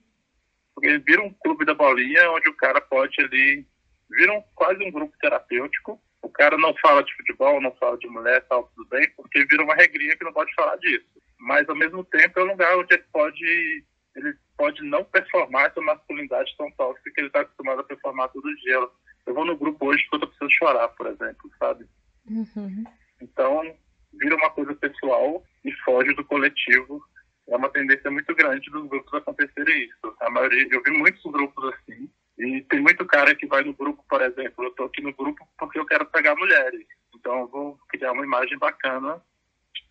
Porque 0.75 0.97
viram 0.99 1.27
um 1.27 1.33
clube 1.33 1.65
da 1.65 1.73
bolinha 1.73 2.31
onde 2.31 2.49
o 2.49 2.55
cara 2.55 2.81
pode 2.81 3.15
ali. 3.21 3.65
viram 4.11 4.43
quase 4.53 4.83
um 4.83 4.91
grupo 4.91 5.15
terapêutico. 5.19 5.99
O 6.21 6.29
cara 6.29 6.57
não 6.57 6.75
fala 6.81 7.03
de 7.03 7.15
futebol, 7.15 7.61
não 7.61 7.73
fala 7.75 7.97
de 7.97 8.07
mulher, 8.07 8.43
tal, 8.47 8.69
tudo 8.75 8.87
bem, 8.89 9.09
porque 9.15 9.45
vira 9.45 9.63
uma 9.63 9.75
regrinha 9.75 10.17
que 10.17 10.23
não 10.23 10.33
pode 10.33 10.53
falar 10.55 10.75
disso. 10.77 11.05
Mas, 11.39 11.67
ao 11.69 11.75
mesmo 11.75 12.03
tempo, 12.03 12.39
é 12.39 12.43
um 12.43 12.47
lugar 12.47 12.77
onde 12.77 12.93
ele 12.93 13.03
pode, 13.13 13.85
ele 14.15 14.35
pode 14.57 14.83
não 14.83 15.03
performar 15.03 15.67
essa 15.67 15.79
masculinidade 15.81 16.53
tão 16.57 16.69
tóxica 16.71 17.11
que 17.11 17.21
ele 17.21 17.27
está 17.27 17.41
acostumado 17.41 17.81
a 17.81 17.83
performar 17.83 18.29
todo 18.29 18.55
dia 18.57 18.79
eu 19.25 19.33
vou 19.33 19.45
no 19.45 19.57
grupo 19.57 19.87
hoje 19.87 20.05
porque 20.09 20.25
eu 20.25 20.29
preciso 20.29 20.51
chorar, 20.51 20.87
por 20.89 21.07
exemplo, 21.07 21.49
sabe? 21.57 21.85
Uhum. 22.29 22.83
Então, 23.21 23.75
vira 24.13 24.35
uma 24.35 24.49
coisa 24.51 24.75
pessoal 24.75 25.43
e 25.63 25.71
foge 25.83 26.13
do 26.13 26.23
coletivo. 26.23 27.03
É 27.47 27.55
uma 27.55 27.69
tendência 27.69 28.09
muito 28.09 28.33
grande 28.35 28.69
dos 28.71 28.87
grupos 28.87 29.13
acontecerem 29.13 29.83
isso. 29.83 30.15
A 30.19 30.29
maioria, 30.29 30.67
eu 30.71 30.81
vi 30.83 30.91
muitos 30.91 31.23
grupos 31.31 31.73
assim. 31.73 32.09
E 32.37 32.61
tem 32.63 32.81
muito 32.81 33.05
cara 33.05 33.33
que 33.35 33.45
vai 33.45 33.63
no 33.63 33.73
grupo, 33.73 34.03
por 34.09 34.21
exemplo, 34.21 34.65
eu 34.65 34.71
tô 34.71 34.83
aqui 34.83 35.01
no 35.01 35.13
grupo 35.13 35.47
porque 35.57 35.79
eu 35.79 35.85
quero 35.85 36.05
pegar 36.07 36.35
mulheres. 36.35 36.85
Então 37.15 37.41
eu 37.41 37.47
vou 37.47 37.79
criar 37.89 38.11
uma 38.11 38.25
imagem 38.25 38.57
bacana 38.57 39.21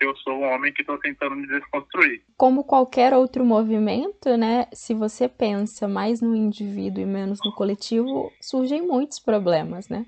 eu 0.01 0.17
sou 0.17 0.35
um 0.35 0.45
homem 0.45 0.73
que 0.73 0.83
estou 0.83 0.99
tentando 0.99 1.37
me 1.37 1.47
desconstruir. 1.47 2.23
Como 2.37 2.65
qualquer 2.65 3.13
outro 3.15 3.45
movimento, 3.45 4.37
né? 4.37 4.67
Se 4.73 4.95
você 4.95 5.29
pensa 5.29 5.89
mais 5.89 6.21
no 6.21 6.35
indivíduo 6.35 7.03
e 7.03 7.07
menos 7.07 7.39
no 7.45 7.53
coletivo, 7.53 8.33
surgem 8.41 8.83
muitos 8.83 9.19
problemas, 9.19 9.89
né? 9.89 10.05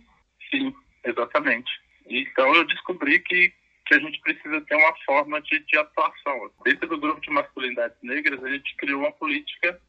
Sim, 0.50 0.74
exatamente. 1.04 1.70
Então 2.08 2.54
eu 2.54 2.66
descobri 2.66 3.20
que, 3.20 3.52
que 3.86 3.94
a 3.94 4.00
gente 4.00 4.20
precisa 4.20 4.60
ter 4.62 4.74
uma 4.74 4.94
forma 5.04 5.40
de, 5.42 5.60
de 5.60 5.78
atuação. 5.78 6.50
Dentro 6.64 6.88
do 6.88 6.98
grupo 6.98 7.20
de 7.20 7.30
masculinidades 7.30 7.96
negras, 8.02 8.42
a 8.42 8.50
gente 8.50 8.76
criou 8.76 9.00
uma 9.00 9.12
política 9.12 9.80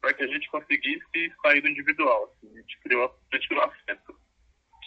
para 0.00 0.14
que 0.14 0.22
a 0.22 0.26
gente 0.28 0.48
conseguisse 0.48 1.34
sair 1.42 1.60
do 1.60 1.68
individual. 1.68 2.32
Assim. 2.32 2.52
A 2.54 2.60
gente 2.60 2.78
criou 2.80 3.04
a 3.04 3.08
política 3.08 3.54
do 3.54 3.60
afeto, 3.60 4.20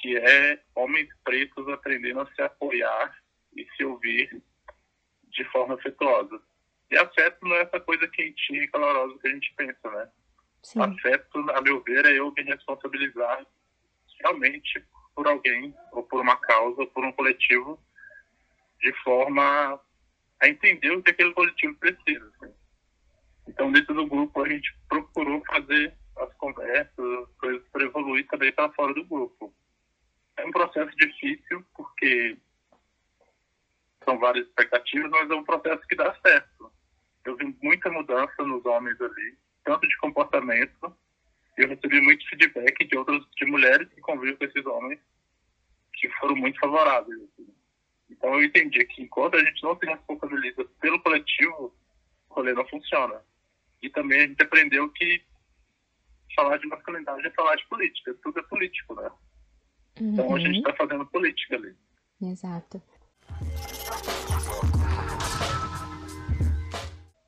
que 0.01 0.17
é 0.17 0.61
homens 0.73 1.09
pretos 1.23 1.67
aprendendo 1.67 2.21
a 2.21 2.27
se 2.33 2.41
apoiar 2.41 3.15
e 3.55 3.67
se 3.75 3.83
ouvir 3.83 4.41
de 5.29 5.43
forma 5.45 5.75
afetuosa. 5.75 6.41
E 6.89 6.97
afeto 6.97 7.45
não 7.45 7.55
é 7.55 7.61
essa 7.61 7.79
coisa 7.79 8.07
quentinha 8.07 8.63
e 8.63 8.67
calorosa 8.67 9.17
que 9.19 9.27
a 9.27 9.31
gente 9.31 9.53
pensa, 9.55 9.91
né? 9.91 10.09
Sim. 10.63 10.81
Afeto, 10.81 11.39
a 11.51 11.61
meu 11.61 11.83
ver, 11.83 12.05
é 12.05 12.19
eu 12.19 12.31
me 12.31 12.43
responsabilizar 12.43 13.45
realmente 14.21 14.83
por 15.13 15.27
alguém, 15.27 15.73
ou 15.91 16.03
por 16.03 16.21
uma 16.21 16.35
causa, 16.37 16.81
ou 16.81 16.87
por 16.87 17.03
um 17.03 17.11
coletivo, 17.11 17.79
de 18.79 18.93
forma 19.03 19.79
a 20.41 20.47
entender 20.47 20.91
o 20.91 21.01
que 21.01 21.11
aquele 21.11 21.33
coletivo 21.33 21.75
precisa. 21.75 22.31
Assim. 22.35 22.53
Então, 23.47 23.71
dentro 23.71 23.93
do 23.93 24.07
grupo, 24.07 24.41
a 24.43 24.49
gente 24.49 24.75
procurou 24.89 25.43
fazer 25.45 25.93
as 26.17 26.33
conversas, 26.35 27.05
as 27.23 27.35
coisas 27.37 27.67
para 27.69 27.83
evoluir 27.83 28.27
também 28.27 28.51
para 28.51 28.71
fora 28.73 28.93
do 28.93 29.05
grupo. 29.05 29.53
É 30.37 30.45
um 30.45 30.51
processo 30.51 30.95
difícil, 30.97 31.65
porque 31.75 32.37
são 34.03 34.19
várias 34.19 34.47
expectativas, 34.47 35.09
mas 35.11 35.29
é 35.29 35.35
um 35.35 35.43
processo 35.43 35.81
que 35.87 35.95
dá 35.95 36.15
certo. 36.25 36.71
Eu 37.23 37.35
vi 37.35 37.55
muita 37.61 37.89
mudança 37.89 38.43
nos 38.43 38.65
homens 38.65 38.99
ali, 39.01 39.37
tanto 39.63 39.87
de 39.87 39.97
comportamento, 39.97 40.95
eu 41.57 41.69
recebi 41.69 42.01
muito 42.01 42.27
feedback 42.27 42.85
de 42.85 42.97
outras 42.97 43.23
de 43.35 43.45
mulheres 43.45 43.87
que 43.89 44.01
convivem 44.01 44.35
com 44.35 44.43
esses 44.45 44.65
homens 44.65 44.99
que 45.93 46.09
foram 46.19 46.35
muito 46.35 46.59
favoráveis. 46.59 47.21
Então 48.17 48.33
eu 48.33 48.43
entendi 48.43 48.83
que 48.85 49.03
enquanto 49.03 49.35
a 49.35 49.43
gente 49.43 49.61
não 49.61 49.77
se 49.77 49.85
responsabiliza 49.85 50.65
pelo 50.79 51.01
coletivo, 51.01 51.73
o 52.29 52.33
rolê 52.33 52.53
não 52.53 52.65
funciona. 52.67 53.21
E 53.81 53.89
também 53.89 54.19
a 54.21 54.27
gente 54.27 54.41
aprendeu 54.41 54.89
que 54.89 55.21
falar 56.35 56.57
de 56.57 56.67
masculinidade 56.67 57.27
é 57.27 57.31
falar 57.31 57.55
de 57.55 57.65
política, 57.67 58.15
tudo 58.23 58.39
é 58.39 58.43
político, 58.43 58.95
né? 58.95 59.11
Uhum. 59.99 60.13
Então 60.13 60.35
a 60.35 60.39
gente 60.39 60.57
está 60.57 60.73
fazendo 60.73 61.05
política 61.07 61.55
ali. 61.55 61.75
Exato. 62.21 62.81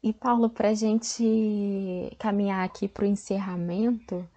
E 0.02 0.13
Paulo, 0.13 0.50
para 0.50 0.69
a 0.69 0.73
gente 0.73 2.15
caminhar 2.17 2.63
aqui 2.63 2.88
para 2.88 3.04
o 3.04 3.08
encerramento, 3.08 4.28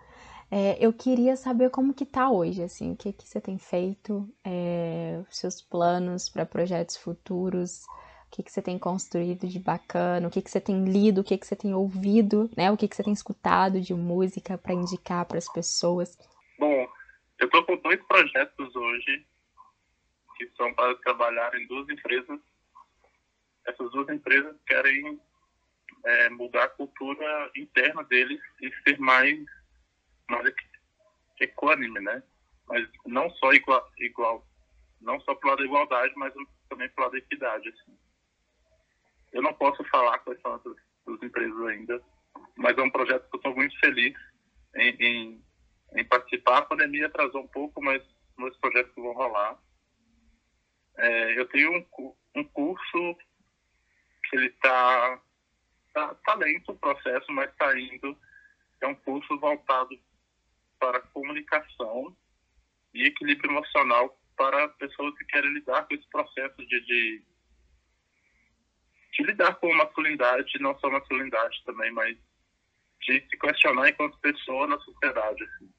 é, 0.51 0.77
eu 0.85 0.93
queria 0.93 1.37
saber 1.37 1.71
como 1.71 1.95
que 1.95 2.05
tá 2.05 2.31
hoje, 2.31 2.63
assim, 2.63 2.93
o 2.93 2.97
que 2.97 3.13
que 3.13 3.29
você 3.29 3.41
tem 3.41 3.59
feito, 3.59 4.29
é, 4.45 5.23
seus 5.31 5.63
planos 5.63 6.29
para 6.29 6.45
projetos 6.45 6.97
futuros, 6.97 7.85
o 8.27 8.31
que 8.31 8.43
que 8.43 8.51
você 8.51 8.61
tem 8.61 8.79
construído 8.79 9.47
de 9.47 9.59
bacana, 9.59 10.27
o 10.27 10.31
que 10.31 10.43
que 10.43 10.51
você 10.51 10.61
tem 10.61 10.85
lido, 10.85 11.21
o 11.21 11.25
que 11.25 11.39
que 11.39 11.47
você 11.47 11.55
tem 11.55 11.73
ouvido, 11.75 12.51
né, 12.57 12.71
o 12.71 12.77
que 12.77 12.89
que 12.89 12.97
você 12.97 13.03
tem 13.05 13.13
escutado 13.13 13.81
de 13.81 13.95
música 13.95 14.59
para 14.59 14.75
indicar 14.75 15.25
para 15.25 15.39
as 15.39 15.49
pessoas. 15.53 16.19
Bom, 16.59 16.89
eu 17.39 17.47
estou 17.47 17.65
com 17.65 17.77
dois 17.77 18.03
projetos 18.03 18.75
hoje 18.75 19.27
que 20.37 20.49
são 20.57 20.73
para 20.75 20.95
trabalhar 20.97 21.55
em 21.55 21.67
duas 21.67 21.89
empresas. 21.89 22.41
Essas 23.67 23.91
duas 23.93 24.09
empresas 24.09 24.57
querem 24.67 25.21
é, 26.05 26.31
mudar 26.31 26.65
a 26.65 26.69
cultura 26.69 27.51
interna 27.55 28.03
deles 28.05 28.41
e 28.61 28.73
ser 28.83 28.99
mais, 28.99 29.39
mais 30.31 30.55
equânime, 31.41 32.01
né? 32.01 32.23
Mas 32.69 32.89
não 33.07 33.29
só 33.31 33.53
igual, 33.53 33.91
igual 33.99 34.47
não 35.01 35.21
só 35.21 35.35
pelo 35.35 35.51
lado 35.51 35.59
da 35.59 35.65
igualdade, 35.65 36.13
mas 36.17 36.33
também 36.69 36.89
pelo 36.91 37.07
lado 37.07 37.13
da 37.13 37.19
equidade. 37.19 37.69
Assim. 37.69 37.99
Eu 39.33 39.43
não 39.43 39.55
posso 39.55 39.83
falar 39.85 40.19
quais 40.21 40.41
são 40.41 40.55
essas 40.57 40.77
duas 41.07 41.23
empresas 41.23 41.67
ainda, 41.67 42.03
mas 42.57 42.77
é 42.77 42.83
um 42.83 42.91
projeto 42.91 43.29
que 43.29 43.37
eu 43.37 43.39
estou 43.39 43.55
muito 43.55 43.79
feliz 43.81 44.15
em, 44.77 44.91
em, 45.01 45.45
em, 45.97 46.05
participar. 46.05 46.59
A 46.59 46.67
pandemia 46.67 47.07
atrasou 47.07 47.43
um 47.43 47.49
pouco, 47.49 47.83
mas 47.83 48.03
meus 48.39 48.57
projetos 48.59 48.95
vão 48.95 49.13
rolar. 49.13 49.59
É, 50.99 51.39
eu 51.39 51.49
tenho 51.49 51.73
um, 51.73 52.15
um 52.37 52.45
curso 52.45 53.17
que 54.29 54.37
ele 54.37 54.47
está 54.47 55.21
tá, 55.95 56.15
tá 56.15 56.35
lento 56.35 56.73
o 56.73 56.79
processo, 56.79 57.33
mas 57.33 57.51
está 57.51 57.79
indo. 57.79 58.17
É 58.83 58.87
um 58.87 58.95
curso 58.95 59.39
voltado 59.39 59.99
para 60.81 61.01
comunicação 61.01 62.17
e 62.93 63.05
equilíbrio 63.05 63.53
emocional 63.53 64.19
para 64.37 64.69
pessoas 64.71 65.17
que 65.19 65.25
querem 65.27 65.53
lidar 65.53 65.87
com 65.87 65.95
esse 65.95 66.09
processo 66.09 66.57
de, 66.57 66.81
de, 66.81 67.23
de 69.13 69.23
lidar 69.23 69.55
com 69.57 69.73
a 69.73 69.77
masculinidade, 69.77 70.59
não 70.61 70.77
só 70.79 70.91
masculinidade 70.91 71.63
também, 71.65 71.93
mas 71.93 72.17
de 73.03 73.21
se 73.21 73.37
questionar 73.39 73.91
enquanto 73.91 74.19
pessoa 74.21 74.67
na 74.67 74.79
sociedade. 74.81 75.45
Assim. 75.45 75.71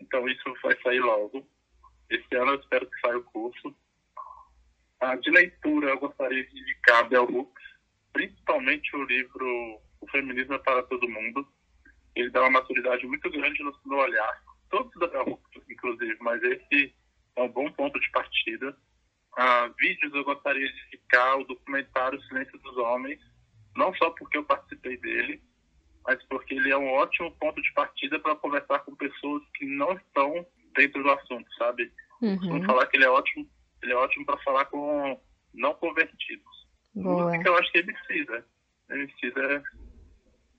então 0.00 0.28
isso 0.28 0.54
vai 0.62 0.80
sair 0.82 1.00
logo. 1.00 1.48
Esse 2.10 2.36
ano 2.36 2.52
eu 2.52 2.60
espero 2.60 2.88
que 2.88 3.00
saia 3.00 3.18
o 3.18 3.24
curso. 3.24 3.74
Ah, 5.00 5.16
de 5.16 5.30
leitura, 5.30 5.90
eu 5.90 5.98
gostaria 5.98 6.46
de 6.46 6.60
indicar 6.60 7.08
Bell 7.08 7.24
Hooks, 7.24 7.64
principalmente 8.12 8.94
o 8.96 9.04
livro 9.04 9.80
O 10.00 10.10
Feminismo 10.10 10.54
é 10.54 10.58
para 10.58 10.82
Todo 10.84 11.08
Mundo. 11.08 11.46
Ele 12.14 12.30
dá 12.30 12.42
uma 12.42 12.50
maturidade 12.50 13.06
muito 13.06 13.30
grande 13.30 13.62
no, 13.62 13.72
no 13.86 13.96
olhar. 13.96 14.42
Todos 14.70 14.92
Hooks, 14.96 15.62
inclusive, 15.70 16.16
mas 16.20 16.42
esse 16.42 16.94
é 17.36 17.42
um 17.42 17.48
bom 17.48 17.70
ponto 17.72 17.98
de 17.98 18.10
partida. 18.10 18.76
Ah, 19.36 19.70
vídeos, 19.78 20.14
eu 20.14 20.24
gostaria 20.24 20.66
de 20.66 20.86
indicar 20.86 21.38
o 21.38 21.44
documentário 21.44 22.20
Silêncio 22.22 22.58
dos 22.60 22.76
Homens, 22.76 23.20
não 23.76 23.92
só 23.94 24.10
porque 24.10 24.38
eu 24.38 24.44
participei 24.44 24.96
dele, 24.98 25.42
mas 26.06 26.22
porque 26.24 26.54
ele 26.54 26.70
é 26.70 26.76
um 26.76 26.92
ótimo 26.92 27.32
ponto 27.36 27.60
de 27.60 27.72
partida 27.72 28.18
para 28.18 28.36
conversar 28.36 28.80
com 28.80 28.94
pessoas 28.94 29.42
que 29.54 29.64
não 29.64 29.92
estão 29.92 30.46
dentro 30.76 31.02
do 31.02 31.10
assunto, 31.10 31.52
sabe? 31.54 31.90
Uhum. 32.20 32.38
Vamos 32.38 32.66
falar 32.66 32.86
que 32.86 32.96
ele 32.96 33.04
é 33.04 33.10
ótimo, 33.10 33.48
ele 33.82 33.92
é 33.92 33.96
ótimo 33.96 34.24
para 34.26 34.38
falar 34.38 34.66
com 34.66 35.20
não 35.52 35.74
convertidos. 35.74 36.68
Boa. 36.94 37.24
Música 37.24 37.48
eu 37.48 37.56
acho 37.56 37.72
que 37.72 37.78
é 37.78 37.80
Emicida. 37.80 38.46
Emicida, 38.90 39.62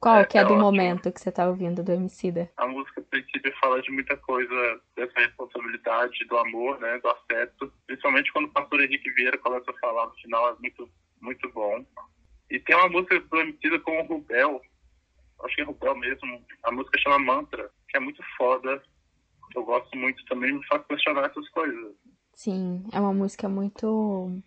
Qual 0.06 0.18
É, 0.18 0.26
que 0.26 0.38
é, 0.38 0.42
é 0.42 0.44
do 0.46 0.54
ótimo. 0.54 0.62
momento 0.66 1.12
que 1.12 1.20
você 1.20 1.32
tá 1.32 1.48
ouvindo 1.50 1.82
do 1.84 1.92
Emicida? 1.92 2.48
a 2.58 2.68
música 2.68 3.02
princípio 3.10 3.52
fala 3.60 3.82
de 3.82 3.90
muita 3.92 4.16
coisa 4.18 4.80
dessa 4.96 5.20
responsabilidade, 5.20 6.24
do 6.26 6.38
amor, 6.38 6.80
né, 6.80 7.00
do 7.00 7.10
afeto. 7.10 7.74
Principalmente 7.88 8.32
quando 8.32 8.46
o 8.46 8.52
pastor 8.52 8.82
Henrique 8.84 9.10
Vieira 9.14 9.36
começa 9.40 9.72
a 9.72 9.80
falar 9.80 10.06
no 10.06 10.14
final, 10.14 10.50
é 10.50 10.56
muito, 10.60 10.88
muito 11.20 11.50
bom. 11.52 11.84
E 12.52 12.60
tem 12.60 12.76
uma 12.76 12.88
música 12.88 13.20
do 13.20 13.40
Emicida 13.40 13.80
com 13.80 14.00
o 14.00 14.06
Rubel, 14.06 14.62
acho 15.44 15.56
que 15.56 15.62
é 15.62 15.66
Rubel 15.66 15.96
mesmo, 15.98 16.40
a 16.62 16.72
música 16.72 17.00
chama 17.00 17.18
Mantra, 17.18 17.72
que 17.90 17.98
é 17.98 18.00
muito 18.00 18.22
foda. 18.38 18.84
Eu 19.56 19.64
gosto 19.66 19.98
muito 19.98 20.24
também, 20.26 20.54
me 20.54 20.64
faz 20.68 20.86
questionar 20.86 21.26
essas 21.32 21.50
coisas. 21.50 21.96
Sim, 22.36 22.84
é 22.94 23.00
uma 23.00 23.12
música 23.14 23.50
muito 23.50 24.40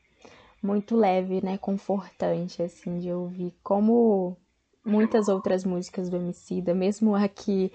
muito 0.62 0.94
leve, 0.97 1.44
né, 1.44 1.59
confortante 1.59 2.62
assim 2.62 3.01
de 3.01 3.11
ouvir, 3.12 3.53
como 3.64 4.37
muitas 4.85 5.29
outras 5.29 5.64
músicas 5.64 6.09
do 6.11 6.17
Emicida, 6.17 6.75
mesmo 6.75 7.14
a 7.14 7.29
que 7.29 7.73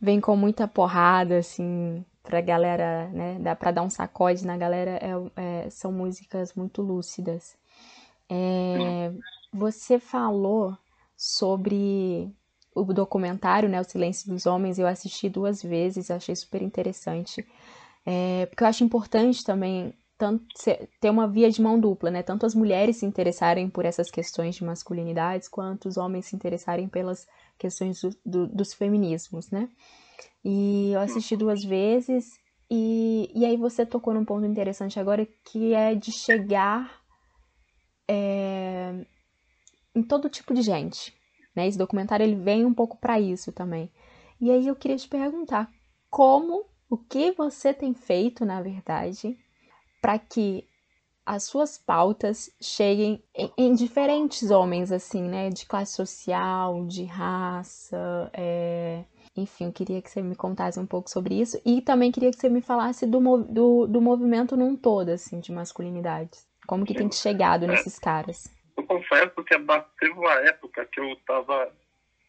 vem 0.00 0.20
com 0.20 0.36
muita 0.36 0.68
porrada 0.68 1.38
assim 1.38 2.04
pra 2.22 2.40
galera, 2.40 3.08
né, 3.10 3.38
dá 3.40 3.56
pra 3.56 3.72
dar 3.72 3.82
um 3.82 3.90
sacode 3.90 4.46
na 4.46 4.56
galera, 4.56 4.92
é- 5.36 5.66
é- 5.66 5.70
são 5.70 5.92
músicas 5.92 6.54
muito 6.54 6.82
lúcidas. 6.82 7.56
É, 8.30 9.12
você 9.52 9.98
falou 9.98 10.76
sobre 11.16 12.30
o 12.74 12.84
documentário, 12.84 13.68
né, 13.68 13.80
O 13.80 13.84
Silêncio 13.84 14.28
dos 14.30 14.46
Homens, 14.46 14.78
eu 14.78 14.86
assisti 14.86 15.28
duas 15.28 15.62
vezes, 15.62 16.10
achei 16.10 16.34
super 16.34 16.62
interessante. 16.62 17.46
É, 18.06 18.46
porque 18.46 18.64
eu 18.64 18.68
acho 18.68 18.84
importante 18.84 19.44
também 19.44 19.94
tanto 20.22 20.44
ter 21.00 21.10
uma 21.10 21.26
via 21.26 21.50
de 21.50 21.60
mão 21.60 21.80
dupla, 21.80 22.08
né? 22.08 22.22
Tanto 22.22 22.46
as 22.46 22.54
mulheres 22.54 22.98
se 22.98 23.04
interessarem 23.04 23.68
por 23.68 23.84
essas 23.84 24.08
questões 24.08 24.54
de 24.54 24.62
masculinidades, 24.62 25.48
quanto 25.48 25.88
os 25.88 25.96
homens 25.96 26.26
se 26.26 26.36
interessarem 26.36 26.86
pelas 26.88 27.26
questões 27.58 28.00
do- 28.00 28.16
do- 28.24 28.46
dos 28.46 28.72
feminismos, 28.72 29.50
né? 29.50 29.68
E 30.44 30.92
eu 30.92 31.00
assisti 31.00 31.36
duas 31.36 31.64
vezes, 31.64 32.38
e, 32.70 33.32
e 33.34 33.44
aí 33.44 33.56
você 33.56 33.84
tocou 33.84 34.14
num 34.14 34.24
ponto 34.24 34.46
interessante 34.46 35.00
agora, 35.00 35.26
que 35.44 35.74
é 35.74 35.92
de 35.96 36.12
chegar 36.12 37.02
é, 38.06 39.04
em 39.92 40.04
todo 40.04 40.30
tipo 40.30 40.54
de 40.54 40.62
gente, 40.62 41.12
né? 41.52 41.66
Esse 41.66 41.76
documentário 41.78 42.22
ele 42.22 42.36
vem 42.36 42.64
um 42.64 42.72
pouco 42.72 42.96
para 42.96 43.18
isso 43.18 43.50
também. 43.50 43.90
E 44.40 44.52
aí 44.52 44.68
eu 44.68 44.76
queria 44.76 44.96
te 44.96 45.08
perguntar 45.08 45.68
como, 46.08 46.64
o 46.88 46.96
que 46.96 47.32
você 47.32 47.74
tem 47.74 47.92
feito, 47.92 48.44
na 48.44 48.62
verdade, 48.62 49.36
para 50.02 50.18
que 50.18 50.68
as 51.24 51.44
suas 51.44 51.78
pautas 51.78 52.50
cheguem 52.60 53.22
em, 53.32 53.52
em 53.56 53.74
diferentes 53.74 54.50
homens, 54.50 54.90
assim, 54.90 55.22
né? 55.22 55.48
De 55.50 55.64
classe 55.64 55.94
social, 55.94 56.84
de 56.86 57.04
raça, 57.04 58.28
é, 58.34 59.04
enfim, 59.36 59.70
queria 59.70 60.02
que 60.02 60.10
você 60.10 60.20
me 60.20 60.34
contasse 60.34 60.80
um 60.80 60.86
pouco 60.86 61.08
sobre 61.08 61.40
isso 61.40 61.60
e 61.64 61.80
também 61.80 62.10
queria 62.10 62.32
que 62.32 62.36
você 62.38 62.48
me 62.48 62.60
falasse 62.60 63.06
do, 63.06 63.20
do, 63.44 63.86
do 63.86 64.00
movimento 64.00 64.56
num 64.56 64.76
todo, 64.76 65.10
assim, 65.10 65.38
de 65.38 65.52
masculinidades. 65.52 66.46
Como 66.66 66.84
que 66.84 66.92
tem 66.94 67.10
chegado 67.10 67.66
nesses 67.66 67.98
caras? 67.98 68.52
Eu 68.76 68.84
confesso 68.84 69.32
que 69.44 69.58
ba- 69.58 69.86
teve 70.00 70.12
uma 70.18 70.34
época 70.40 70.84
que 70.86 71.00
eu 71.00 71.14
tava. 71.26 71.72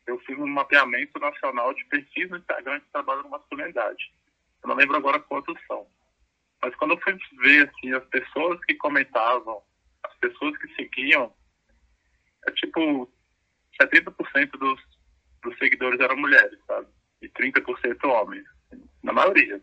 Eu 0.05 0.19
fiz 0.19 0.37
um 0.37 0.45
mapeamento 0.47 1.17
nacional 1.19 1.73
de 1.73 1.83
perfis 1.85 2.29
no 2.29 2.37
Instagram 2.37 2.79
que 2.79 2.91
trabalham 2.91 3.23
com 3.23 3.29
masculinidade. 3.29 4.13
Eu 4.61 4.69
não 4.69 4.75
lembro 4.75 4.97
agora 4.97 5.19
quantos 5.19 5.55
são. 5.65 5.85
Mas 6.63 6.73
quando 6.75 6.91
eu 6.91 7.01
fui 7.01 7.17
ver 7.41 7.69
assim, 7.69 7.91
as 7.91 8.05
pessoas 8.05 8.57
que 8.63 8.73
comentavam, 8.75 9.61
as 10.03 10.15
pessoas 10.15 10.57
que 10.59 10.73
seguiam, 10.75 11.33
é 12.47 12.51
tipo 12.51 13.11
70% 13.81 14.51
dos, 14.51 14.81
dos 15.43 15.57
seguidores 15.57 15.99
eram 15.99 16.15
mulheres, 16.15 16.57
sabe? 16.65 16.87
E 17.21 17.27
30% 17.27 18.05
homens. 18.05 18.45
Na 19.03 19.11
maioria. 19.11 19.61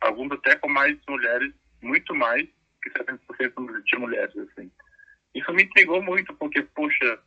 Alguns 0.00 0.32
até 0.32 0.56
com 0.56 0.68
mais 0.68 0.98
mulheres, 1.08 1.54
muito 1.80 2.12
mais 2.12 2.44
que 2.82 2.90
70% 2.90 3.84
de 3.84 3.96
mulheres, 3.96 4.36
assim. 4.36 4.70
Isso 5.32 5.52
me 5.52 5.62
intrigou 5.62 6.02
muito, 6.02 6.34
porque, 6.34 6.62
poxa, 6.62 7.20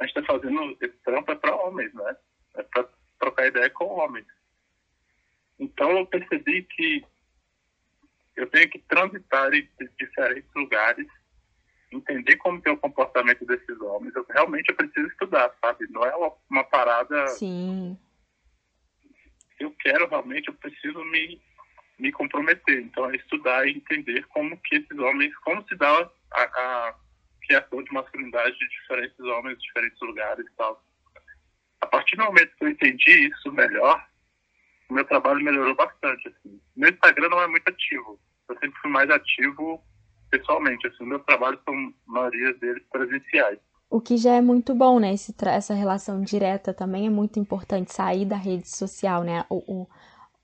a 0.00 0.06
gente 0.06 0.18
está 0.18 0.32
fazendo 0.34 0.76
esse 0.80 0.96
trampo 1.04 1.30
é 1.30 1.36
para 1.36 1.54
homens, 1.54 1.94
né? 1.94 2.16
É 2.56 2.62
para 2.64 2.88
trocar 3.20 3.46
ideia 3.46 3.70
com 3.70 3.84
homens. 3.84 4.26
Então 5.60 5.96
eu 5.96 6.06
percebi 6.06 6.64
que 6.64 7.04
eu 8.36 8.46
tenho 8.48 8.68
que 8.70 8.78
transitar 8.80 9.52
em 9.52 9.68
diferentes 9.98 10.50
lugares, 10.54 11.06
entender 11.90 12.36
como 12.36 12.60
que 12.60 12.68
é 12.68 12.72
o 12.72 12.78
comportamento 12.78 13.44
desses 13.44 13.80
homens. 13.80 14.14
Eu, 14.14 14.26
realmente 14.30 14.68
eu 14.70 14.76
preciso 14.76 15.06
estudar, 15.08 15.54
sabe? 15.60 15.86
Não 15.90 16.04
é 16.04 16.14
uma, 16.16 16.32
uma 16.50 16.64
parada. 16.64 17.26
Sim, 17.28 17.98
eu 19.62 19.70
quero 19.78 20.08
realmente, 20.08 20.48
eu 20.48 20.54
preciso 20.54 21.04
me, 21.04 21.40
me 21.98 22.12
comprometer. 22.12 22.82
Então 22.82 23.10
é 23.10 23.16
estudar 23.16 23.66
e 23.66 23.72
entender 23.72 24.26
como 24.28 24.56
que 24.62 24.76
esses 24.76 24.98
homens, 24.98 25.36
como 25.38 25.66
se 25.68 25.76
dá 25.76 26.10
a, 26.32 26.42
a 26.42 26.94
criação 27.46 27.82
de 27.82 27.92
masculinidade 27.92 28.58
de 28.58 28.68
diferentes 28.68 29.20
homens, 29.20 29.58
de 29.58 29.64
diferentes 29.64 30.00
lugares 30.00 30.46
e 30.46 30.56
tal. 30.56 30.84
A 31.80 31.86
partir 31.86 32.16
do 32.16 32.24
momento 32.24 32.54
que 32.56 32.64
eu 32.64 32.68
entendi 32.68 33.28
isso 33.28 33.52
melhor, 33.52 34.04
o 34.92 34.94
meu 34.94 35.04
trabalho 35.06 35.42
melhorou 35.42 35.74
bastante. 35.74 36.28
Assim. 36.28 36.60
Meu 36.76 36.90
Instagram 36.90 37.30
não 37.30 37.40
é 37.40 37.46
muito 37.46 37.66
ativo. 37.66 38.20
Eu 38.48 38.58
sempre 38.58 38.78
fui 38.80 38.90
mais 38.90 39.08
ativo 39.10 39.82
pessoalmente. 40.30 40.86
Assim. 40.86 41.04
Meus 41.04 41.24
trabalhos 41.24 41.60
são, 41.64 41.74
a 41.74 42.12
maioria 42.12 42.52
deles, 42.54 42.82
presenciais. 42.92 43.58
O 43.88 44.00
que 44.00 44.16
já 44.16 44.34
é 44.34 44.40
muito 44.40 44.74
bom, 44.74 45.00
né? 45.00 45.14
Esse 45.14 45.34
essa 45.46 45.74
relação 45.74 46.20
direta 46.22 46.72
também 46.74 47.06
é 47.06 47.10
muito 47.10 47.38
importante, 47.38 47.92
sair 47.92 48.24
da 48.26 48.36
rede 48.36 48.68
social, 48.68 49.22
né? 49.24 49.44
O, 49.48 49.56
o- 49.82 49.88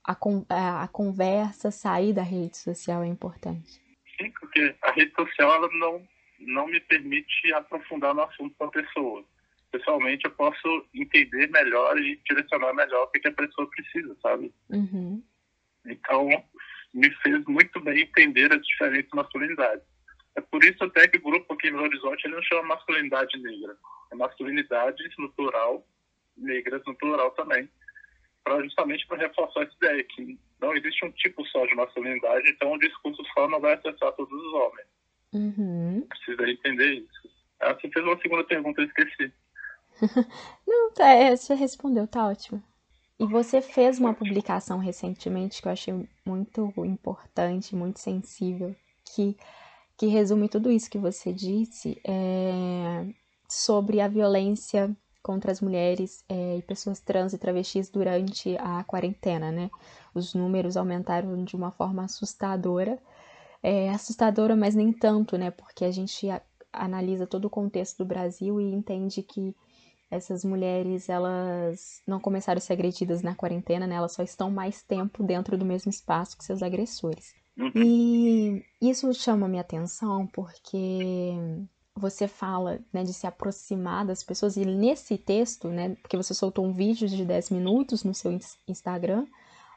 a, 0.07 0.17
a, 0.49 0.83
a 0.85 0.89
conversa, 0.89 1.71
sair 1.71 2.15
da 2.15 2.23
rede 2.23 2.57
social 2.57 3.03
é 3.03 3.07
importante. 3.07 3.71
Sim, 4.19 4.31
porque 4.41 4.75
a 4.83 4.91
rede 4.93 5.15
social 5.15 5.53
ela 5.53 5.69
não, 5.79 6.03
não 6.41 6.67
me 6.67 6.81
permite 6.81 7.53
aprofundar 7.53 8.15
no 8.15 8.23
assunto 8.23 8.55
com 8.59 8.65
a 8.65 8.71
pessoa. 8.71 9.23
Pessoalmente, 9.70 10.24
eu 10.24 10.31
posso 10.31 10.87
entender 10.94 11.48
melhor 11.50 11.98
e 11.98 12.18
direcionar 12.28 12.72
melhor 12.72 13.04
o 13.04 13.07
que, 13.09 13.20
que 13.20 13.28
a 13.28 13.33
pessoa 13.33 13.68
precisa, 13.68 14.16
sabe? 14.22 14.52
Uhum. 14.70 15.22
Então, 15.87 16.28
me 16.94 17.11
fez 17.16 17.44
muito 17.46 17.78
bem 17.81 18.00
entender 18.02 18.52
as 18.52 18.66
diferentes 18.66 19.11
masculinidades. 19.12 19.85
É 20.37 20.40
por 20.40 20.62
isso 20.64 20.83
até 20.85 21.07
que 21.09 21.18
o 21.18 21.22
grupo 21.22 21.52
aqui 21.52 21.68
em 21.68 21.72
Belo 21.72 21.85
Horizonte 21.85 22.24
ele 22.26 22.37
não 22.37 22.42
chama 22.42 22.74
masculinidade 22.74 23.37
negra. 23.42 23.76
É 24.11 24.14
masculinidades 24.14 25.14
no 25.18 25.31
plural, 25.33 25.87
negras 26.37 26.83
no 26.87 26.94
plural 26.94 27.31
também. 27.33 27.68
Pra, 28.44 28.62
justamente 28.62 29.07
para 29.07 29.18
reforçar 29.18 29.62
essa 29.62 29.74
ideia 29.76 30.04
que 30.04 30.38
não 30.61 30.74
existe 30.74 31.04
um 31.04 31.11
tipo 31.12 31.44
só 31.46 31.66
de 31.66 31.74
masculinidade, 31.74 32.48
então 32.50 32.72
o 32.72 32.78
discurso 32.78 33.22
só 33.35 33.48
não 33.48 33.61
vai 33.61 33.74
acessar 33.74 34.12
todos 34.12 34.33
os 34.33 34.52
homens. 34.54 34.87
Uhum. 35.35 36.07
Precisa 36.09 36.48
entender 36.48 36.94
isso. 36.94 37.31
Ah, 37.61 37.74
Você 37.74 37.88
fez 37.90 38.04
uma 38.07 38.18
segunda 38.20 38.44
pergunta, 38.44 38.81
eu 38.81 38.87
esqueci. 38.87 39.33
Não, 40.67 40.93
tá, 40.93 41.09
é, 41.11 41.35
você 41.37 41.55
respondeu, 41.55 42.07
tá 42.07 42.27
ótimo. 42.27 42.63
E 43.19 43.27
você 43.27 43.63
fez 43.63 43.99
uma 43.99 44.15
publicação 44.15 44.79
recentemente 44.79 45.63
que 45.63 45.69
eu 45.69 45.73
achei 45.73 46.09
muito 46.27 46.73
importante, 46.85 47.77
muito 47.77 48.01
sensível, 48.01 48.75
que, 49.15 49.37
que 49.99 50.07
resume 50.07 50.49
tudo 50.49 50.71
isso 50.71 50.91
que 50.91 50.99
você 50.99 51.33
disse, 51.33 52.01
é, 52.07 53.07
sobre 53.49 54.01
a 54.01 54.09
violência 54.09 54.97
contra 55.23 55.53
as 55.53 55.61
mulheres 55.61 56.25
é, 56.29 56.59
e 56.59 56.63
pessoas 56.63 57.01
trans 57.01 57.33
e 57.35 57.39
travestis 57.39 57.91
durante 57.91 58.57
a 58.59 58.85
quarentena, 58.85 59.53
né? 59.53 59.71
Os 60.15 60.35
números 60.35 60.77
aumentaram 60.77 61.45
de 61.45 61.57
uma 61.57 61.73
forma 61.73 62.05
assustadora. 62.05 62.99
É 63.63 63.91
assustadora, 63.91 64.55
mas 64.57 64.75
nem 64.75 64.93
tanto, 64.93 65.37
né? 65.37 65.51
Porque 65.51 65.85
a 65.85 65.91
gente 65.91 66.29
a- 66.31 66.43
analisa 66.73 67.27
todo 67.27 67.47
o 67.47 67.51
contexto 67.51 67.99
do 67.99 68.05
Brasil 68.07 68.61
e 68.61 68.65
entende 68.73 69.23
que 69.23 69.55
essas 70.11 70.44
mulheres, 70.44 71.09
elas 71.09 72.03
não 72.07 72.18
começaram 72.18 72.59
a 72.59 72.61
ser 72.61 72.73
agredidas 72.73 73.23
na 73.23 73.35
quarentena, 73.35 73.87
né? 73.87 73.97
Elas 73.97 74.12
só 74.12 74.23
estão 74.23 74.51
mais 74.51 74.83
tempo 74.83 75.23
dentro 75.23 75.57
do 75.59 75.64
mesmo 75.64 75.90
espaço 75.90 76.37
que 76.37 76.44
seus 76.44 76.62
agressores. 76.62 77.35
Uhum. 77.59 77.73
E 77.75 78.64
isso 78.81 79.12
chama 79.12 79.49
minha 79.49 79.62
atenção 79.62 80.27
porque 80.29 81.35
você 81.99 82.29
fala 82.29 82.79
né, 82.92 83.03
de 83.03 83.12
se 83.12 83.27
aproximar 83.27 84.07
das 84.07 84.23
pessoas, 84.23 84.57
e 84.57 84.64
nesse 84.64 85.18
texto, 85.18 85.68
né, 85.68 85.97
porque 85.97 86.16
você 86.16 86.33
soltou 86.33 86.64
um 86.64 86.73
vídeo 86.73 87.09
de 87.09 87.25
10 87.25 87.51
minutos 87.51 88.05
no 88.05 88.14
seu 88.14 88.38
Instagram, 88.68 89.27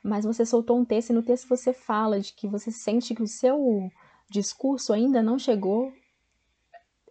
mas 0.04 0.24
você 0.24 0.46
soltou 0.46 0.78
um 0.78 0.86
texto 0.86 1.10
e 1.10 1.14
no 1.14 1.24
texto 1.24 1.50
você 1.50 1.74
fala 1.74 2.20
de 2.20 2.34
que 2.34 2.48
você 2.48 2.72
sente 2.72 3.16
que 3.16 3.24
o 3.24 3.28
seu 3.28 3.92
discurso 4.30 4.94
ainda 4.94 5.22
não 5.22 5.38
chegou 5.38 5.92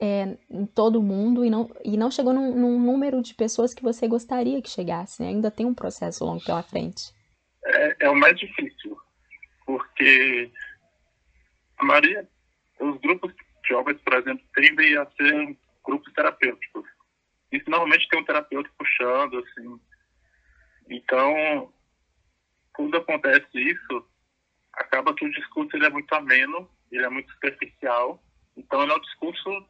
é, 0.01 0.37
em 0.51 0.65
todo 0.65 1.03
mundo 1.03 1.45
e 1.45 1.51
não, 1.51 1.71
e 1.85 1.97
não 1.97 2.11
chegou 2.11 2.33
num, 2.33 2.55
num, 2.55 2.81
número 2.81 3.21
de 3.21 3.35
pessoas 3.35 3.75
que 3.75 3.83
você 3.83 4.09
gostaria 4.09 4.63
que 4.63 4.71
chegasse. 4.71 5.23
Né? 5.23 5.29
Ainda 5.29 5.51
tem 5.51 5.67
um 5.67 5.75
processo 5.75 6.25
longo 6.25 6.43
pela 6.43 6.63
frente. 6.63 7.13
É, 7.65 8.07
é 8.07 8.11
o 8.11 8.15
mais 8.17 8.39
difícil, 8.39 8.99
porque 9.67 10.51
a 11.77 11.85
maioria, 11.85 12.27
os 12.81 12.99
grupos 13.01 13.33
jovens, 13.69 14.01
por 14.01 14.15
exemplo, 14.15 14.45
tendem 14.55 14.97
a 14.97 15.07
ser 15.11 15.57
grupos 15.85 16.13
terapêuticos. 16.15 16.85
E 17.53 17.63
normalmente 17.69 18.09
tem 18.09 18.21
um 18.21 18.25
terapeuta 18.25 18.71
puxando, 18.79 19.39
assim. 19.39 19.81
Então, 20.89 21.73
quando 22.73 22.97
acontece 22.97 23.49
isso, 23.55 24.07
acaba 24.73 25.15
que 25.15 25.27
o 25.27 25.31
discurso 25.31 25.77
ele 25.77 25.87
é 25.87 25.91
muito 25.91 26.13
ameno, 26.15 26.71
ele 26.91 27.05
é 27.05 27.09
muito 27.09 27.31
superficial. 27.33 28.23
Então, 28.57 28.83
ele 28.83 28.93
é 28.93 28.97
um 28.97 29.01
discurso 29.01 29.67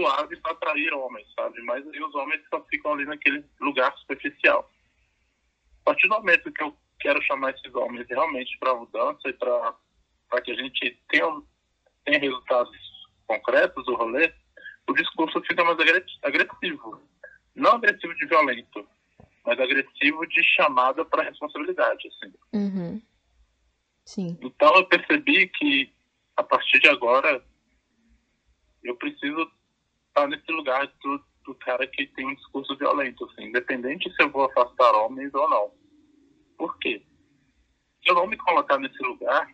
suave 0.00 0.36
para 0.36 0.52
atrair 0.52 0.92
homens, 0.94 1.26
sabe? 1.34 1.60
Mas 1.62 1.86
aí 1.86 2.02
os 2.02 2.14
homens 2.14 2.40
só 2.48 2.62
ficam 2.64 2.92
ali 2.92 3.04
naquele 3.04 3.44
lugar 3.60 3.94
superficial. 3.98 4.70
A 5.82 5.84
partir 5.84 6.08
do 6.08 6.14
momento 6.14 6.52
que 6.52 6.62
eu 6.62 6.76
quero 6.98 7.22
chamar 7.22 7.50
esses 7.50 7.74
homens 7.74 8.06
realmente 8.08 8.56
para 8.58 8.74
mudança 8.74 9.28
e 9.28 9.32
para 9.32 10.42
que 10.42 10.52
a 10.52 10.54
gente 10.54 10.98
tenha, 11.08 11.42
tenha 12.04 12.18
resultados 12.18 12.76
concretos 13.26 13.84
do 13.84 13.94
rolê, 13.94 14.32
o 14.88 14.92
discurso 14.92 15.40
fica 15.42 15.64
mais 15.64 15.78
agressivo. 16.22 17.02
Não 17.54 17.72
agressivo 17.72 18.14
de 18.14 18.26
violento, 18.26 18.86
mas 19.44 19.58
agressivo 19.58 20.26
de 20.26 20.42
chamada 20.54 21.04
para 21.04 21.24
responsabilidade, 21.24 22.08
assim. 22.08 22.34
Uhum. 22.52 23.02
Sim. 24.04 24.38
Então 24.40 24.74
eu 24.76 24.86
percebi 24.86 25.48
que 25.48 25.92
a 26.36 26.42
partir 26.42 26.80
de 26.80 26.88
agora 26.88 27.44
eu 28.82 28.96
preciso 28.96 29.50
estar 30.10 30.28
nesse 30.28 30.50
lugar 30.52 30.86
do, 31.02 31.24
do 31.44 31.54
cara 31.54 31.86
que 31.86 32.06
tem 32.08 32.26
um 32.26 32.34
discurso 32.34 32.76
violento, 32.76 33.24
assim, 33.24 33.44
independente 33.46 34.12
se 34.12 34.22
eu 34.22 34.30
vou 34.30 34.44
afastar 34.44 34.94
homens 34.94 35.32
ou 35.34 35.48
não. 35.48 35.72
Por 36.58 36.78
quê? 36.78 37.02
Se 38.02 38.10
eu 38.10 38.14
não 38.14 38.26
me 38.26 38.36
colocar 38.36 38.78
nesse 38.78 39.02
lugar, 39.02 39.50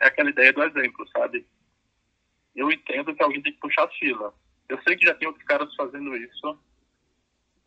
é 0.00 0.06
aquela 0.06 0.30
ideia 0.30 0.52
do 0.52 0.62
exemplo, 0.62 1.06
sabe? 1.10 1.46
Eu 2.54 2.70
entendo 2.70 3.14
que 3.14 3.22
alguém 3.22 3.42
tem 3.42 3.52
que 3.52 3.60
puxar 3.60 3.84
a 3.84 3.90
fila. 3.90 4.34
Eu 4.68 4.80
sei 4.82 4.96
que 4.96 5.06
já 5.06 5.14
tem 5.14 5.28
outros 5.28 5.44
caras 5.46 5.74
fazendo 5.74 6.16
isso, 6.16 6.58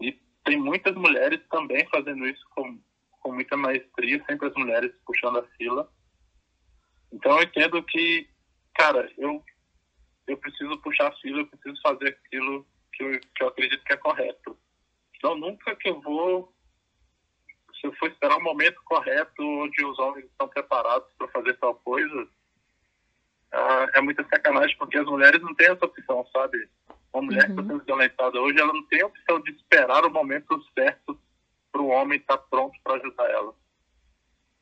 e 0.02 0.12
tem 0.44 0.58
muitas 0.58 0.96
mulheres 0.96 1.40
também 1.50 1.88
fazendo 1.90 2.26
isso 2.28 2.46
com, 2.52 2.80
com 3.22 3.34
muita 3.34 3.58
maestria, 3.58 4.24
sempre 4.26 4.48
as 4.48 4.54
mulheres 4.56 4.92
puxando 5.06 5.40
a 5.40 5.48
fila. 5.58 5.90
Então 7.12 7.38
eu 7.38 7.44
entendo 7.44 7.84
que, 7.84 8.28
cara, 8.74 9.12
eu 9.18 9.44
eu 10.28 10.38
preciso 10.38 10.78
puxar 10.80 11.08
a 11.08 11.16
fila, 11.18 11.40
eu 11.40 11.48
preciso 11.48 11.82
fazer 11.82 12.10
aquilo 12.10 12.66
que 12.92 13.04
eu, 13.04 13.20
que 13.36 13.44
eu 13.44 13.48
acredito 13.48 13.84
que 13.84 13.94
é 13.94 13.98
correto. 13.98 14.58
Então, 15.16 15.36
nunca 15.36 15.76
que 15.76 15.90
eu 15.90 16.02
vou, 16.02 16.54
se 17.80 17.88
eu 17.88 17.94
for 17.96 18.10
esperar 18.10 18.38
o 18.38 18.40
um 18.40 18.44
momento 18.44 18.82
correto 18.84 19.42
onde 19.42 19.84
os 19.86 19.98
homens 20.00 20.26
estão 20.26 20.48
preparados 20.48 21.12
para 21.18 21.28
fazer 21.30 21.54
tal 21.58 21.76
coisa, 21.76 22.28
ah, 23.52 23.88
é 23.94 24.02
muita 24.02 24.24
sacanagem, 24.28 24.76
porque 24.78 24.98
as 24.98 25.06
mulheres 25.06 25.42
não 25.42 25.54
têm 25.56 25.68
essa 25.68 25.86
opção, 25.86 26.26
sabe? 26.34 26.68
Uma 27.14 27.24
mulher 27.24 27.50
uhum. 27.50 27.56
que 27.56 27.62
está 27.62 27.74
sendo 27.74 27.86
violentada 27.86 28.42
hoje, 28.42 28.60
ela 28.60 28.74
não 28.74 28.84
tem 28.88 29.02
a 29.02 29.08
opção 29.08 29.40
de 29.42 29.52
esperar 29.52 30.06
o 30.06 30.12
momento 30.12 30.62
certo 30.78 31.20
para 31.72 31.82
o 31.82 31.88
homem 31.88 32.20
estar 32.20 32.38
tá 32.38 32.44
pronto 32.50 32.78
para 32.84 32.96
ajudar 32.96 33.30
ela. 33.30 33.54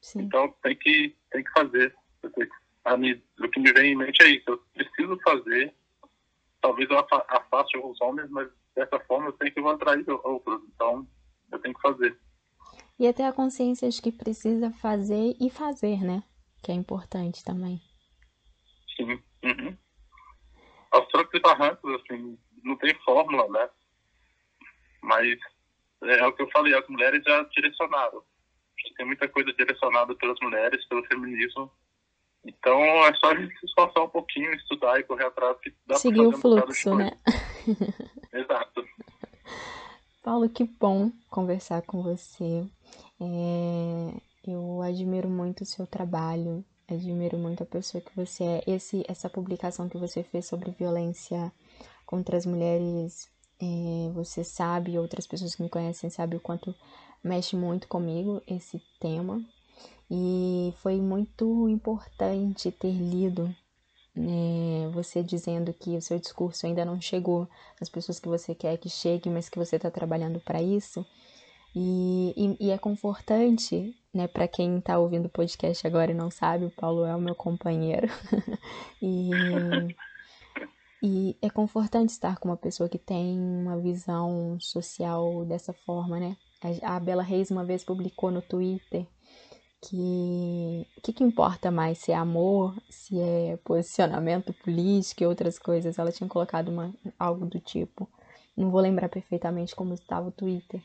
Sim. 0.02 0.21
Então, 0.21 0.54
tem 0.62 0.76
que, 0.76 1.15
tem 1.30 1.43
que 1.43 1.52
fazer. 1.52 1.95
Tem 2.21 2.32
que 2.32 2.61
me, 2.98 3.24
o 3.39 3.50
que 3.50 3.60
me 3.60 3.72
vem 3.74 3.94
em 3.94 3.96
mente 3.96 4.24
é 4.24 4.30
isso. 4.30 4.44
Eu 4.48 4.58
preciso 4.74 5.20
fazer. 5.24 5.74
Talvez 6.62 6.89
eu 6.89 6.98
afaste 7.00 7.78
alguns 7.78 8.00
homens, 8.02 8.30
mas 8.30 8.50
dessa 8.76 9.00
forma 9.02 9.28
eu 9.28 9.38
sei 9.38 9.52
que 9.52 9.62
vou 9.62 9.72
atrair 9.72 10.06
outros. 10.10 10.62
Então, 10.74 11.08
eu 11.52 11.60
tenho 11.60 11.76
que 11.76 11.82
fazer. 11.82 12.17
E 13.00 13.08
até 13.08 13.26
a 13.26 13.34
consciência 13.34 13.89
de 13.89 14.02
que 14.02 14.12
precisa 14.12 14.72
fazer 14.72 15.36
e 15.39 15.50
fazer, 15.50 16.04
né? 16.04 16.24
Que 16.63 16.72
é 16.72 16.76
importante 16.76 17.44
também. 17.44 17.82
Sim. 18.96 19.20
Uhum. 19.44 19.78
Aos 20.91 21.08
trancos 21.08 21.34
e 21.34 21.39
barrancos, 21.39 22.02
assim, 22.02 22.38
não 22.63 22.76
tem 22.78 22.94
fórmula, 23.04 23.48
né? 23.50 23.70
Mas 25.02 25.39
é 26.04 26.26
o 26.28 26.34
que 26.34 26.44
eu 26.44 26.52
falei, 26.52 26.76
as 26.76 26.88
mulheres 26.88 27.24
já 27.24 27.44
direcionaram. 27.44 28.24
Tem 28.98 29.06
muita 29.06 29.28
coisa 29.28 29.52
direcionada 29.54 30.13
pelas 30.15 30.39
mulheres, 30.41 30.86
pelo 30.88 31.06
feminismo, 31.06 31.72
então 32.45 32.82
é 33.06 33.13
só 33.15 33.32
a 33.32 33.36
gente 33.36 33.58
se 33.60 33.65
esforçar 33.65 34.04
um 34.04 34.10
pouquinho, 34.10 34.54
estudar 34.54 34.99
e 34.99 35.04
correr 35.04 35.25
atrás 35.25 35.58
que 35.62 35.73
dá 35.86 35.95
Seguir 35.95 36.21
o 36.21 36.32
fluxo, 36.32 36.95
né? 36.95 37.12
Exato. 38.34 38.84
Paulo, 40.23 40.49
que 40.49 40.63
bom 40.63 41.12
conversar 41.30 41.82
com 41.84 42.01
você. 42.01 42.65
É, 43.19 44.21
eu 44.47 44.82
admiro 44.82 45.30
muito 45.30 45.62
o 45.62 45.65
seu 45.65 45.86
trabalho, 45.86 46.65
admiro 46.88 47.38
muito 47.38 47.63
a 47.63 47.65
pessoa 47.65 48.01
que 48.01 48.15
você 48.15 48.43
é. 48.43 48.63
Esse, 48.67 49.04
essa 49.08 49.30
publicação 49.30 49.88
que 49.88 49.97
você 49.97 50.23
fez 50.23 50.45
sobre 50.45 50.71
violência 50.71 51.51
contra 52.06 52.38
as 52.38 52.45
mulheres, 52.45 53.32
é, 53.62 54.12
você 54.13 54.43
sabe, 54.43 54.97
outras 54.97 55.27
pessoas 55.27 55.56
que 55.56 55.62
me 55.63 55.69
conhecem 55.69 56.10
sabem 56.10 56.38
o 56.38 56.41
quanto 56.41 56.75
mexe 57.23 57.56
muito 57.56 57.88
comigo 57.88 58.41
esse 58.47 58.82
tema. 58.99 59.43
E 60.10 60.74
foi 60.78 61.00
muito 61.00 61.70
importante 61.70 62.72
ter 62.72 62.91
lido 62.91 63.54
né, 64.15 64.89
você 64.94 65.24
dizendo 65.24 65.74
que 65.74 65.96
o 65.96 66.02
seu 66.02 66.20
discurso 66.20 66.65
ainda 66.65 66.84
não 66.84 67.00
chegou 67.00 67.48
às 67.80 67.89
pessoas 67.89 68.20
que 68.20 68.28
você 68.28 68.54
quer 68.54 68.78
que 68.78 68.89
chegue, 68.89 69.30
mas 69.30 69.50
que 69.50 69.58
você 69.58 69.78
está 69.78 69.89
trabalhando 69.89 70.39
para 70.39 70.62
isso. 70.62 71.06
E, 71.74 72.34
e, 72.36 72.67
e, 72.67 72.72
é 72.72 72.78
confortante, 72.78 73.96
né, 74.13 74.28
para 74.28 74.48
quem 74.48 74.80
está 74.80 75.00
ouvindo 75.00 75.28
o 75.28 75.30
podcast 75.30 75.88
agora 75.88 76.12
e 76.12 76.15
não 76.15 76.30
sabe, 76.30 76.65
o 76.65 76.72
Paulo 76.72 77.06
é 77.06 77.15
o 77.15 77.22
meu 77.22 77.34
companheiro. 77.34 78.10
e, 79.02 79.30
e 81.02 81.38
é 81.41 81.50
confortante 81.50 82.12
estar 82.12 82.38
com 82.38 82.50
uma 82.50 82.58
pessoa 82.58 82.89
que 82.89 82.98
tem 82.98 83.39
uma 83.39 83.80
visão 83.80 84.58
social 84.60 85.46
dessa 85.46 85.72
forma, 85.72 86.20
né? 86.20 86.36
A, 86.84 86.98
a 86.98 87.00
Bela 87.00 87.24
Reis 87.24 87.50
uma 87.50 87.63
vez 87.63 87.86
publicou 87.86 88.30
no 88.30 88.41
Twitter 88.41 89.08
que 89.82 90.88
o 90.98 91.02
que, 91.02 91.12
que, 91.12 91.24
importa 91.24 91.72
mais, 91.72 91.98
se 91.98 92.12
é 92.12 92.15
amor, 92.15 92.76
se 92.89 93.20
é 93.20 93.58
posicionamento 93.63 94.54
político 94.54 95.24
e 95.24 95.28
outras 95.28 95.58
coisas. 95.58 95.98
Ela 95.98 96.12
tinha 96.12 96.30
colocado 96.30 96.70
uma, 96.70 96.94
algo 97.17 97.46
do 97.46 97.60
tipo. 97.60 98.08
Não 98.56 98.70
vou 98.70 98.80
lembrar 98.80 99.10
perfeitamente 99.10 99.76
como 99.76 99.94
estava 99.94 100.28
o 100.28 100.32
Twitter. 100.32 100.82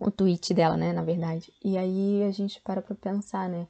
O 0.00 0.10
tweet 0.10 0.54
dela, 0.54 0.76
né, 0.76 0.92
na 0.92 1.02
verdade. 1.02 1.52
E 1.62 1.76
aí 1.76 2.22
a 2.22 2.30
gente 2.30 2.60
para 2.62 2.80
pra 2.80 2.94
pensar, 2.94 3.48
né? 3.48 3.66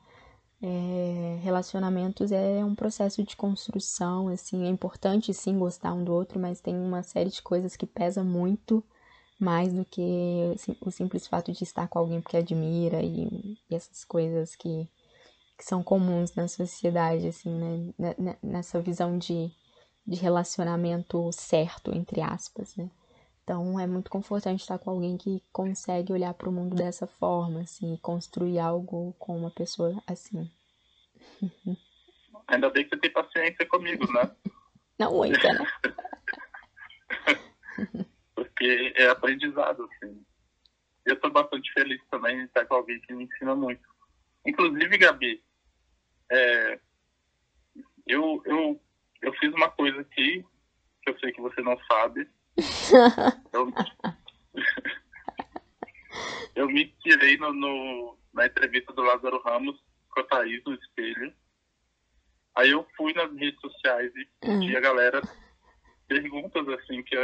É, 0.61 1.39
relacionamentos 1.41 2.33
é 2.33 2.65
um 2.65 2.75
processo 2.75 3.23
de 3.23 3.37
construção, 3.37 4.27
assim, 4.29 4.65
é 4.65 4.69
importante 4.69 5.33
sim 5.33 5.57
gostar 5.57 5.93
um 5.93 6.03
do 6.03 6.13
outro, 6.13 6.41
mas 6.41 6.61
tem 6.61 6.77
uma 6.77 7.05
série 7.05 7.31
de 7.31 7.41
coisas 7.41 7.77
que 7.77 7.87
pesa 7.87 8.25
muito 8.25 8.85
mais 9.39 9.73
do 9.73 9.85
que 9.85 10.03
o 10.81 10.91
simples 10.91 11.27
fato 11.27 11.53
de 11.53 11.63
estar 11.63 11.87
com 11.87 11.99
alguém 11.99 12.21
porque 12.21 12.37
admira 12.37 13.01
e, 13.03 13.57
e 13.71 13.75
essas 13.75 14.05
coisas 14.05 14.57
que, 14.57 14.89
que 15.57 15.65
são 15.65 15.83
comuns 15.83 16.35
na 16.35 16.49
sociedade, 16.49 17.29
assim, 17.29 17.55
né? 17.55 17.95
né, 17.99 18.15
né 18.19 18.37
nessa 18.43 18.81
visão 18.81 19.17
de, 19.17 19.51
de 20.07 20.17
relacionamento 20.17 21.31
certo, 21.33 21.95
entre 21.95 22.21
aspas, 22.21 22.77
né? 22.77 22.91
Então 23.45 23.81
é 23.81 23.87
muito 23.87 24.11
confortante 24.11 24.61
estar 24.61 24.79
com 24.79 24.91
alguém 24.91 25.17
que 25.17 25.43
consegue 25.51 26.13
olhar 26.13 26.35
para 26.35 26.51
o 26.51 26.53
mundo 26.53 26.77
dessa 26.77 27.07
forma, 27.07 27.61
assim, 27.61 27.95
e 27.95 27.99
construir 27.99 28.59
algo 28.59 29.15
com 29.19 29.39
uma 29.39 29.51
pessoa 29.51 30.03
assim. 30.07 30.51
Ainda 32.47 32.69
bem 32.71 32.85
que 32.85 32.91
você 32.91 33.01
tem 33.01 33.13
paciência 33.13 33.67
comigo, 33.67 34.13
né? 34.13 34.31
Não 34.99 35.15
muita, 35.15 35.53
né? 35.53 35.67
porque 38.59 38.93
é 38.97 39.09
aprendizado, 39.09 39.85
assim. 39.85 40.21
Eu 41.07 41.15
estou 41.15 41.31
bastante 41.31 41.73
feliz 41.73 42.01
também 42.11 42.39
de 42.39 42.45
estar 42.45 42.67
com 42.67 42.75
alguém 42.75 43.01
que 43.01 43.15
me 43.15 43.25
ensina 43.25 43.55
muito. 43.55 43.89
Inclusive, 44.45 44.99
Gabi, 44.99 45.43
é, 46.31 46.81
eu, 48.07 48.43
eu, 48.45 48.83
eu 49.23 49.33
fiz 49.35 49.53
uma 49.55 49.71
coisa 49.71 50.01
aqui 50.01 50.45
que 51.03 51.11
eu 51.11 51.19
sei 51.21 51.33
que 51.33 51.41
você 51.41 51.63
não 51.63 51.79
sabe. 51.85 52.29
eu, 53.53 53.73
eu 56.57 56.67
me 56.67 56.85
inspirei 56.85 57.39
no, 57.39 57.53
no, 57.53 58.19
na 58.35 58.47
entrevista 58.47 58.93
do 58.93 59.03
Lázaro 59.03 59.41
Ramos 59.43 59.81
com 60.11 60.21
a 60.21 60.25
Thaís 60.25 60.63
no 60.65 60.75
espelho. 60.75 61.33
Aí 62.57 62.71
eu 62.71 62.85
fui 62.97 63.15
nas 63.15 63.33
redes 63.35 63.61
sociais 63.61 64.13
e 64.17 64.29
pedi 64.41 64.77
a 64.77 64.81
galera 64.81 65.23
perguntas 66.09 66.69
assim 66.71 67.05
que 67.05 67.17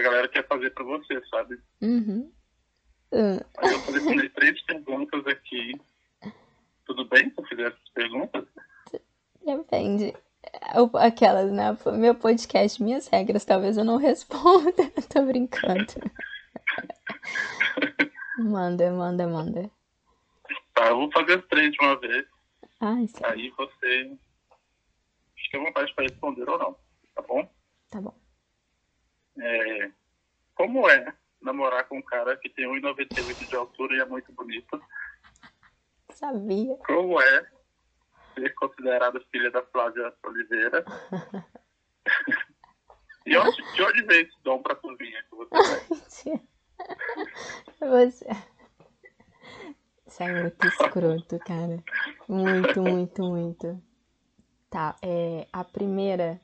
que 0.00 0.06
a 0.06 0.10
galera 0.10 0.28
quer 0.28 0.46
fazer 0.46 0.70
pra 0.70 0.84
você, 0.84 1.20
sabe? 1.28 1.58
Uhum. 1.80 2.30
Aí 3.12 3.72
eu 3.72 3.78
selecionei 3.80 4.28
três 4.30 4.60
perguntas 4.62 5.26
aqui. 5.26 5.80
Tudo 6.84 7.04
bem 7.06 7.30
se 7.30 7.38
eu 7.38 7.44
fizer 7.46 7.68
essas 7.68 7.88
perguntas? 7.90 8.44
Depende. 9.44 10.14
Aquelas, 10.94 11.50
né? 11.50 11.76
Meu 11.98 12.14
podcast, 12.14 12.82
minhas 12.82 13.08
regras, 13.08 13.44
talvez 13.44 13.76
eu 13.76 13.84
não 13.84 13.96
responda. 13.98 14.90
Tô 15.12 15.22
brincando. 15.22 15.94
Manda, 18.38 18.90
manda, 18.92 19.26
manda. 19.26 19.70
Tá, 20.74 20.88
eu 20.88 20.96
vou 20.96 21.12
fazer 21.12 21.38
as 21.38 21.46
três 21.46 21.72
de 21.72 21.84
uma 21.84 21.98
vez. 21.98 22.26
Ai. 22.80 23.06
Aí 23.24 23.50
você 23.50 24.16
fica 25.36 25.58
à 25.58 25.64
vontade 25.64 25.94
para 25.94 26.04
responder 26.04 26.48
ou 26.48 26.58
não, 26.58 26.76
tá 27.14 27.22
bom? 27.22 27.50
Tá 27.90 28.00
bom. 28.00 28.27
É, 29.40 29.90
como 30.54 30.88
é 30.88 31.12
namorar 31.40 31.86
com 31.88 31.98
um 31.98 32.02
cara 32.02 32.36
que 32.36 32.48
tem 32.48 32.66
1,98 32.66 33.48
de 33.48 33.56
altura 33.56 33.96
e 33.96 34.00
é 34.00 34.04
muito 34.04 34.32
bonito? 34.32 34.80
Sabia. 36.10 36.76
Como 36.86 37.20
é 37.20 37.46
ser 38.34 38.54
considerada 38.54 39.20
filha 39.32 39.50
da 39.50 39.62
Flávia 39.62 40.12
Oliveira? 40.24 40.84
e 43.26 43.36
onde, 43.36 43.74
de 43.74 43.82
onde 43.82 44.02
veio 44.02 44.26
esse 44.26 44.42
dom 44.42 44.62
pra 44.62 44.74
cozinha 44.74 45.22
que 45.24 45.36
você 45.36 46.24
tem? 46.24 46.48
Você. 47.80 48.26
Isso 50.06 50.22
é 50.22 50.42
muito 50.42 50.66
escroto, 50.66 51.38
cara. 51.40 51.82
Muito, 52.28 52.82
muito, 52.82 53.22
muito. 53.22 53.82
Tá, 54.70 54.96
é, 55.02 55.46
a 55.52 55.64
primeira. 55.64 56.40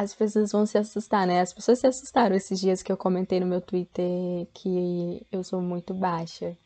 As 0.00 0.14
pessoas 0.14 0.52
vão 0.52 0.64
se 0.64 0.78
assustar, 0.78 1.26
né? 1.26 1.40
As 1.40 1.52
pessoas 1.52 1.80
se 1.80 1.86
assustaram 1.86 2.36
esses 2.36 2.60
dias 2.60 2.82
que 2.84 2.92
eu 2.92 2.96
comentei 2.96 3.40
no 3.40 3.46
meu 3.46 3.60
Twitter 3.60 4.46
que 4.54 5.26
eu 5.32 5.42
sou 5.42 5.60
muito 5.60 5.92
baixa. 5.92 6.56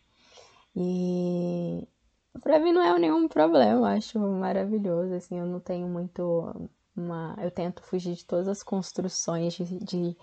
E 0.76 1.89
pra 2.43 2.59
mim 2.59 2.72
não 2.72 2.83
é 2.83 2.99
nenhum 2.99 3.26
problema, 3.28 3.78
eu 3.78 3.85
acho 3.87 4.18
maravilhoso, 4.18 5.14
assim, 5.14 5.39
eu 5.39 5.47
não 5.47 5.61
tenho 5.61 5.89
muito 5.89 6.70
uma... 6.95 7.35
Eu 7.43 7.51
tento 7.51 7.83
fugir 7.83 8.14
de 8.14 8.24
todas 8.24 8.49
as 8.49 8.62
construções 8.62 9.55
de, 9.55 9.64
de, 9.64 10.16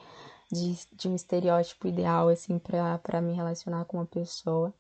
de, 0.52 0.76
de 0.94 1.08
um 1.10 1.16
estereótipo 1.16 1.88
ideal, 1.88 2.30
assim, 2.30 2.60
pra, 2.60 3.00
pra 3.00 3.22
me 3.22 3.34
relacionar 3.34 3.86
com 3.86 3.98
uma 3.98 4.06
pessoa. 4.06 4.72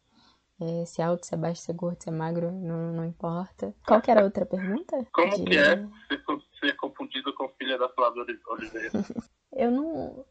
É, 0.62 0.86
se 0.86 1.01
é 1.01 1.05
alto, 1.05 1.26
se 1.26 1.34
é 1.34 1.38
baixo, 1.38 1.62
se 1.62 1.72
é 1.72 1.74
gordo, 1.74 2.01
se 2.03 2.10
é 2.10 2.12
magro, 2.12 2.51
não, 2.51 2.91
não 2.91 3.05
importa. 3.05 3.74
Qual 3.88 4.01
que 4.01 4.12
era 4.12 4.22
a 4.22 4.26
outra 4.26 4.45
pergunta? 4.45 5.05
Como 5.14 5.30
De- 5.38 5.45
que 5.45 5.57
é 5.57 5.78
ser, 6.07 6.24
co- 6.26 6.41
ser 6.60 6.76
confundido 6.76 7.34
com 7.34 7.47
filha 7.57 7.78
da 7.78 7.88
Flávia 7.89 8.24
Oli- 8.24 8.39
Oliveira? 8.49 8.91
Eu 9.55 9.72
não. 9.72 10.26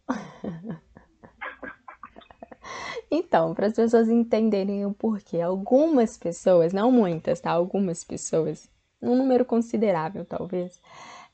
Então, 3.10 3.54
para 3.54 3.66
as 3.66 3.72
pessoas 3.74 4.08
entenderem 4.08 4.84
o 4.84 4.92
porquê, 4.92 5.40
algumas 5.40 6.16
pessoas, 6.18 6.72
não 6.72 6.92
muitas, 6.92 7.40
tá? 7.40 7.50
Algumas 7.50 8.04
pessoas, 8.04 8.68
um 9.00 9.16
número 9.16 9.44
considerável 9.44 10.24
talvez, 10.24 10.80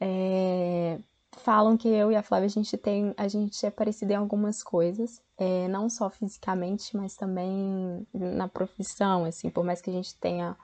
é, 0.01 0.99
falam 1.41 1.77
que 1.77 1.89
eu 1.89 2.11
e 2.13 2.17
a 2.17 2.23
Flávia 2.23 2.47
a 2.47 2.51
gente 2.51 2.77
tem, 2.77 3.15
a 3.17 3.29
gente 3.29 3.65
é 3.65 3.71
parecida 3.71 4.15
em 4.15 4.17
algumas 4.17 4.63
coisas, 4.63 5.23
é, 5.39 5.69
não 5.69 5.89
só 5.89 6.11
fisicamente, 6.11 6.97
mas 6.97 7.17
também 7.17 8.07
na 8.13 8.49
profissão, 8.49 9.25
assim, 9.25 9.51
por 9.51 9.65
mais 9.65 9.81
que 9.81 9.91
a 9.91 9.93
gente 9.93 10.15
tenha 10.17 10.57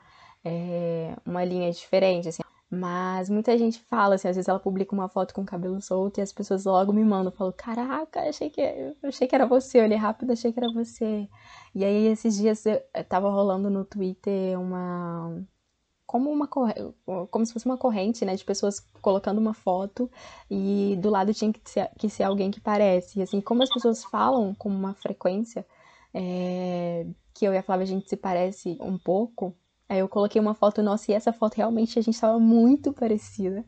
é, 0.45 1.17
uma 1.25 1.45
linha 1.45 1.71
diferente, 1.71 2.29
assim. 2.29 2.43
Mas 2.73 3.29
muita 3.29 3.59
gente 3.59 3.81
fala, 3.81 4.15
assim, 4.15 4.29
às 4.29 4.37
vezes 4.37 4.49
ela 4.49 4.61
publica 4.61 4.95
uma 4.95 5.09
foto 5.09 5.35
com 5.35 5.43
o 5.43 5.47
cabelo 5.47 5.81
solto 5.83 6.19
e 6.19 6.23
as 6.23 6.33
pessoas 6.33 6.65
logo 6.65 6.93
me 6.93 7.03
mandam, 7.05 7.33
falam, 7.33 7.53
caraca, 7.57 8.21
achei 8.29 8.49
que, 8.49 8.63
achei 9.03 9.27
que 9.27 9.35
era 9.35 9.45
você, 9.45 9.81
eu 9.81 9.85
olhei 9.85 9.99
rápido, 9.99 10.33
achei 10.33 10.53
que 10.53 10.61
era 10.61 10.73
você. 10.73 11.29
E 11.75 11.85
aí 11.85 12.07
esses 12.07 12.37
dias 12.37 12.65
eu 12.67 12.81
tava 13.09 13.29
rolando 13.29 13.69
no 13.69 13.85
Twitter 13.85 14.59
uma 14.61 15.43
como 16.11 16.29
uma 16.29 16.49
como 17.31 17.47
se 17.47 17.53
fosse 17.53 17.67
uma 17.67 17.79
corrente, 17.79 18.25
né, 18.25 18.35
de 18.35 18.45
pessoas 18.45 18.81
colocando 19.01 19.39
uma 19.39 19.55
foto 19.55 20.11
e 20.51 20.99
do 21.01 21.09
lado 21.09 21.33
tinha 21.33 21.53
que 21.53 21.61
ser, 21.65 21.89
que 21.97 22.11
ser 22.11 22.25
alguém 22.25 22.51
que 22.51 22.61
parece. 22.61 23.21
E 23.21 23.23
assim, 23.23 23.41
como 23.41 23.63
as 23.63 23.73
pessoas 23.73 24.03
falam 24.03 24.53
com 24.53 24.69
uma 24.69 24.93
frequência 24.93 25.65
é, 26.13 27.07
que 27.33 27.45
eu 27.45 27.55
e 27.55 27.57
a 27.59 27.63
Flávia 27.63 27.85
a 27.85 27.87
gente 27.87 28.09
se 28.09 28.17
parece 28.17 28.77
um 28.81 28.99
pouco, 28.99 29.55
aí 29.89 30.01
eu 30.01 30.09
coloquei 30.09 30.41
uma 30.41 30.53
foto 30.53 30.83
nossa 30.83 31.13
e 31.13 31.15
essa 31.15 31.33
foto 31.33 31.55
realmente 31.55 31.97
a 31.97 32.03
gente 32.03 32.21
tava 32.21 32.41
muito 32.41 32.93
parecida. 32.93 33.65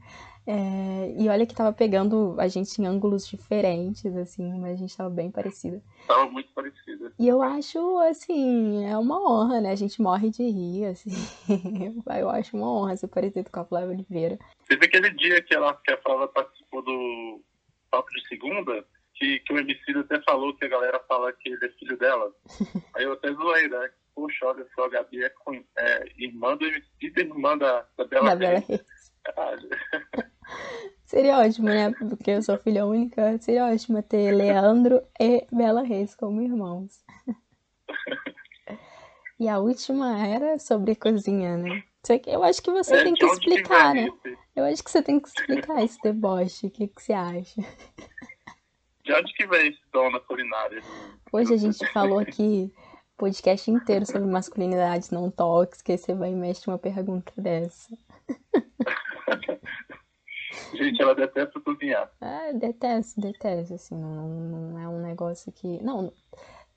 É, 0.47 1.15
e 1.19 1.29
olha 1.29 1.47
que 1.47 1.55
tava 1.55 1.73
pegando 1.73 2.35
a 2.39 2.49
gente 2.49 2.81
em 2.83 2.87
ângulos 2.87 3.27
diferentes, 3.29 4.15
assim, 4.17 4.53
mas 4.59 4.73
a 4.73 4.77
gente 4.77 4.97
tava 4.97 5.09
bem 5.09 5.31
parecida. 5.31 5.81
Tava 6.09 6.29
muito 6.31 6.53
parecida. 6.53 7.13
E 7.19 7.29
eu 7.29 7.41
acho, 7.43 7.99
assim, 8.01 8.85
é 8.85 8.99
uma 8.99 9.21
honra, 9.23 9.61
né? 9.61 9.71
A 9.71 9.77
gente 9.77 10.03
morre 10.03 10.31
de 10.31 10.43
rir, 10.43 10.87
assim. 10.87 11.11
Eu 12.19 12.29
acho 12.31 12.57
uma 12.57 12.73
honra 12.73 12.97
ser 12.97 13.07
parecido 13.09 13.51
com 13.51 13.61
a 13.61 13.65
Flávia 13.65 13.91
Oliveira. 13.91 14.39
Teve 14.67 14.87
aquele 14.87 15.11
dia 15.11 15.41
que, 15.43 15.55
ela, 15.55 15.75
que 15.75 15.93
a 15.93 15.99
Flávia 16.03 16.27
participou 16.29 16.83
do 16.83 17.41
Papo 17.91 18.11
de 18.11 18.27
Segunda, 18.27 18.85
que, 19.15 19.39
que 19.41 19.53
o 19.53 19.59
MC 19.59 19.93
até 19.97 20.21
falou 20.23 20.57
que 20.57 20.65
a 20.65 20.69
galera 20.69 20.99
fala 21.07 21.33
que 21.33 21.51
ele 21.51 21.65
é 21.65 21.69
filho 21.71 21.97
dela. 21.97 22.33
Aí 22.97 23.05
eu 23.05 23.13
até 23.13 23.33
zoei, 23.33 23.69
né? 23.69 23.91
Poxa, 24.15 24.47
olha 24.47 24.67
só, 24.75 24.87
a 24.87 24.89
Gabi 24.89 25.23
é, 25.23 25.29
com- 25.45 25.65
é 25.79 26.05
irmã 26.19 26.57
do 26.57 26.67
MC 26.67 26.87
e 27.01 27.21
irmã 27.21 27.57
da, 27.57 27.87
da 27.97 28.05
Bela 28.05 28.31
Da 28.31 28.37
Bela 28.37 28.59
Reis. 28.59 28.69
Reis. 28.69 28.83
Seria 31.05 31.39
ótimo, 31.39 31.69
né? 31.69 31.91
Porque 31.93 32.31
eu 32.31 32.43
sou 32.43 32.57
filha 32.59 32.87
única. 32.87 33.37
Seria 33.39 33.67
ótimo 33.67 34.03
ter 34.03 34.31
Leandro 34.33 35.03
e 35.21 35.47
Bela 35.53 35.83
Reis 35.83 36.15
como 36.15 36.41
irmãos. 36.41 37.05
E 39.39 39.49
a 39.49 39.59
última 39.59 40.27
era 40.27 40.59
sobre 40.59 40.95
cozinha, 40.95 41.57
né? 41.57 41.83
Eu 42.27 42.43
acho 42.43 42.63
que 42.63 42.71
você 42.71 42.95
É, 42.97 43.03
tem 43.05 43.15
que 43.15 43.25
explicar, 43.27 43.95
né? 43.95 44.07
esse- 44.25 44.39
Eu 44.57 44.65
acho 44.65 44.83
que 44.83 44.91
você 44.91 45.03
tem 45.03 45.21
que 45.21 45.29
explicar 45.29 45.83
esse 45.85 46.01
deboche. 46.03 46.67
O 46.67 46.71
que, 46.71 46.89
que 46.89 47.03
você 47.03 47.13
acha? 47.13 47.61
De 49.05 49.13
onde 49.13 49.33
que 49.35 49.47
vem 49.47 49.69
esse 49.69 49.81
dom 49.93 50.11
na 50.11 50.21
culinária? 50.21 50.83
Hoje 51.33 51.53
a 51.55 51.57
gente 51.57 51.85
falou 51.89 52.19
aqui 52.19 52.73
podcast 53.17 53.71
inteiro 53.71 54.07
sobre 54.07 54.27
masculinidades 54.29 55.11
não 55.11 55.31
tóxicas. 55.31 56.01
Você 56.01 56.15
vai 56.15 56.31
e 56.33 56.35
mexe 56.37 56.69
uma 56.69 56.79
pergunta 56.79 57.33
dessa. 57.37 57.97
Gente, 60.75 61.01
ela 61.01 61.15
detesta 61.15 61.61
cozinhar. 61.61 62.11
Ah, 62.21 62.53
detesto, 62.53 63.21
detesto, 63.21 63.75
assim, 63.75 63.97
não, 63.97 64.29
não 64.29 64.79
é 64.79 64.89
um 64.89 65.03
negócio 65.03 65.53
que. 65.53 65.83
Não, 65.83 66.13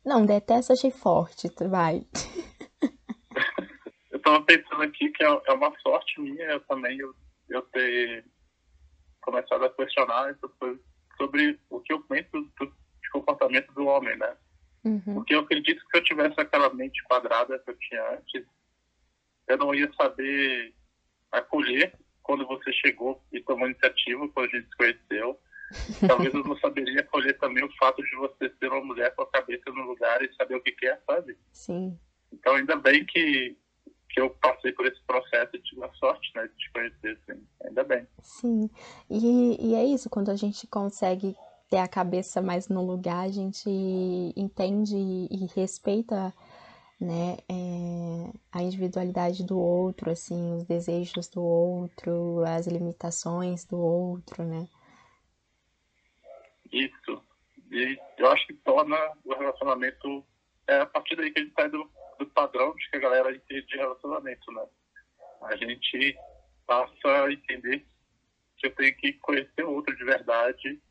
não, 0.05 0.25
detesto, 0.25 0.73
achei 0.73 0.91
forte, 0.91 1.49
vai. 1.67 2.05
Eu 4.11 4.21
tava 4.21 4.41
pensando 4.43 4.81
aqui 4.81 5.09
que 5.09 5.23
é 5.23 5.27
é 5.27 5.51
uma 5.51 5.71
sorte 5.81 6.19
minha 6.21 6.45
eu 6.45 6.59
também 6.61 6.97
eu, 6.97 7.13
eu 7.49 7.61
ter 7.63 8.25
começado 9.21 9.65
a 9.65 9.69
questionar 9.69 10.29
essas 10.29 10.51
coisas 10.57 10.79
sobre 11.17 11.59
o 11.69 11.79
que 11.81 11.91
eu 11.91 12.01
penso 12.03 12.31
do, 12.31 12.65
de 12.65 13.09
comportamento 13.11 13.71
do 13.73 13.85
homem, 13.85 14.17
né? 14.17 14.37
Uhum, 14.85 15.15
Porque 15.15 15.35
eu 15.35 15.41
acredito 15.41 15.83
que 15.83 15.91
se 15.91 15.97
eu 15.97 16.03
tivesse 16.03 16.39
aquela 16.39 16.73
mente 16.73 17.03
quadrada 17.03 17.59
que 17.59 17.71
eu 17.71 17.77
tinha 17.77 18.11
antes, 18.11 18.45
eu 19.47 19.57
não 19.57 19.75
ia 19.75 19.91
saber 19.93 20.73
acolher 21.31 21.93
quando 22.25 22.45
você 22.47 22.73
chegou 22.73 23.21
e 23.31 23.39
tomou 23.39 23.67
iniciativa, 23.67 24.27
quando 24.29 24.47
a 24.47 24.57
gente 24.57 24.67
se 24.67 24.75
conheceu. 24.75 25.39
Talvez 26.07 26.33
eu 26.33 26.43
não 26.43 26.57
saberia 26.57 27.01
acolher 27.01 27.37
também 27.39 27.63
o 27.63 27.71
fato 27.77 28.03
de 28.03 28.15
você 28.15 28.51
ser 28.59 28.71
uma 28.71 28.83
mulher 28.83 29.13
com 29.15 29.23
a 29.23 29.31
cabeça 29.31 29.69
no 29.71 29.83
lugar 29.83 30.21
e 30.21 30.33
saber 30.35 30.55
o 30.55 30.61
que 30.61 30.71
quer, 30.71 31.01
sabe? 31.05 31.37
sim. 31.51 31.97
Então, 32.33 32.55
ainda 32.55 32.75
bem 32.75 33.05
que, 33.05 33.55
que 34.09 34.19
eu 34.19 34.29
passei 34.29 34.71
por 34.73 34.85
esse 34.85 35.01
processo 35.03 35.55
e 35.55 35.61
tive 35.61 35.83
a 35.85 35.93
sorte 35.93 36.29
né, 36.35 36.47
de 36.47 36.55
te 36.55 36.71
conhecer, 36.71 37.19
assim. 37.21 37.41
Ainda 37.63 37.83
bem. 37.83 38.07
Sim, 38.21 38.69
e, 39.09 39.69
e 39.69 39.75
é 39.75 39.85
isso, 39.85 40.09
quando 40.09 40.29
a 40.29 40.35
gente 40.35 40.67
consegue 40.67 41.35
ter 41.69 41.77
a 41.77 41.87
cabeça 41.87 42.41
mais 42.41 42.67
no 42.67 42.85
lugar, 42.85 43.25
a 43.25 43.31
gente 43.31 43.69
entende 44.35 44.95
e 44.95 45.47
respeita, 45.55 46.33
né, 46.99 47.37
é, 47.49 48.31
a 48.51 48.61
individualidade 48.63 49.45
do 49.45 49.59
outro, 49.59 50.11
assim, 50.11 50.55
os 50.55 50.63
desejos 50.63 51.27
do 51.27 51.43
outro, 51.43 52.43
as 52.45 52.67
limitações 52.67 53.65
do 53.65 53.77
outro, 53.77 54.43
né? 54.43 54.67
Isso. 56.71 57.23
E 57.71 57.99
eu 58.17 58.29
acho 58.29 58.45
que 58.47 58.53
torna 58.53 58.97
o 59.23 59.33
relacionamento. 59.33 60.25
É 60.67 60.79
a 60.81 60.85
partir 60.85 61.15
daí 61.15 61.31
que 61.31 61.39
a 61.39 61.43
gente 61.43 61.53
sai 61.53 61.69
do, 61.69 61.89
do 62.17 62.25
padrão 62.27 62.73
de 62.75 62.89
que 62.89 62.97
a 62.97 62.99
galera 62.99 63.35
entende 63.35 63.65
de 63.67 63.77
relacionamento, 63.77 64.51
né? 64.51 64.65
A 65.41 65.55
gente 65.55 66.17
passa 66.65 67.25
a 67.25 67.31
entender 67.31 67.85
que 68.57 68.67
eu 68.67 68.75
tenho 68.75 68.95
que 68.97 69.13
conhecer 69.13 69.63
o 69.63 69.73
outro 69.73 69.95
de 69.95 70.03
verdade 70.03 70.81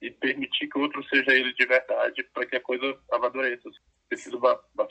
e 0.00 0.10
permitir 0.10 0.68
que 0.68 0.78
o 0.78 0.82
outro 0.82 1.02
seja 1.08 1.32
ele 1.32 1.52
de 1.54 1.66
verdade 1.66 2.22
para 2.32 2.46
que 2.46 2.56
a 2.56 2.60
coisa 2.60 2.98
amadureça. 3.12 3.70
bom. 4.38 4.83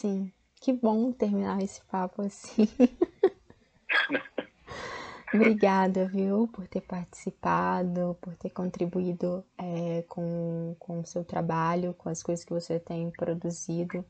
Sim, 0.00 0.32
que 0.62 0.72
bom 0.72 1.12
terminar 1.12 1.62
esse 1.62 1.84
papo 1.84 2.22
assim. 2.22 2.66
Obrigada, 5.34 6.06
viu, 6.06 6.48
por 6.48 6.66
ter 6.66 6.80
participado, 6.80 8.16
por 8.22 8.34
ter 8.36 8.48
contribuído 8.48 9.44
é, 9.58 10.02
com, 10.08 10.74
com 10.78 11.00
o 11.00 11.06
seu 11.06 11.22
trabalho, 11.22 11.92
com 11.92 12.08
as 12.08 12.22
coisas 12.22 12.46
que 12.46 12.52
você 12.54 12.80
tem 12.80 13.10
produzido. 13.10 14.02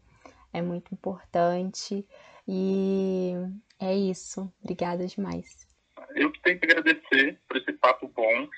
É 0.53 0.63
muito 0.63 0.95
importante 0.95 2.07
e 2.47 3.33
é 3.81 3.93
isso. 3.93 4.49
Obrigada 4.63 5.05
demais. 5.09 5.69
Eu 6.15 6.31
que 6.31 6.41
tenho 6.41 6.61
que 6.61 6.67
agradecer 6.67 7.37
por 7.49 7.57
esse 7.57 7.73
papo 7.73 8.07
bom, 8.07 8.49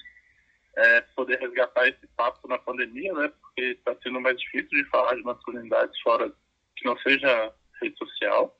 é, 0.77 1.01
poder 1.17 1.41
resgatar 1.41 1.89
esse 1.89 2.07
papo 2.09 2.47
na 2.47 2.59
pandemia, 2.59 3.15
né? 3.15 3.33
Porque 3.41 3.63
está 3.63 3.97
sendo 4.03 4.21
mais 4.21 4.39
difícil 4.39 4.69
de 4.69 4.85
falar 4.91 5.15
de 5.15 5.23
masculinidade 5.23 5.93
fora 6.03 6.31
que 6.83 6.89
não 6.89 6.99
seja 6.99 7.55
rede 7.81 7.97
social. 7.97 8.59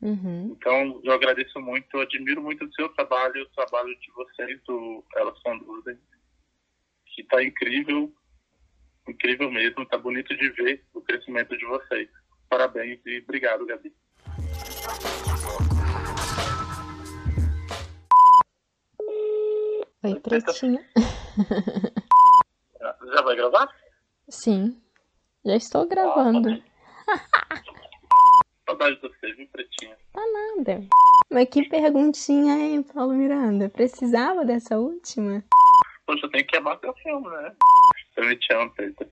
Uhum. 0.00 0.56
Então, 0.56 1.00
eu 1.04 1.12
agradeço 1.12 1.60
muito, 1.60 1.86
eu 1.94 2.00
admiro 2.00 2.42
muito 2.42 2.64
o 2.64 2.72
seu 2.74 2.88
trabalho, 2.88 3.42
o 3.42 3.48
trabalho 3.50 3.94
de 4.00 4.10
vocês, 4.12 4.60
do 4.66 5.04
Elas 5.14 5.38
Conduzem, 5.42 5.96
que 7.06 7.22
está 7.22 7.42
incrível, 7.42 8.12
incrível 9.06 9.50
mesmo, 9.50 9.82
está 9.82 9.96
bonito 9.96 10.34
de 10.36 10.50
ver 10.50 10.84
o 10.92 11.00
crescimento 11.02 11.56
de 11.56 11.64
vocês. 11.66 12.08
Parabéns 12.48 12.98
e 13.06 13.18
obrigado, 13.18 13.64
Gabi. 13.66 13.94
Oi, 20.04 20.20
Pretinho. 20.20 20.80
Já 23.14 23.22
vai 23.22 23.36
gravar? 23.36 23.68
Sim, 24.28 24.80
já 25.44 25.56
estou 25.56 25.86
gravando. 25.86 26.48
Ah, 26.48 26.71
Saudade 28.72 28.96
de 28.96 29.02
você, 29.02 29.32
viu, 29.34 29.46
Pretinha? 29.52 29.96
Tá 30.14 30.22
nada. 30.32 30.80
Mas 31.30 31.46
que 31.50 31.68
perguntinha, 31.68 32.54
hein, 32.54 32.82
Paulo 32.82 33.12
Miranda? 33.12 33.68
Precisava 33.68 34.46
dessa 34.46 34.78
última? 34.78 35.44
Poxa, 36.06 36.24
eu 36.24 36.30
tenho 36.30 36.46
que 36.46 36.56
amar 36.56 36.78
teu 36.78 36.94
filme, 36.94 37.28
né? 37.28 37.54
Eu 38.16 38.24
me 38.24 38.36
te 38.36 38.54
amo, 38.54 38.70
Preta. 38.70 39.11